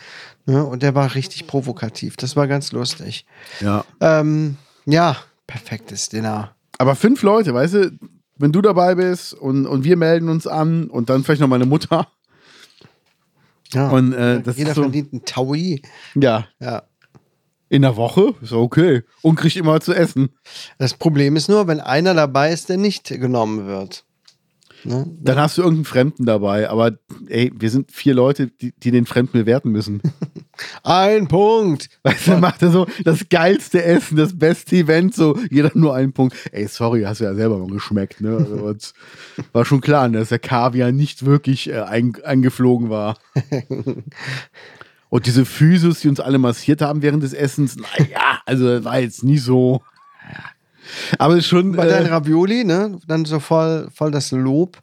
Ne? 0.48 0.66
Und 0.66 0.84
der 0.84 0.96
war 0.96 1.16
richtig 1.16 1.48
provokativ. 1.48 2.18
Das 2.18 2.36
war 2.36 2.48
ganz 2.48 2.72
lustig. 2.74 3.26
ja. 3.62 3.86
Ähm, 4.02 4.58
ja, 4.86 5.16
perfektes 5.48 6.10
Dinner. 6.10 6.56
Aber 6.82 6.96
fünf 6.96 7.22
Leute, 7.22 7.54
weißt 7.54 7.74
du, 7.76 7.92
wenn 8.40 8.52
du 8.52 8.60
dabei 8.60 8.96
bist 8.96 9.36
und, 9.36 9.68
und 9.68 9.84
wir 9.84 9.96
melden 9.98 10.30
uns 10.30 10.48
an 10.48 10.88
und 10.88 11.12
dann 11.12 11.24
vielleicht 11.24 11.42
noch 11.42 11.48
meine 11.48 11.68
Mutter. 11.68 12.08
Ja. 13.72 13.90
Und 13.90 14.14
äh, 14.14 14.42
das 14.42 14.58
Jeder 14.58 14.72
ist 14.72 14.78
so, 14.78 14.82
verdient 14.82 15.14
einen 15.14 15.24
Taui. 15.24 15.84
ja, 16.16 16.48
Ja. 16.60 16.82
in 17.70 17.84
der 17.84 17.96
Woche 17.98 18.34
ist 18.42 18.52
okay. 18.52 19.04
Und 19.22 19.36
kriegt 19.36 19.58
immer 19.58 19.80
zu 19.80 19.94
essen. 19.94 20.30
Das 20.80 20.96
Problem 20.96 21.36
ist 21.36 21.50
nur, 21.50 21.68
wenn 21.68 21.80
einer 21.80 22.16
dabei 22.16 22.52
ist, 22.52 22.68
der 22.70 22.78
nicht 22.78 23.10
genommen 23.10 23.68
wird. 23.68 24.04
Ne? 24.84 25.06
Dann 25.22 25.38
hast 25.38 25.60
du 25.60 25.62
irgendeinen 25.62 25.86
Fremden 25.86 26.26
dabei. 26.26 26.68
Aber 26.68 26.94
ey, 27.28 27.52
wir 27.56 27.70
sind 27.70 27.92
vier 27.92 28.16
Leute, 28.16 28.48
die, 28.48 28.74
die 28.76 28.90
den 28.90 29.06
Fremden 29.06 29.34
bewerten 29.34 29.70
müssen. 29.70 30.02
Ein 30.84 31.28
Punkt. 31.28 31.90
Weißt 32.04 32.28
du, 32.28 32.38
macht 32.38 32.62
er 32.62 32.72
so 32.72 32.88
das 33.04 33.28
geilste 33.30 33.84
Essen, 33.84 34.18
das 34.18 34.38
beste 34.38 34.76
Event, 34.76 35.16
so 35.16 35.38
jeder 35.50 35.72
nur 35.74 35.96
einen 35.96 36.14
Punkt. 36.14 36.36
Ey, 36.52 36.68
sorry, 36.68 37.04
hast 37.04 37.22
du 37.22 37.26
ja 37.26 37.34
selber 37.34 37.58
mal 37.58 37.70
geschmeckt, 37.70 38.22
ne? 38.22 38.38
Also, 38.38 38.74
war 39.54 39.66
schon 39.66 39.82
klar, 39.82 40.08
ne, 40.08 40.20
dass 40.20 40.30
der 40.30 40.40
Kaviar 40.40 40.92
nicht 40.92 41.26
wirklich 41.26 41.70
äh, 41.70 41.82
ein, 41.82 42.14
eingeflogen 42.24 42.90
war. 42.90 43.18
Und 45.10 45.26
diese 45.26 45.44
Physis, 45.44 46.00
die 46.00 46.08
uns 46.08 46.22
alle 46.22 46.38
massiert 46.38 46.82
haben 46.82 47.02
während 47.02 47.22
des 47.22 47.34
Essens, 47.34 47.76
naja, 47.76 48.40
also 48.46 48.66
das 48.66 48.86
war 48.86 49.00
jetzt 49.00 49.24
nie 49.24 49.40
so. 49.40 49.82
Aber 51.18 51.36
ist 51.36 51.48
schon. 51.48 51.74
Bei 51.74 51.86
deinen 51.86 52.08
Äh, 52.08 52.12
Ravioli, 52.12 52.64
ne? 52.64 52.98
Dann 53.08 53.26
so 53.26 53.40
voll, 53.40 53.90
voll 53.94 54.12
das 54.12 54.32
Lob. 54.32 54.78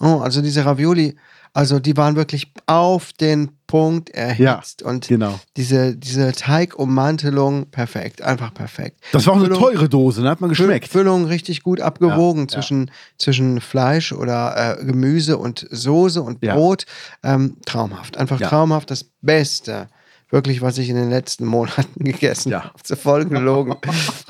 Oh, 0.00 0.20
also 0.20 0.42
diese 0.42 0.64
Ravioli, 0.64 1.16
also 1.54 1.78
die 1.78 1.96
waren 1.96 2.16
wirklich 2.16 2.52
auf 2.66 3.12
den 3.14 3.50
Punkt 3.66 4.10
erhitzt. 4.10 4.82
und 4.82 5.08
genau. 5.08 5.40
diese, 5.56 5.96
diese 5.96 6.32
Teigummantelung, 6.32 7.66
perfekt, 7.70 8.20
einfach 8.22 8.52
perfekt. 8.52 9.00
Das 9.12 9.26
war 9.26 9.32
auch 9.34 9.36
eine 9.38 9.46
Füllung- 9.46 9.60
teure 9.60 9.88
Dose, 9.88 10.22
ne? 10.22 10.28
Hat 10.30 10.40
man 10.40 10.50
geschmeckt. 10.50 10.88
Füllung 10.88 11.24
richtig 11.24 11.62
gut 11.62 11.80
abgewogen 11.80 12.42
Ja, 12.42 12.48
zwischen, 12.48 12.90
zwischen 13.18 13.60
Fleisch 13.60 14.12
oder 14.12 14.78
äh, 14.80 14.84
Gemüse 14.84 15.38
und 15.38 15.66
Soße 15.70 16.20
und 16.22 16.44
Ja. 16.44 16.54
Brot. 16.54 16.84
Ähm, 17.22 17.56
traumhaft, 17.64 18.16
einfach 18.18 18.38
Ja. 18.40 18.48
traumhaft. 18.48 18.90
Das 18.90 19.06
Beste, 19.22 19.88
wirklich, 20.30 20.60
was 20.60 20.78
ich 20.78 20.88
in 20.90 20.96
den 20.96 21.10
letzten 21.10 21.44
Monaten 21.46 22.04
gegessen 22.04 22.50
Ja. 22.50 22.64
habe. 22.64 22.74
So 22.84 22.96
voll 22.96 23.24
gelogen. 23.24 23.74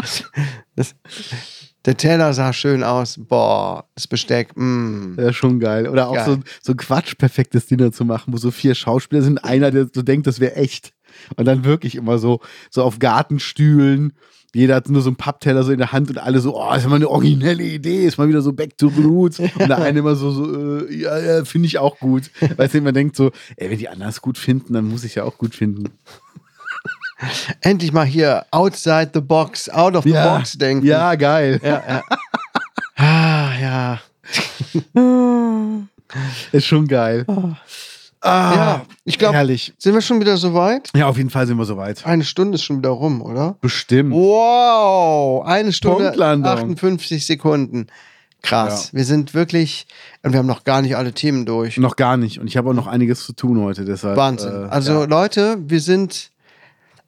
das, 0.77 0.95
der 1.87 1.97
Teller 1.97 2.33
sah 2.33 2.53
schön 2.53 2.83
aus. 2.83 3.17
Boah, 3.19 3.85
das 3.95 4.07
Besteck, 4.07 4.57
mm. 4.57 5.17
Ja, 5.19 5.33
schon 5.33 5.61
geil. 5.61 5.89
Oder 5.89 6.09
auch 6.09 6.15
Geil. 6.15 6.25
so, 6.25 6.33
ein- 6.33 6.45
so 6.63 6.73
ein 6.73 6.77
quatschperfektes 6.77 7.67
Dinner 7.67 7.93
zu 7.93 8.05
machen, 8.05 8.33
wo 8.33 8.37
so 8.39 8.51
vier 8.51 8.75
Schauspieler 8.75 9.23
sind, 9.23 9.45
einer, 9.45 9.71
der 9.71 9.89
so 9.93 10.03
denkt, 10.03 10.27
das 10.27 10.41
wäre 10.41 10.57
echt. 10.57 10.93
Und 11.37 11.45
dann 11.47 11.65
wirklich 11.65 11.95
immer 11.95 12.19
so, 12.19 12.41
so 12.71 12.83
auf 12.83 12.99
Gartenstühlen. 12.99 14.13
Jeder 14.55 14.77
hat 14.77 14.89
nur 14.89 15.03
so 15.03 15.09
einen 15.09 15.17
Pappteller 15.17 15.65
so 15.65 15.73
in 15.73 15.79
der 15.79 15.91
Hand 15.91 16.11
und 16.11 16.19
alle 16.19 16.39
so, 16.41 16.57
oh, 16.57 16.73
ist 16.75 16.89
mal 16.89 16.95
eine 16.97 17.09
originelle 17.09 17.65
Idee, 17.65 18.05
ist 18.07 18.19
mal 18.19 18.29
wieder 18.29 18.41
so 18.41 18.53
back 18.53 18.79
to 18.79 18.89
the 18.89 19.03
roots. 19.03 19.39
Und 19.59 19.59
der 19.69 19.79
eine 19.79 19.99
immer 19.99 20.15
so, 20.15 20.31
so 20.31 20.79
äh, 20.87 20.95
ja, 20.95 21.19
ja, 21.19 21.45
finde 21.45 21.67
ich 21.67 21.79
auch 21.79 21.99
gut. 21.99 22.31
Weißt 22.57 22.75
du, 22.75 22.81
man 22.81 22.95
denkt 22.95 23.17
so, 23.17 23.33
ey, 23.57 23.69
wenn 23.71 23.79
die 23.79 23.89
anderen 23.89 24.11
es 24.11 24.23
gut 24.23 24.39
finden, 24.39 24.73
dann 24.73 24.85
muss 24.85 25.03
ich 25.03 25.17
ja 25.17 25.25
auch 25.25 25.39
gut 25.39 25.57
finden. 25.57 25.89
Endlich 27.61 27.93
mal 27.93 28.05
hier 28.07 28.45
outside 28.51 29.11
the 29.15 29.21
box, 29.21 29.69
out 29.69 29.95
of 29.97 30.05
the 30.05 30.13
box 30.13 30.53
denken. 30.59 30.87
Ja, 30.87 31.15
geil. 31.15 31.61
ja, 31.63 31.83
ja. 31.89 32.03
ah, 32.97 33.53
ja. 33.61 34.01
Ist 36.53 36.67
schon 36.67 36.87
geil. 36.87 37.25
Ah, 38.21 38.55
Ja, 38.55 38.83
ich 39.05 39.19
glaube, 39.19 39.35
herrlich. 39.35 39.75
sind 39.79 39.95
wir 39.95 40.01
schon 40.01 40.21
wieder 40.21 40.37
soweit? 40.37 40.91
Ja, 40.97 41.07
auf 41.09 41.17
jeden 41.19 41.31
Fall 41.31 41.47
sind 41.47 41.59
wir 41.59 41.65
soweit. 41.65 42.07
Eine 42.07 42.25
Stunde 42.25 42.55
ist 42.55 42.65
schon 42.65 42.79
wieder 42.79 42.91
rum, 42.91 43.21
oder? 43.21 43.57
Bestimmt. 43.61 44.13
Wow, 44.13 45.45
eine 45.45 45.73
Stunde 45.73 46.05
Punktlandung. 46.05 46.51
58 46.53 47.27
Sekunden. 47.27 47.89
Krass. 48.43 48.93
Wir 48.93 49.05
sind 49.05 49.33
wirklich, 49.35 49.87
und 50.23 50.33
wir 50.33 50.39
haben 50.39 50.47
noch 50.47 50.65
gar 50.65 50.83
nicht 50.83 50.97
alle 50.97 51.13
Themen 51.13 51.47
durch. 51.47 51.77
Noch 51.79 51.97
gar 51.97 52.17
nicht. 52.17 52.39
Und 52.39 52.47
ich 52.47 52.57
habe 52.57 52.71
auch 52.71 52.75
noch 52.75 52.87
einiges 52.87 53.25
zu 53.25 53.33
tun 53.33 53.59
heute. 53.63 53.85
Deshalb, 53.85 54.17
Wahnsinn. 54.17 54.67
äh, 54.67 54.69
also 54.69 55.01
ja. 55.01 55.05
Leute, 55.05 55.57
wir 55.67 55.81
sind, 55.81 56.31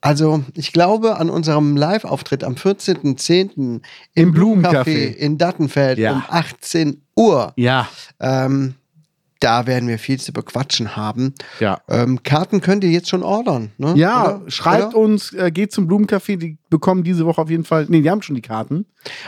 also 0.07 0.43
ich 0.55 0.73
glaube 0.73 1.17
an 1.19 1.31
unserem 1.31 1.77
Live-Auftritt 1.77 2.45
am 2.45 2.55
14.10. 2.55 3.81
Im 4.15 4.33
Blumencafé. 4.33 4.85
Café 4.85 5.15
in 5.15 5.39
Dattenfeld 5.39 5.99
Ja. 5.99 6.13
um 6.13 6.23
18 6.29 7.03
Uhr. 7.17 7.53
Ja, 7.57 7.89
Ähm, 8.21 8.75
da 9.41 9.67
werden 9.67 9.87
wir 9.87 9.99
viel 9.99 10.19
zu 10.19 10.33
bequatschen 10.33 10.97
haben. 10.97 11.35
ja. 11.61 11.79
Ähm, 11.91 12.23
Karten 12.23 12.63
könnt 12.63 12.83
ihr 12.85 12.91
jetzt 12.91 13.11
schon 13.11 13.23
ordern. 13.23 13.71
Ne? 13.77 13.93
Ja, 13.95 14.37
Oder? 14.39 14.51
schreibt 14.51 14.95
Oder? 14.95 14.97
uns, 14.97 15.33
äh, 15.35 15.51
geht 15.51 15.73
zum 15.73 15.87
Blumencafé, 15.87 16.37
die 16.39 16.57
bekommen 16.71 17.05
diese 17.05 17.27
Woche 17.27 17.43
auf 17.43 17.51
jeden 17.51 17.65
Fall, 17.65 17.85
nee, 17.91 18.01
die 18.01 18.11
haben 18.11 18.23
schon 18.23 18.35
die 18.35 18.41
Karten. 18.43 18.87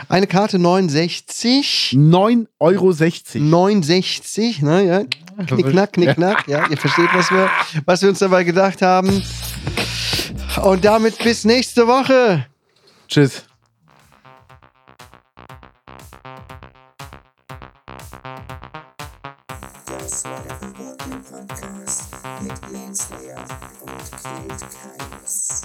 Eine 0.09 0.25
Karte 0.25 0.57
69. 0.57 1.95
9,60 1.95 2.47
Euro. 2.59 2.91
69, 3.45 4.61
ne, 4.63 4.83
ja. 4.85 5.01
Knickknack, 5.45 5.93
knickknack, 5.93 6.47
ja. 6.47 6.67
Ihr 6.69 6.77
versteht, 6.77 7.09
was 7.13 7.29
wir, 7.31 7.47
was 7.85 8.01
wir 8.01 8.09
uns 8.09 8.19
dabei 8.19 8.43
gedacht 8.43 8.81
haben. 8.81 9.21
Und 10.57 10.83
damit 10.83 11.17
bis 11.19 11.45
nächste 11.45 11.87
Woche. 11.87 12.45
Tschüss. 13.07 13.43
Das 19.87 20.25
war 20.25 20.41
der 20.41 20.61
Revolting 20.61 21.23
Podcast 21.23 22.07
mit 22.41 22.71
Lance 22.71 23.07
Lear 23.21 23.45
und 23.81 24.11
Kate 24.11 24.65
Keines. 24.97 25.61